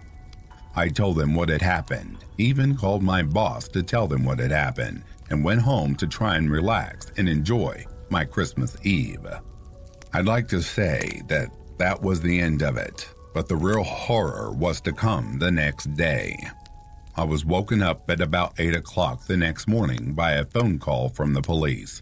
I 0.75 0.89
told 0.89 1.17
them 1.17 1.33
what 1.33 1.49
had 1.49 1.61
happened, 1.61 2.17
even 2.37 2.75
called 2.75 3.01
my 3.01 3.23
boss 3.23 3.67
to 3.69 3.81
tell 3.81 4.07
them 4.07 4.25
what 4.25 4.39
had 4.39 4.51
happened, 4.51 5.03
and 5.29 5.43
went 5.43 5.61
home 5.61 5.95
to 5.95 6.07
try 6.07 6.35
and 6.35 6.51
relax 6.51 7.11
and 7.17 7.27
enjoy 7.27 7.85
my 8.09 8.25
Christmas 8.25 8.75
Eve. 8.83 9.25
I'd 10.13 10.25
like 10.25 10.47
to 10.49 10.61
say 10.61 11.21
that 11.27 11.49
that 11.77 12.01
was 12.01 12.21
the 12.21 12.39
end 12.39 12.61
of 12.61 12.77
it, 12.77 13.07
but 13.33 13.47
the 13.47 13.55
real 13.55 13.83
horror 13.83 14.51
was 14.51 14.79
to 14.81 14.93
come 14.93 15.39
the 15.39 15.51
next 15.51 15.93
day. 15.95 16.37
I 17.15 17.23
was 17.23 17.45
woken 17.45 17.81
up 17.81 18.09
at 18.09 18.21
about 18.21 18.59
8 18.59 18.75
o'clock 18.75 19.25
the 19.25 19.37
next 19.37 19.67
morning 19.67 20.13
by 20.13 20.33
a 20.33 20.45
phone 20.45 20.79
call 20.79 21.09
from 21.09 21.33
the 21.33 21.41
police. 21.41 22.01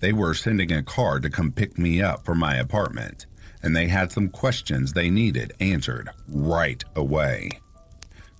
They 0.00 0.12
were 0.12 0.34
sending 0.34 0.72
a 0.72 0.82
car 0.82 1.20
to 1.20 1.30
come 1.30 1.52
pick 1.52 1.78
me 1.78 2.00
up 2.00 2.24
from 2.24 2.38
my 2.38 2.56
apartment, 2.56 3.26
and 3.62 3.74
they 3.74 3.86
had 3.86 4.12
some 4.12 4.28
questions 4.28 4.92
they 4.92 5.10
needed 5.10 5.52
answered 5.60 6.10
right 6.28 6.84
away. 6.96 7.60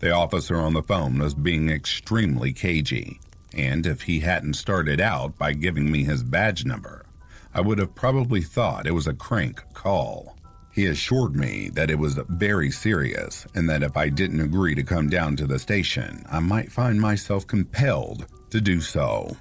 The 0.00 0.10
officer 0.10 0.56
on 0.56 0.74
the 0.74 0.82
phone 0.82 1.18
was 1.18 1.34
being 1.34 1.68
extremely 1.68 2.52
cagey, 2.52 3.20
and 3.54 3.86
if 3.86 4.02
he 4.02 4.20
hadn't 4.20 4.54
started 4.54 5.00
out 5.00 5.38
by 5.38 5.52
giving 5.52 5.90
me 5.90 6.04
his 6.04 6.22
badge 6.22 6.64
number, 6.64 7.06
I 7.54 7.60
would 7.60 7.78
have 7.78 7.94
probably 7.94 8.40
thought 8.40 8.86
it 8.86 8.94
was 8.94 9.06
a 9.06 9.14
crank 9.14 9.62
call. 9.74 10.36
He 10.72 10.86
assured 10.86 11.36
me 11.36 11.68
that 11.74 11.90
it 11.90 11.98
was 11.98 12.18
very 12.30 12.70
serious 12.70 13.46
and 13.54 13.68
that 13.68 13.82
if 13.82 13.96
I 13.96 14.08
didn't 14.08 14.40
agree 14.40 14.74
to 14.74 14.82
come 14.82 15.10
down 15.10 15.36
to 15.36 15.46
the 15.46 15.58
station, 15.58 16.24
I 16.30 16.40
might 16.40 16.72
find 16.72 16.98
myself 16.98 17.46
compelled 17.46 18.26
to 18.50 18.60
do 18.60 18.80
so. 18.80 19.36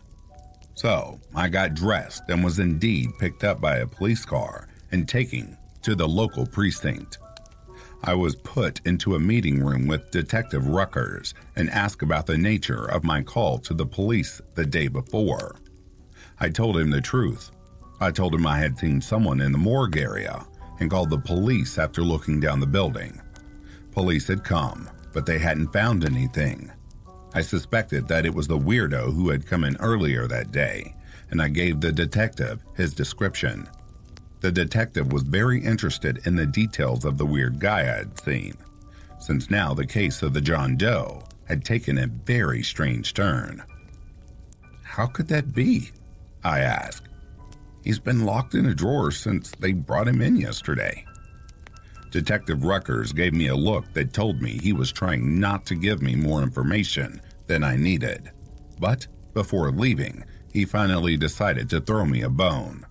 So 0.73 1.21
I 1.33 1.47
got 1.47 1.73
dressed 1.73 2.23
and 2.27 2.43
was 2.43 2.59
indeed 2.59 3.17
picked 3.17 3.45
up 3.45 3.61
by 3.61 3.77
a 3.77 3.87
police 3.87 4.25
car 4.25 4.67
and 4.91 5.07
taken 5.07 5.57
to 5.81 5.95
the 5.95 6.07
local 6.07 6.45
precinct. 6.45 7.17
I 8.03 8.15
was 8.15 8.35
put 8.35 8.81
into 8.85 9.15
a 9.15 9.19
meeting 9.19 9.63
room 9.63 9.85
with 9.87 10.09
Detective 10.09 10.63
Ruckers 10.63 11.33
and 11.55 11.69
asked 11.69 12.01
about 12.01 12.25
the 12.25 12.37
nature 12.37 12.85
of 12.85 13.03
my 13.03 13.21
call 13.21 13.59
to 13.59 13.73
the 13.73 13.85
police 13.85 14.41
the 14.55 14.65
day 14.65 14.87
before. 14.87 15.55
I 16.39 16.49
told 16.49 16.77
him 16.77 16.89
the 16.89 17.01
truth. 17.01 17.51
I 17.99 18.09
told 18.09 18.33
him 18.33 18.47
I 18.47 18.57
had 18.57 18.79
seen 18.79 19.01
someone 19.01 19.41
in 19.41 19.51
the 19.51 19.59
morgue 19.59 19.97
area 19.97 20.43
and 20.79 20.89
called 20.89 21.11
the 21.11 21.19
police 21.19 21.77
after 21.77 22.01
looking 22.01 22.39
down 22.39 22.59
the 22.59 22.65
building. 22.65 23.21
Police 23.91 24.27
had 24.27 24.43
come, 24.43 24.89
but 25.13 25.27
they 25.27 25.37
hadn't 25.37 25.71
found 25.71 26.03
anything. 26.03 26.71
I 27.35 27.41
suspected 27.41 28.07
that 28.07 28.25
it 28.25 28.33
was 28.33 28.47
the 28.47 28.57
weirdo 28.57 29.13
who 29.13 29.29
had 29.29 29.45
come 29.45 29.63
in 29.63 29.77
earlier 29.77 30.27
that 30.27 30.51
day, 30.51 30.95
and 31.29 31.39
I 31.39 31.49
gave 31.49 31.79
the 31.79 31.91
detective 31.91 32.63
his 32.75 32.95
description. 32.95 33.69
The 34.41 34.51
detective 34.51 35.13
was 35.13 35.21
very 35.21 35.63
interested 35.63 36.25
in 36.25 36.35
the 36.35 36.47
details 36.47 37.05
of 37.05 37.17
the 37.17 37.25
weird 37.25 37.59
guy 37.59 37.81
I 37.81 37.97
had 37.97 38.19
seen, 38.19 38.55
since 39.19 39.51
now 39.51 39.75
the 39.75 39.85
case 39.85 40.23
of 40.23 40.33
the 40.33 40.41
John 40.41 40.77
Doe 40.77 41.23
had 41.45 41.63
taken 41.63 41.99
a 41.99 42.07
very 42.07 42.63
strange 42.63 43.13
turn. 43.13 43.63
How 44.81 45.05
could 45.05 45.27
that 45.27 45.53
be? 45.53 45.91
I 46.43 46.59
asked. 46.61 47.07
He's 47.83 47.99
been 47.99 48.25
locked 48.25 48.55
in 48.55 48.65
a 48.65 48.73
drawer 48.73 49.11
since 49.11 49.51
they 49.51 49.73
brought 49.73 50.07
him 50.07 50.21
in 50.21 50.35
yesterday. 50.37 51.05
Detective 52.09 52.59
Ruckers 52.59 53.13
gave 53.15 53.33
me 53.33 53.47
a 53.47 53.55
look 53.55 53.93
that 53.93 54.11
told 54.11 54.41
me 54.41 54.57
he 54.57 54.73
was 54.73 54.91
trying 54.91 55.39
not 55.39 55.65
to 55.67 55.75
give 55.75 56.01
me 56.01 56.15
more 56.15 56.41
information 56.41 57.21
than 57.45 57.63
I 57.63 57.75
needed. 57.75 58.31
But 58.79 59.05
before 59.33 59.71
leaving, 59.71 60.25
he 60.51 60.65
finally 60.65 61.15
decided 61.15 61.69
to 61.69 61.79
throw 61.79 62.05
me 62.05 62.23
a 62.23 62.29
bone. 62.29 62.85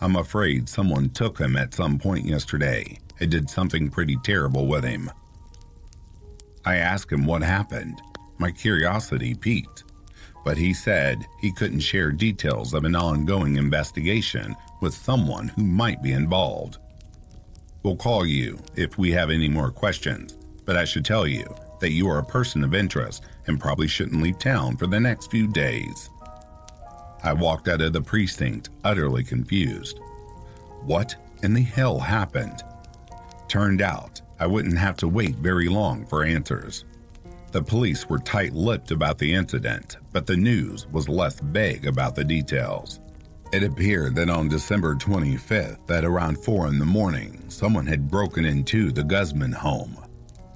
I'm 0.00 0.16
afraid 0.16 0.68
someone 0.68 1.10
took 1.10 1.38
him 1.38 1.56
at 1.56 1.74
some 1.74 1.98
point 1.98 2.26
yesterday 2.26 2.98
and 3.20 3.30
did 3.30 3.48
something 3.48 3.90
pretty 3.90 4.16
terrible 4.22 4.66
with 4.66 4.84
him. 4.84 5.10
I 6.64 6.76
asked 6.76 7.12
him 7.12 7.26
what 7.26 7.42
happened. 7.42 8.00
My 8.38 8.50
curiosity 8.50 9.34
piqued 9.34 9.84
but 10.46 10.56
he 10.56 10.72
said 10.72 11.26
he 11.40 11.50
couldn't 11.50 11.80
share 11.80 12.12
details 12.12 12.72
of 12.72 12.84
an 12.84 12.94
ongoing 12.94 13.56
investigation 13.56 14.54
with 14.80 14.94
someone 14.94 15.48
who 15.48 15.64
might 15.64 16.00
be 16.04 16.12
involved. 16.12 16.78
We'll 17.82 17.96
call 17.96 18.24
you 18.24 18.60
if 18.76 18.96
we 18.96 19.10
have 19.10 19.28
any 19.28 19.48
more 19.48 19.72
questions, 19.72 20.38
but 20.64 20.76
I 20.76 20.84
should 20.84 21.04
tell 21.04 21.26
you 21.26 21.52
that 21.80 21.90
you 21.90 22.08
are 22.08 22.20
a 22.20 22.24
person 22.24 22.62
of 22.62 22.76
interest 22.76 23.24
and 23.48 23.58
probably 23.58 23.88
shouldn't 23.88 24.22
leave 24.22 24.38
town 24.38 24.76
for 24.76 24.86
the 24.86 25.00
next 25.00 25.32
few 25.32 25.48
days. 25.48 26.10
I 27.26 27.32
walked 27.32 27.66
out 27.66 27.80
of 27.80 27.92
the 27.92 28.00
precinct 28.00 28.70
utterly 28.84 29.24
confused. 29.24 29.98
What 30.82 31.16
in 31.42 31.54
the 31.54 31.62
hell 31.62 31.98
happened? 31.98 32.62
Turned 33.48 33.82
out 33.82 34.22
I 34.38 34.46
wouldn't 34.46 34.78
have 34.78 34.96
to 34.98 35.08
wait 35.08 35.34
very 35.34 35.68
long 35.68 36.06
for 36.06 36.22
answers. 36.22 36.84
The 37.50 37.62
police 37.62 38.08
were 38.08 38.20
tight 38.20 38.52
lipped 38.52 38.92
about 38.92 39.18
the 39.18 39.34
incident, 39.34 39.96
but 40.12 40.26
the 40.26 40.36
news 40.36 40.86
was 40.92 41.08
less 41.08 41.40
vague 41.40 41.86
about 41.86 42.14
the 42.14 42.22
details. 42.22 43.00
It 43.52 43.64
appeared 43.64 44.14
that 44.16 44.30
on 44.30 44.48
December 44.48 44.94
25th, 44.94 45.90
at 45.90 46.04
around 46.04 46.38
4 46.44 46.68
in 46.68 46.78
the 46.78 46.84
morning, 46.84 47.42
someone 47.48 47.86
had 47.86 48.08
broken 48.08 48.44
into 48.44 48.92
the 48.92 49.02
Guzman 49.02 49.52
home. 49.52 49.96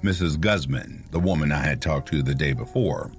Mrs. 0.03 0.39
Guzman, 0.39 1.03
the 1.11 1.19
woman 1.19 1.51
I 1.51 1.63
had 1.63 1.81
talked 1.81 2.07
to 2.09 2.23
the 2.23 2.35
day 2.35 2.53
before, 2.53 3.11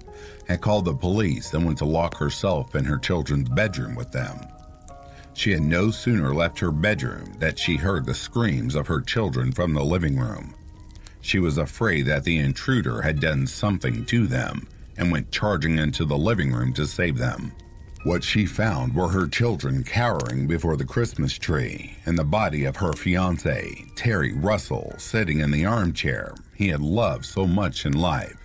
had 0.47 0.61
called 0.61 0.85
the 0.85 0.93
police 0.93 1.53
and 1.53 1.65
went 1.65 1.77
to 1.79 1.85
lock 1.85 2.17
herself 2.17 2.75
in 2.75 2.85
her 2.85 2.97
children's 2.97 3.49
bedroom 3.49 3.95
with 3.95 4.11
them. 4.11 4.39
She 5.33 5.51
had 5.51 5.63
no 5.63 5.89
sooner 5.89 6.33
left 6.33 6.59
her 6.59 6.71
bedroom 6.71 7.33
that 7.39 7.57
she 7.57 7.75
heard 7.75 8.05
the 8.05 8.13
screams 8.13 8.75
of 8.75 8.87
her 8.87 9.01
children 9.01 9.51
from 9.51 9.73
the 9.73 9.83
living 9.83 10.17
room. 10.17 10.53
She 11.21 11.39
was 11.39 11.57
afraid 11.57 12.03
that 12.03 12.23
the 12.23 12.37
intruder 12.37 13.01
had 13.01 13.19
done 13.19 13.47
something 13.47 14.05
to 14.05 14.27
them 14.27 14.67
and 14.97 15.11
went 15.11 15.31
charging 15.31 15.79
into 15.79 16.05
the 16.05 16.17
living 16.17 16.51
room 16.51 16.73
to 16.73 16.85
save 16.85 17.17
them. 17.17 17.53
What 18.03 18.23
she 18.23 18.45
found 18.45 18.93
were 18.93 19.07
her 19.07 19.27
children 19.27 19.83
cowering 19.83 20.45
before 20.45 20.75
the 20.75 20.85
Christmas 20.85 21.33
tree 21.33 21.95
and 22.05 22.19
the 22.19 22.25
body 22.25 22.65
of 22.65 22.75
her 22.75 22.91
fiance, 22.91 23.85
Terry 23.95 24.33
Russell, 24.33 24.93
sitting 24.97 25.39
in 25.39 25.51
the 25.51 25.65
armchair 25.65 26.35
he 26.53 26.67
had 26.67 26.81
loved 26.81 27.25
so 27.25 27.47
much 27.47 27.85
in 27.85 27.93
life. 27.93 28.42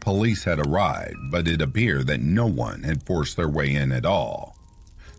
Police 0.00 0.44
had 0.44 0.58
arrived, 0.58 1.30
but 1.30 1.48
it 1.48 1.60
appeared 1.60 2.06
that 2.06 2.20
no 2.20 2.46
one 2.46 2.82
had 2.82 3.04
forced 3.04 3.36
their 3.36 3.48
way 3.48 3.74
in 3.74 3.92
at 3.92 4.06
all. 4.06 4.56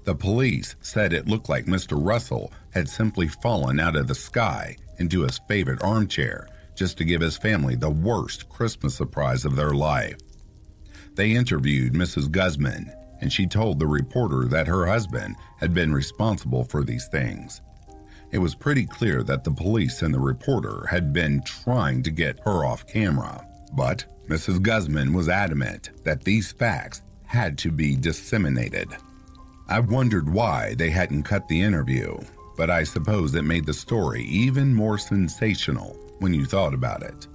The 0.06 0.16
police 0.16 0.76
said 0.82 1.14
it 1.14 1.28
looked 1.28 1.50
like 1.50 1.66
Mr. 1.66 2.04
Russell 2.04 2.52
had 2.72 2.90
simply 2.90 3.28
fallen 3.28 3.80
out 3.80 3.96
of 3.96 4.08
the 4.08 4.16
sky 4.16 4.76
into 4.98 5.22
his 5.22 5.40
favorite 5.48 5.84
armchair 5.84 6.48
just 6.76 6.98
to 6.98 7.04
give 7.04 7.22
his 7.22 7.38
family 7.38 7.76
the 7.76 7.90
worst 7.90 8.50
Christmas 8.50 8.96
surprise 8.96 9.46
of 9.46 9.56
their 9.56 9.72
life. 9.72 10.18
They 11.16 11.32
interviewed 11.32 11.94
Mrs. 11.94 12.32
Guzman, 12.32 12.92
and 13.22 13.32
she 13.32 13.46
told 13.46 13.80
the 13.80 13.88
reporter 13.88 14.46
that 14.46 14.68
her 14.68 14.86
husband 14.86 15.36
had 15.58 15.74
been 15.74 15.94
responsible 15.94 16.64
for 16.64 16.84
these 16.84 17.08
things. 17.10 17.62
It 18.32 18.38
was 18.38 18.56
pretty 18.56 18.86
clear 18.86 19.24
that 19.24 19.44
the 19.44 19.52
police 19.52 20.02
and 20.02 20.14
the 20.14 20.20
reporter 20.20 20.86
had 20.88 21.12
been 21.12 21.42
trying 21.44 22.04
to 22.04 22.12
get 22.12 22.40
her 22.46 22.64
off 22.64 22.88
camera, 22.88 23.46
but 23.74 24.06
Mrs. 24.30 24.62
Guzman 24.62 25.12
was 25.12 25.28
adamant 25.28 25.90
that 26.04 26.24
these 26.24 26.52
facts 26.52 27.02
had 27.26 27.58
to 27.58 27.72
be 27.72 27.96
disseminated. 27.96 28.88
I 29.68 29.80
wondered 29.80 30.32
why 30.32 30.76
they 30.76 30.92
hadn't 30.92 31.24
cut 31.24 31.48
the 31.48 31.60
interview, 31.60 32.16
but 32.56 32.70
I 32.70 32.84
suppose 32.84 33.34
it 33.34 33.42
made 33.42 33.66
the 33.66 33.74
story 33.74 34.24
even 34.26 34.72
more 34.72 35.00
sensational 35.00 35.98
when 36.20 36.32
you 36.36 36.46
thought 36.46 36.76
about 36.76 37.02
it. 37.02 37.26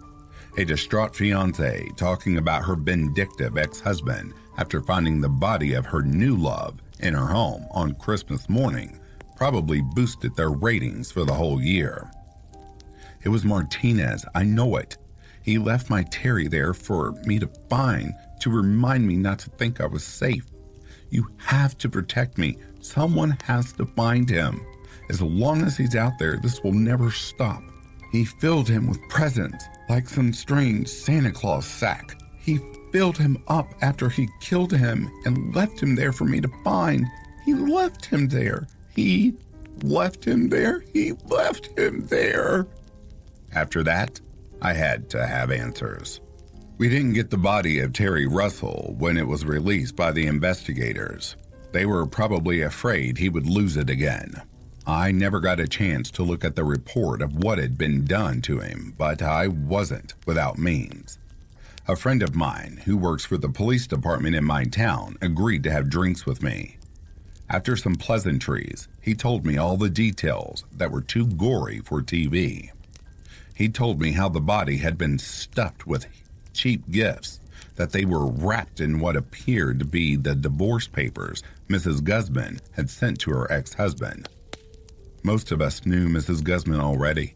A 0.56 0.64
distraught 0.64 1.16
fiance 1.16 1.88
talking 1.96 2.38
about 2.38 2.64
her 2.64 2.76
vindictive 2.76 3.58
ex 3.58 3.80
husband 3.80 4.32
after 4.56 4.80
finding 4.80 5.20
the 5.20 5.28
body 5.28 5.74
of 5.74 5.86
her 5.86 6.02
new 6.02 6.36
love 6.36 6.80
in 7.00 7.12
her 7.12 7.26
home 7.26 7.66
on 7.72 7.94
Christmas 7.94 8.48
morning 8.48 9.00
probably 9.36 9.82
boosted 9.82 10.36
their 10.36 10.50
ratings 10.50 11.10
for 11.10 11.24
the 11.24 11.34
whole 11.34 11.60
year. 11.60 12.08
It 13.24 13.30
was 13.30 13.44
Martinez, 13.44 14.24
I 14.32 14.44
know 14.44 14.76
it. 14.76 14.96
He 15.44 15.58
left 15.58 15.90
my 15.90 16.04
Terry 16.04 16.48
there 16.48 16.72
for 16.72 17.12
me 17.26 17.38
to 17.38 17.50
find 17.68 18.14
to 18.40 18.50
remind 18.50 19.06
me 19.06 19.16
not 19.16 19.38
to 19.40 19.50
think 19.50 19.80
I 19.80 19.86
was 19.86 20.02
safe. 20.02 20.46
You 21.10 21.28
have 21.36 21.76
to 21.78 21.88
protect 21.88 22.38
me. 22.38 22.56
Someone 22.80 23.36
has 23.44 23.72
to 23.74 23.84
find 23.84 24.28
him. 24.28 24.64
As 25.10 25.20
long 25.20 25.62
as 25.62 25.76
he's 25.76 25.94
out 25.94 26.18
there, 26.18 26.38
this 26.38 26.62
will 26.62 26.72
never 26.72 27.10
stop. 27.10 27.62
He 28.10 28.24
filled 28.24 28.68
him 28.68 28.88
with 28.88 29.06
presents, 29.10 29.66
like 29.90 30.08
some 30.08 30.32
strange 30.32 30.88
Santa 30.88 31.30
Claus 31.30 31.66
sack. 31.66 32.18
He 32.40 32.58
filled 32.90 33.18
him 33.18 33.42
up 33.48 33.74
after 33.82 34.08
he 34.08 34.28
killed 34.40 34.72
him 34.72 35.10
and 35.26 35.54
left 35.54 35.78
him 35.78 35.94
there 35.94 36.12
for 36.12 36.24
me 36.24 36.40
to 36.40 36.50
find. 36.62 37.06
He 37.44 37.52
left 37.52 38.06
him 38.06 38.28
there. 38.28 38.66
He 38.94 39.34
left 39.82 40.24
him 40.24 40.48
there. 40.48 40.80
He 40.92 41.12
left 41.26 41.78
him 41.78 42.06
there. 42.06 42.66
After 43.52 43.82
that, 43.82 44.20
I 44.62 44.72
had 44.72 45.10
to 45.10 45.26
have 45.26 45.50
answers. 45.50 46.20
We 46.76 46.88
didn't 46.88 47.12
get 47.12 47.30
the 47.30 47.36
body 47.36 47.78
of 47.80 47.92
Terry 47.92 48.26
Russell 48.26 48.94
when 48.98 49.16
it 49.16 49.28
was 49.28 49.44
released 49.44 49.94
by 49.94 50.10
the 50.10 50.26
investigators. 50.26 51.36
They 51.72 51.86
were 51.86 52.06
probably 52.06 52.62
afraid 52.62 53.18
he 53.18 53.28
would 53.28 53.46
lose 53.46 53.76
it 53.76 53.90
again. 53.90 54.42
I 54.86 55.12
never 55.12 55.40
got 55.40 55.60
a 55.60 55.66
chance 55.66 56.10
to 56.12 56.22
look 56.22 56.44
at 56.44 56.56
the 56.56 56.64
report 56.64 57.22
of 57.22 57.42
what 57.42 57.58
had 57.58 57.78
been 57.78 58.04
done 58.04 58.42
to 58.42 58.58
him, 58.58 58.94
but 58.98 59.22
I 59.22 59.48
wasn't 59.48 60.14
without 60.26 60.58
means. 60.58 61.18
A 61.86 61.96
friend 61.96 62.22
of 62.22 62.34
mine 62.34 62.80
who 62.84 62.96
works 62.96 63.24
for 63.24 63.36
the 63.36 63.48
police 63.48 63.86
department 63.86 64.34
in 64.34 64.44
my 64.44 64.64
town 64.64 65.16
agreed 65.20 65.62
to 65.64 65.70
have 65.70 65.88
drinks 65.88 66.26
with 66.26 66.42
me. 66.42 66.78
After 67.48 67.76
some 67.76 67.94
pleasantries, 67.94 68.88
he 69.00 69.14
told 69.14 69.44
me 69.46 69.56
all 69.56 69.76
the 69.76 69.90
details 69.90 70.64
that 70.72 70.90
were 70.90 71.02
too 71.02 71.26
gory 71.26 71.80
for 71.80 72.02
TV. 72.02 72.70
He 73.54 73.68
told 73.68 74.00
me 74.00 74.12
how 74.12 74.28
the 74.28 74.40
body 74.40 74.78
had 74.78 74.98
been 74.98 75.18
stuffed 75.18 75.86
with 75.86 76.06
cheap 76.52 76.90
gifts, 76.90 77.40
that 77.76 77.92
they 77.92 78.04
were 78.04 78.26
wrapped 78.26 78.80
in 78.80 79.00
what 79.00 79.16
appeared 79.16 79.78
to 79.78 79.84
be 79.84 80.16
the 80.16 80.34
divorce 80.34 80.86
papers 80.88 81.42
Mrs. 81.68 82.02
Guzman 82.02 82.60
had 82.72 82.90
sent 82.90 83.20
to 83.20 83.30
her 83.30 83.50
ex 83.50 83.74
husband. 83.74 84.28
Most 85.22 85.52
of 85.52 85.60
us 85.60 85.86
knew 85.86 86.08
Mrs. 86.08 86.42
Guzman 86.42 86.80
already. 86.80 87.34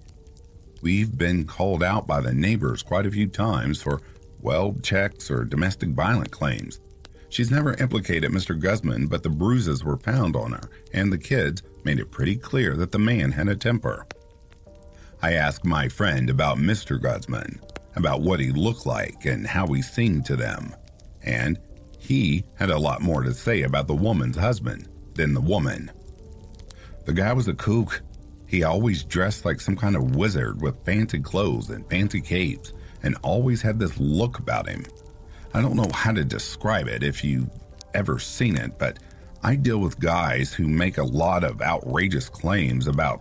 We've 0.83 1.17
been 1.17 1.45
called 1.45 1.83
out 1.83 2.07
by 2.07 2.21
the 2.21 2.33
neighbors 2.33 2.83
quite 2.83 3.07
a 3.07 3.11
few 3.11 3.27
times 3.27 3.81
for 3.81 4.01
weld 4.41 4.85
checks 4.85 5.31
or 5.31 5.45
domestic 5.45 5.91
violence 5.91 6.29
claims. 6.29 6.81
She's 7.31 7.51
never 7.51 7.75
implicated 7.75 8.31
Mr. 8.31 8.59
Guzman, 8.59 9.07
but 9.07 9.23
the 9.23 9.29
bruises 9.29 9.85
were 9.85 9.99
found 9.99 10.37
on 10.37 10.53
her, 10.53 10.71
and 10.93 11.13
the 11.13 11.19
kids 11.19 11.63
made 11.85 11.99
it 11.99 12.11
pretty 12.11 12.37
clear 12.37 12.77
that 12.77 12.93
the 12.93 12.99
man 12.99 13.33
had 13.33 13.49
a 13.49 13.57
temper. 13.57 14.07
I 15.21 15.33
asked 15.33 15.65
my 15.65 15.89
friend 15.89 16.31
about 16.31 16.59
Mr. 16.59 17.01
Guzman, 17.01 17.61
about 17.97 18.21
what 18.21 18.39
he 18.39 18.53
looked 18.53 18.87
like 18.87 19.25
and 19.25 19.47
how 19.47 19.67
he 19.67 19.83
seemed 19.83 20.25
to 20.27 20.37
them, 20.37 20.75
and 21.25 21.59
he 21.99 22.45
had 22.55 22.71
a 22.71 22.79
lot 22.79 23.03
more 23.03 23.23
to 23.23 23.35
say 23.35 23.63
about 23.63 23.89
the 23.89 23.95
woman's 23.95 24.37
husband 24.37 24.89
than 25.15 25.35
the 25.35 25.41
woman. 25.41 25.91
The 27.05 27.13
guy 27.13 27.33
was 27.33 27.49
a 27.49 27.55
kook. 27.55 28.03
He 28.47 28.63
always 28.63 29.03
dressed 29.03 29.45
like 29.45 29.61
some 29.61 29.75
kind 29.75 29.97
of 29.97 30.15
wizard 30.15 30.63
with 30.63 30.85
fancy 30.85 31.19
clothes 31.19 31.71
and 31.71 31.89
fancy 31.91 32.21
capes, 32.21 32.73
and 33.03 33.17
always 33.23 33.61
had 33.61 33.81
this 33.81 33.99
look 33.99 34.39
about 34.39 34.69
him. 34.69 34.85
I 35.53 35.61
don't 35.61 35.77
know 35.77 35.91
how 35.93 36.13
to 36.13 36.25
describe 36.25 36.87
it 36.87 37.03
if 37.03 37.25
you've 37.25 37.51
ever 37.93 38.21
seen 38.21 38.57
it, 38.57 38.79
but 38.79 39.01
I 39.43 39.57
deal 39.57 39.79
with 39.79 39.99
guys 39.99 40.53
who 40.53 40.69
make 40.69 40.99
a 40.99 41.05
lot 41.05 41.43
of 41.43 41.61
outrageous 41.61 42.29
claims 42.29 42.87
about 42.87 43.21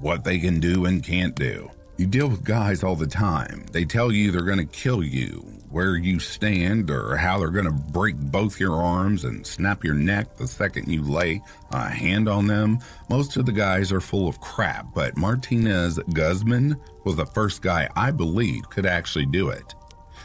what 0.00 0.24
they 0.24 0.38
can 0.38 0.60
do 0.60 0.84
and 0.86 1.02
can't 1.02 1.34
do. 1.34 1.70
You 1.98 2.06
deal 2.06 2.28
with 2.28 2.42
guys 2.42 2.82
all 2.82 2.96
the 2.96 3.06
time. 3.06 3.66
They 3.70 3.84
tell 3.84 4.10
you 4.10 4.30
they're 4.30 4.42
going 4.42 4.58
to 4.58 4.64
kill 4.64 5.04
you, 5.04 5.46
where 5.70 5.96
you 5.96 6.18
stand, 6.18 6.90
or 6.90 7.16
how 7.16 7.38
they're 7.38 7.50
going 7.50 7.66
to 7.66 7.70
break 7.70 8.16
both 8.16 8.58
your 8.58 8.82
arms 8.82 9.24
and 9.24 9.46
snap 9.46 9.84
your 9.84 9.94
neck 9.94 10.36
the 10.36 10.48
second 10.48 10.88
you 10.88 11.02
lay 11.02 11.42
a 11.70 11.88
hand 11.88 12.28
on 12.28 12.46
them. 12.46 12.78
Most 13.08 13.36
of 13.36 13.46
the 13.46 13.52
guys 13.52 13.92
are 13.92 14.00
full 14.00 14.26
of 14.26 14.40
crap, 14.40 14.94
but 14.94 15.16
Martinez 15.16 15.98
Guzman 16.12 16.76
was 17.04 17.16
the 17.16 17.26
first 17.26 17.62
guy 17.62 17.88
I 17.94 18.10
believed 18.10 18.70
could 18.70 18.86
actually 18.86 19.26
do 19.26 19.50
it. 19.50 19.74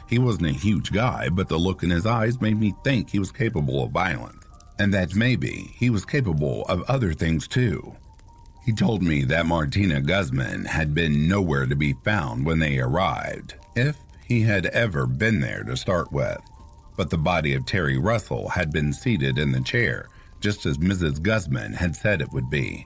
He 0.09 0.19
wasn't 0.19 0.47
a 0.47 0.53
huge 0.53 0.91
guy, 0.93 1.27
but 1.29 1.49
the 1.49 1.57
look 1.57 1.83
in 1.83 1.89
his 1.89 2.05
eyes 2.05 2.39
made 2.39 2.57
me 2.57 2.73
think 2.83 3.09
he 3.09 3.19
was 3.19 3.31
capable 3.31 3.83
of 3.83 3.91
violence, 3.91 4.45
and 4.79 4.93
that 4.93 5.15
maybe 5.15 5.73
he 5.75 5.89
was 5.89 6.05
capable 6.05 6.63
of 6.63 6.89
other 6.89 7.13
things 7.13 7.47
too. 7.47 7.95
He 8.67 8.73
told 8.73 9.01
me 9.01 9.23
that 9.23 9.45
Martina 9.45 10.01
Guzman 10.01 10.65
had 10.65 10.93
been 10.93 11.25
nowhere 11.25 11.65
to 11.65 11.75
be 11.75 11.93
found 12.03 12.45
when 12.45 12.59
they 12.59 12.79
arrived, 12.79 13.53
if 13.77 13.95
he 14.25 14.41
had 14.41 14.65
ever 14.65 15.07
been 15.07 15.39
there 15.39 15.63
to 15.63 15.77
start 15.77 16.11
with. 16.11 16.37
But 16.97 17.09
the 17.09 17.17
body 17.17 17.53
of 17.53 17.65
Terry 17.65 17.97
Russell 17.97 18.49
had 18.49 18.73
been 18.73 18.91
seated 18.91 19.37
in 19.37 19.53
the 19.53 19.61
chair, 19.61 20.09
just 20.41 20.65
as 20.65 20.79
Mrs. 20.79 21.21
Guzman 21.21 21.71
had 21.71 21.95
said 21.95 22.19
it 22.19 22.33
would 22.33 22.49
be. 22.49 22.85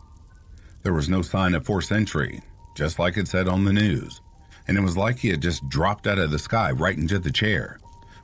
There 0.84 0.94
was 0.94 1.10
no 1.10 1.24
sign 1.24 1.56
of 1.56 1.66
forced 1.66 1.92
entry, 1.92 2.42
just 2.78 3.00
like 3.00 3.18
it 3.18 3.28
said 3.28 3.48
on 3.48 3.66
the 3.66 3.74
news, 3.74 4.22
and 4.68 4.78
it 4.78 4.82
was 4.82 4.96
like 4.96 5.18
he 5.18 5.30
had 5.30 5.42
just 5.42 5.68
dropped 5.68 6.06
out 6.06 6.20
of 6.20 6.30
the 6.30 6.38
sky 6.38 6.70
right 6.70 6.96
into 6.96 7.18
the 7.18 7.32
chair. 7.32 7.80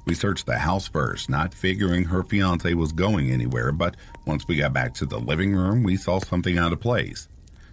We 0.06 0.14
searched 0.14 0.46
the 0.46 0.60
house 0.60 0.88
first, 0.88 1.28
not 1.28 1.56
figuring 1.56 2.04
her 2.04 2.22
fiance 2.22 2.72
was 2.76 2.92
going 2.92 3.32
anywhere, 3.32 3.72
but 3.72 3.98
once 4.28 4.48
we 4.48 4.58
got 4.58 4.74
back 4.74 4.94
to 4.94 5.08
the 5.08 5.20
living 5.20 5.56
room, 5.56 5.82
we 5.82 5.98
saw 5.98 6.20
something 6.20 6.60
out 6.60 6.72
of 6.72 6.80
place. 6.80 7.28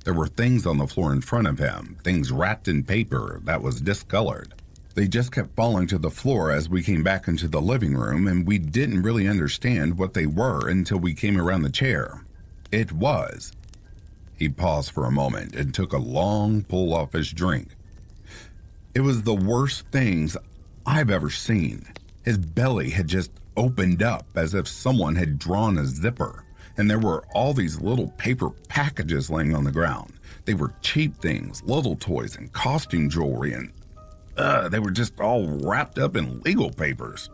There 0.04 0.14
were 0.14 0.26
things 0.26 0.66
on 0.66 0.76
the 0.76 0.86
floor 0.86 1.14
in 1.14 1.22
front 1.22 1.46
of 1.46 1.58
him, 1.58 1.96
things 2.04 2.30
wrapped 2.30 2.68
in 2.68 2.84
paper 2.84 3.40
that 3.44 3.62
was 3.62 3.80
discolored. 3.80 4.52
They 4.94 5.08
just 5.08 5.32
kept 5.32 5.56
falling 5.56 5.86
to 5.88 5.98
the 5.98 6.10
floor 6.10 6.50
as 6.50 6.68
we 6.68 6.82
came 6.82 7.02
back 7.02 7.26
into 7.26 7.48
the 7.48 7.62
living 7.62 7.94
room, 7.94 8.28
and 8.28 8.46
we 8.46 8.58
didn't 8.58 9.02
really 9.02 9.26
understand 9.26 9.98
what 9.98 10.12
they 10.12 10.26
were 10.26 10.68
until 10.68 10.98
we 10.98 11.14
came 11.14 11.40
around 11.40 11.62
the 11.62 11.70
chair. 11.70 12.22
It 12.70 12.92
was. 12.92 13.52
He 14.36 14.50
paused 14.50 14.92
for 14.92 15.06
a 15.06 15.10
moment 15.10 15.54
and 15.56 15.72
took 15.72 15.94
a 15.94 15.98
long 15.98 16.64
pull 16.64 16.92
off 16.92 17.14
his 17.14 17.32
drink. 17.32 17.68
It 18.94 19.00
was 19.00 19.22
the 19.22 19.34
worst 19.34 19.86
things 19.86 20.36
I've 20.84 21.10
ever 21.10 21.30
seen. 21.30 21.86
His 22.24 22.36
belly 22.36 22.90
had 22.90 23.08
just 23.08 23.30
opened 23.56 24.02
up 24.02 24.26
as 24.34 24.52
if 24.52 24.68
someone 24.68 25.16
had 25.16 25.38
drawn 25.38 25.78
a 25.78 25.86
zipper 25.86 26.44
and 26.76 26.90
there 26.90 26.98
were 26.98 27.24
all 27.34 27.52
these 27.52 27.80
little 27.80 28.08
paper 28.18 28.50
packages 28.68 29.30
laying 29.30 29.54
on 29.54 29.64
the 29.64 29.72
ground. 29.72 30.12
They 30.44 30.54
were 30.54 30.74
cheap 30.82 31.16
things, 31.16 31.62
little 31.62 31.96
toys, 31.96 32.36
and 32.36 32.52
costume 32.52 33.08
jewelry, 33.08 33.52
and 33.52 33.72
uh, 34.36 34.68
they 34.68 34.78
were 34.78 34.90
just 34.90 35.18
all 35.20 35.46
wrapped 35.46 35.98
up 35.98 36.16
in 36.16 36.40
legal 36.40 36.70
papers. 36.70 37.30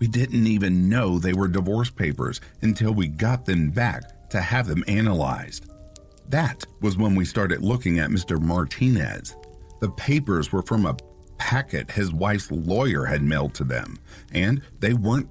We 0.00 0.08
didn't 0.08 0.46
even 0.46 0.88
know 0.88 1.18
they 1.18 1.32
were 1.32 1.48
divorce 1.48 1.90
papers 1.90 2.40
until 2.62 2.92
we 2.92 3.06
got 3.06 3.44
them 3.46 3.70
back 3.70 4.28
to 4.30 4.40
have 4.40 4.66
them 4.66 4.84
analyzed. 4.88 5.70
That 6.28 6.64
was 6.80 6.96
when 6.96 7.14
we 7.14 7.24
started 7.24 7.62
looking 7.62 7.98
at 7.98 8.10
Mr. 8.10 8.40
Martinez. 8.40 9.36
The 9.80 9.90
papers 9.90 10.52
were 10.52 10.62
from 10.62 10.86
a 10.86 10.96
packet 11.38 11.90
his 11.90 12.12
wife's 12.12 12.50
lawyer 12.50 13.04
had 13.04 13.22
mailed 13.22 13.54
to 13.54 13.64
them, 13.64 13.98
and 14.32 14.62
they 14.80 14.94
weren't 14.94 15.28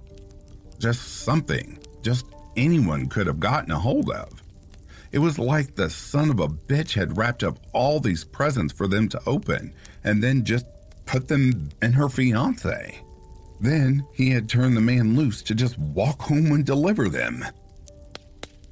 just 0.79 1.23
something, 1.23 1.79
just 2.01 2.25
anyone 2.55 3.07
could 3.07 3.27
have 3.27 3.39
gotten 3.39 3.71
a 3.71 3.79
hold 3.79 4.09
of. 4.09 4.41
It 5.11 5.19
was 5.19 5.37
like 5.37 5.75
the 5.75 5.89
son 5.89 6.31
of 6.31 6.39
a 6.39 6.47
bitch 6.47 6.93
had 6.93 7.17
wrapped 7.17 7.43
up 7.43 7.59
all 7.71 7.99
these 7.99 8.23
presents 8.23 8.73
for 8.73 8.87
them 8.87 9.07
to 9.09 9.21
open 9.27 9.73
and 10.03 10.23
then 10.23 10.43
just 10.43 10.65
put 11.05 11.27
them 11.27 11.69
in 11.81 11.93
her 11.93 12.09
fiance. 12.09 12.99
Then 13.61 14.05
he 14.13 14.31
had 14.31 14.49
turned 14.49 14.75
the 14.75 14.81
man 14.81 15.15
loose 15.15 15.41
to 15.43 15.55
just 15.55 15.77
walk 15.77 16.21
home 16.23 16.51
and 16.51 16.65
deliver 16.65 17.09
them. 17.09 17.45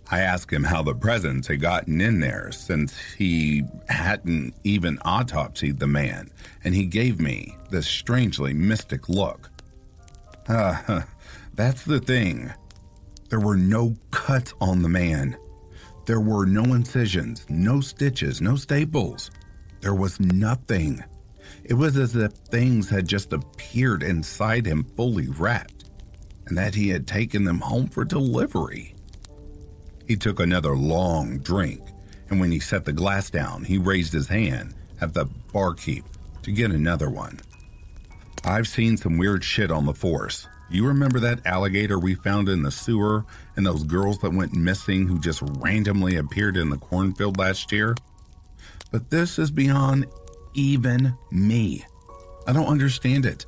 I 0.09 0.19
asked 0.19 0.51
him 0.51 0.65
how 0.65 0.83
the 0.83 0.93
presents 0.93 1.47
had 1.47 1.61
gotten 1.61 2.01
in 2.01 2.19
there 2.19 2.51
since 2.51 2.99
he 2.99 3.63
hadn't 3.87 4.55
even 4.65 4.97
autopsied 4.97 5.79
the 5.79 5.87
man, 5.87 6.29
and 6.65 6.75
he 6.75 6.85
gave 6.85 7.21
me 7.21 7.55
this 7.69 7.87
strangely 7.87 8.53
mystic 8.53 9.07
look. 9.07 9.49
Uh, 10.49 11.03
that's 11.53 11.85
the 11.85 12.01
thing. 12.01 12.51
There 13.31 13.39
were 13.39 13.55
no 13.55 13.95
cuts 14.11 14.53
on 14.59 14.81
the 14.81 14.89
man. 14.89 15.37
There 16.05 16.19
were 16.19 16.45
no 16.45 16.73
incisions, 16.73 17.45
no 17.47 17.79
stitches, 17.79 18.41
no 18.41 18.57
staples. 18.57 19.31
There 19.79 19.95
was 19.95 20.19
nothing. 20.19 21.01
It 21.63 21.75
was 21.75 21.95
as 21.95 22.13
if 22.13 22.33
things 22.33 22.89
had 22.89 23.07
just 23.07 23.31
appeared 23.31 24.03
inside 24.03 24.65
him 24.65 24.83
fully 24.97 25.29
wrapped, 25.29 25.85
and 26.45 26.57
that 26.57 26.75
he 26.75 26.89
had 26.89 27.07
taken 27.07 27.45
them 27.45 27.61
home 27.61 27.87
for 27.87 28.03
delivery. 28.03 28.95
He 30.05 30.17
took 30.17 30.41
another 30.41 30.75
long 30.75 31.39
drink, 31.39 31.81
and 32.29 32.37
when 32.37 32.51
he 32.51 32.59
set 32.59 32.83
the 32.83 32.91
glass 32.91 33.29
down, 33.29 33.63
he 33.63 33.77
raised 33.77 34.11
his 34.11 34.27
hand 34.27 34.75
at 34.99 35.13
the 35.13 35.23
barkeep 35.53 36.03
to 36.43 36.51
get 36.51 36.71
another 36.71 37.09
one. 37.09 37.39
I've 38.43 38.67
seen 38.67 38.97
some 38.97 39.17
weird 39.17 39.41
shit 39.41 39.71
on 39.71 39.85
the 39.85 39.93
force, 39.93 40.49
you 40.73 40.85
remember 40.85 41.19
that 41.19 41.45
alligator 41.45 41.99
we 41.99 42.15
found 42.15 42.47
in 42.49 42.63
the 42.63 42.71
sewer 42.71 43.25
and 43.55 43.65
those 43.65 43.83
girls 43.83 44.19
that 44.19 44.33
went 44.33 44.53
missing 44.53 45.07
who 45.07 45.19
just 45.19 45.41
randomly 45.59 46.15
appeared 46.15 46.57
in 46.57 46.69
the 46.69 46.77
cornfield 46.77 47.37
last 47.37 47.71
year? 47.71 47.95
But 48.91 49.09
this 49.09 49.39
is 49.39 49.51
beyond 49.51 50.05
even 50.53 51.17
me. 51.31 51.85
I 52.47 52.53
don't 52.53 52.67
understand 52.67 53.25
it. 53.25 53.45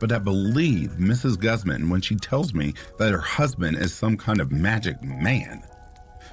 But 0.00 0.12
I 0.12 0.18
believe 0.18 0.92
Mrs. 0.92 1.38
Guzman 1.38 1.88
when 1.88 2.00
she 2.00 2.16
tells 2.16 2.52
me 2.52 2.74
that 2.98 3.12
her 3.12 3.20
husband 3.20 3.78
is 3.78 3.94
some 3.94 4.16
kind 4.16 4.40
of 4.40 4.52
magic 4.52 5.02
man. 5.02 5.62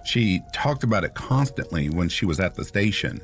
She 0.04 0.42
talked 0.54 0.84
about 0.84 1.04
it 1.04 1.14
constantly 1.14 1.90
when 1.90 2.10
she 2.10 2.26
was 2.26 2.40
at 2.40 2.56
the 2.56 2.66
station, 2.66 3.22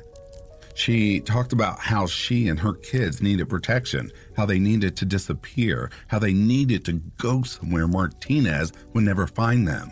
she 0.78 1.18
talked 1.18 1.52
about 1.52 1.80
how 1.80 2.06
she 2.06 2.46
and 2.46 2.60
her 2.60 2.74
kids 2.74 3.20
needed 3.20 3.48
protection, 3.48 4.12
how 4.36 4.46
they 4.46 4.60
needed 4.60 4.96
to 4.98 5.04
disappear, 5.04 5.90
how 6.06 6.20
they 6.20 6.32
needed 6.32 6.84
to 6.84 6.92
go 7.16 7.42
somewhere 7.42 7.88
Martinez 7.88 8.72
would 8.94 9.02
never 9.02 9.26
find 9.26 9.66
them. 9.66 9.90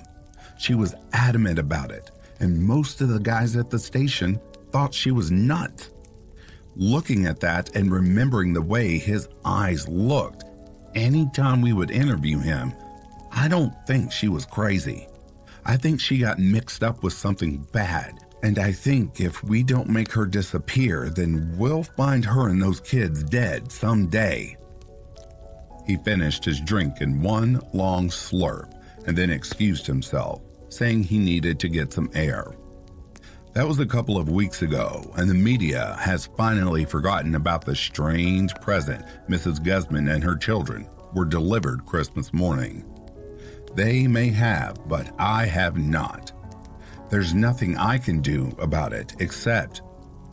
She 0.58 0.76
was 0.76 0.94
adamant 1.12 1.58
about 1.58 1.90
it, 1.90 2.12
and 2.38 2.62
most 2.62 3.00
of 3.00 3.08
the 3.08 3.18
guys 3.18 3.56
at 3.56 3.68
the 3.68 3.80
station 3.80 4.40
thought 4.70 4.94
she 4.94 5.10
was 5.10 5.32
nuts. 5.32 5.90
looking 6.76 7.26
at 7.26 7.40
that 7.40 7.74
and 7.74 7.90
remembering 7.90 8.52
the 8.52 8.62
way 8.62 8.98
his 8.98 9.28
eyes 9.44 9.88
looked 9.88 10.44
anytime 10.94 11.62
we 11.62 11.72
would 11.72 11.90
interview 11.90 12.38
him, 12.38 12.72
I 13.32 13.48
don't 13.48 13.74
think 13.86 14.12
she 14.12 14.28
was 14.28 14.46
crazy. 14.46 15.08
I 15.64 15.76
think 15.76 16.00
she 16.00 16.18
got 16.18 16.38
mixed 16.38 16.84
up 16.84 17.02
with 17.02 17.12
something 17.12 17.66
bad. 17.72 18.25
And 18.42 18.58
I 18.58 18.72
think 18.72 19.20
if 19.20 19.42
we 19.42 19.62
don't 19.62 19.88
make 19.88 20.12
her 20.12 20.26
disappear, 20.26 21.08
then 21.08 21.54
we'll 21.56 21.82
find 21.82 22.24
her 22.24 22.48
and 22.48 22.62
those 22.62 22.80
kids 22.80 23.22
dead 23.22 23.72
someday. 23.72 24.56
He 25.86 25.96
finished 25.96 26.44
his 26.44 26.60
drink 26.60 27.00
in 27.00 27.22
one 27.22 27.60
long 27.72 28.08
slurp 28.08 28.72
and 29.06 29.16
then 29.16 29.30
excused 29.30 29.86
himself, 29.86 30.42
saying 30.68 31.04
he 31.04 31.18
needed 31.18 31.60
to 31.60 31.68
get 31.68 31.92
some 31.92 32.10
air. 32.14 32.52
That 33.54 33.66
was 33.66 33.78
a 33.78 33.86
couple 33.86 34.18
of 34.18 34.28
weeks 34.28 34.60
ago, 34.60 35.10
and 35.16 35.30
the 35.30 35.34
media 35.34 35.96
has 35.98 36.28
finally 36.36 36.84
forgotten 36.84 37.36
about 37.36 37.64
the 37.64 37.74
strange 37.74 38.54
present 38.56 39.02
Mrs. 39.30 39.64
Guzman 39.64 40.08
and 40.08 40.22
her 40.22 40.36
children 40.36 40.86
were 41.14 41.24
delivered 41.24 41.86
Christmas 41.86 42.34
morning. 42.34 42.84
They 43.74 44.06
may 44.06 44.28
have, 44.28 44.86
but 44.88 45.10
I 45.18 45.46
have 45.46 45.78
not. 45.78 46.32
There's 47.08 47.34
nothing 47.34 47.76
I 47.76 47.98
can 47.98 48.20
do 48.20 48.54
about 48.58 48.92
it 48.92 49.14
except 49.20 49.82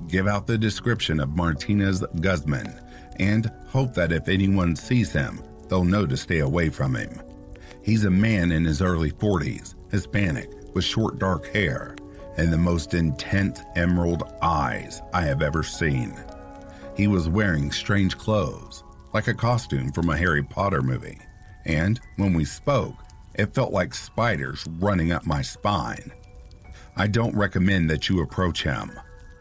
give 0.07 0.28
out 0.28 0.47
the 0.47 0.57
description 0.57 1.19
of 1.19 1.36
Martinez 1.36 2.03
Guzman 2.19 2.80
and 3.19 3.51
hope 3.67 3.93
that 3.93 4.11
if 4.11 4.28
anyone 4.28 4.76
sees 4.76 5.11
him, 5.11 5.41
they'll 5.69 5.84
know 5.84 6.05
to 6.07 6.17
stay 6.17 6.39
away 6.39 6.69
from 6.69 6.95
him. 6.95 7.21
He's 7.84 8.05
a 8.05 8.09
man 8.09 8.51
in 8.51 8.65
his 8.65 8.82
early 8.82 9.11
40s, 9.11 9.76
Hispanic, 9.91 10.49
with 10.74 10.84
short 10.84 11.19
dark 11.19 11.45
hair 11.53 11.95
and 12.38 12.51
the 12.51 12.57
most 12.57 12.95
intense 12.95 13.61
emerald 13.76 14.24
eyes 14.41 15.01
I 15.13 15.21
have 15.21 15.43
ever 15.43 15.61
seen. 15.61 16.15
He 16.97 17.07
was 17.07 17.30
wearing 17.30 17.71
strange 17.71 18.17
clothes, 18.17 18.84
like 19.13 19.28
a 19.28 19.34
costume 19.34 19.91
from 19.91 20.09
a 20.09 20.17
Harry 20.17 20.43
Potter 20.43 20.82
movie, 20.82 21.19
and 21.65 21.99
when 22.17 22.34
we 22.34 22.45
spoke, 22.45 22.95
it 23.36 23.53
felt 23.53 23.71
like 23.71 23.93
spiders 23.93 24.65
running 24.80 25.11
up 25.11 25.26
my 25.26 25.41
spine. 25.41 26.11
I 26.95 27.07
don't 27.07 27.35
recommend 27.35 27.89
that 27.89 28.07
you 28.07 28.21
approach 28.21 28.63
him. 28.63 28.91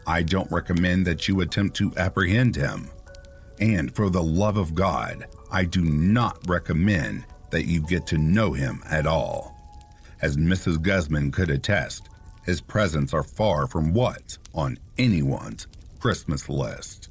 I 0.07 0.23
don't 0.23 0.51
recommend 0.51 1.05
that 1.05 1.27
you 1.27 1.41
attempt 1.41 1.75
to 1.77 1.93
apprehend 1.97 2.55
him. 2.55 2.89
And 3.59 3.95
for 3.95 4.09
the 4.09 4.23
love 4.23 4.57
of 4.57 4.73
God, 4.73 5.27
I 5.51 5.65
do 5.65 5.83
not 5.83 6.39
recommend 6.47 7.25
that 7.51 7.65
you 7.65 7.81
get 7.81 8.07
to 8.07 8.17
know 8.17 8.53
him 8.53 8.81
at 8.89 9.05
all. 9.05 9.55
As 10.21 10.35
Mrs. 10.35 10.81
Guzman 10.81 11.31
could 11.31 11.51
attest, 11.51 12.09
his 12.43 12.59
presents 12.59 13.13
are 13.13 13.23
far 13.23 13.67
from 13.67 13.93
what's 13.93 14.39
on 14.55 14.79
anyone's 14.97 15.67
Christmas 15.99 16.49
list. 16.49 17.09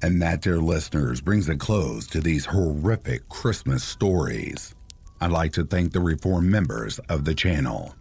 And 0.00 0.22
that, 0.22 0.42
dear 0.42 0.58
listeners, 0.58 1.20
brings 1.20 1.48
a 1.48 1.56
close 1.56 2.06
to 2.08 2.20
these 2.20 2.46
horrific 2.46 3.28
Christmas 3.28 3.82
stories. 3.82 4.74
I'd 5.20 5.32
like 5.32 5.52
to 5.54 5.64
thank 5.64 5.92
the 5.92 6.00
reform 6.00 6.48
members 6.48 7.00
of 7.08 7.24
the 7.24 7.34
channel. 7.34 7.94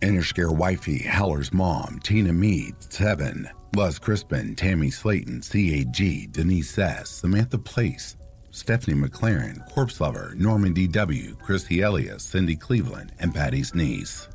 Interscare 0.00 0.54
Wifey, 0.54 0.98
Howler's 0.98 1.52
Mom, 1.52 2.00
Tina 2.02 2.32
Mead, 2.32 2.74
Seven, 2.80 3.48
Luz 3.76 3.98
Crispin, 4.00 4.56
Tammy 4.56 4.90
Slayton, 4.90 5.42
CAG, 5.42 6.32
Denise 6.32 6.78
S., 6.78 7.10
Samantha 7.10 7.58
Place, 7.58 8.16
Stephanie 8.50 8.96
McLaren, 9.00 9.64
Corpse 9.70 10.00
Lover, 10.00 10.34
Norman 10.36 10.72
D.W., 10.72 11.36
Christy 11.36 11.82
Elias, 11.82 12.24
Cindy 12.24 12.56
Cleveland, 12.56 13.12
and 13.20 13.32
Patty's 13.32 13.74
niece. 13.74 14.28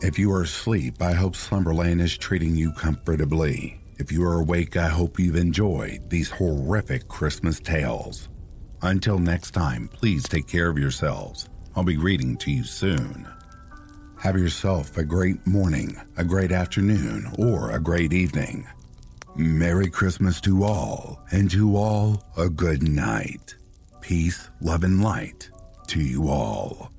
If 0.00 0.18
you 0.18 0.32
are 0.32 0.42
asleep, 0.42 1.02
I 1.02 1.12
hope 1.12 1.36
Slumberland 1.36 2.00
is 2.00 2.16
treating 2.16 2.56
you 2.56 2.72
comfortably. 2.72 3.78
If 3.98 4.12
you 4.12 4.24
are 4.24 4.40
awake, 4.40 4.76
I 4.76 4.88
hope 4.88 5.18
you've 5.18 5.34
enjoyed 5.34 6.08
these 6.08 6.30
horrific 6.30 7.08
Christmas 7.08 7.58
tales. 7.58 8.28
Until 8.80 9.18
next 9.18 9.50
time, 9.50 9.88
please 9.88 10.22
take 10.22 10.46
care 10.46 10.68
of 10.68 10.78
yourselves. 10.78 11.48
I'll 11.74 11.82
be 11.82 11.96
reading 11.96 12.36
to 12.38 12.50
you 12.52 12.62
soon. 12.62 13.28
Have 14.20 14.38
yourself 14.38 14.96
a 14.96 15.04
great 15.04 15.44
morning, 15.48 16.00
a 16.16 16.22
great 16.24 16.52
afternoon, 16.52 17.32
or 17.38 17.72
a 17.72 17.80
great 17.80 18.12
evening. 18.12 18.68
Merry 19.34 19.90
Christmas 19.90 20.40
to 20.42 20.62
all, 20.62 21.20
and 21.32 21.50
to 21.50 21.76
all 21.76 22.22
a 22.36 22.48
good 22.48 22.88
night. 22.88 23.56
Peace, 24.00 24.48
love, 24.60 24.84
and 24.84 25.02
light 25.02 25.50
to 25.88 26.00
you 26.00 26.28
all. 26.28 26.92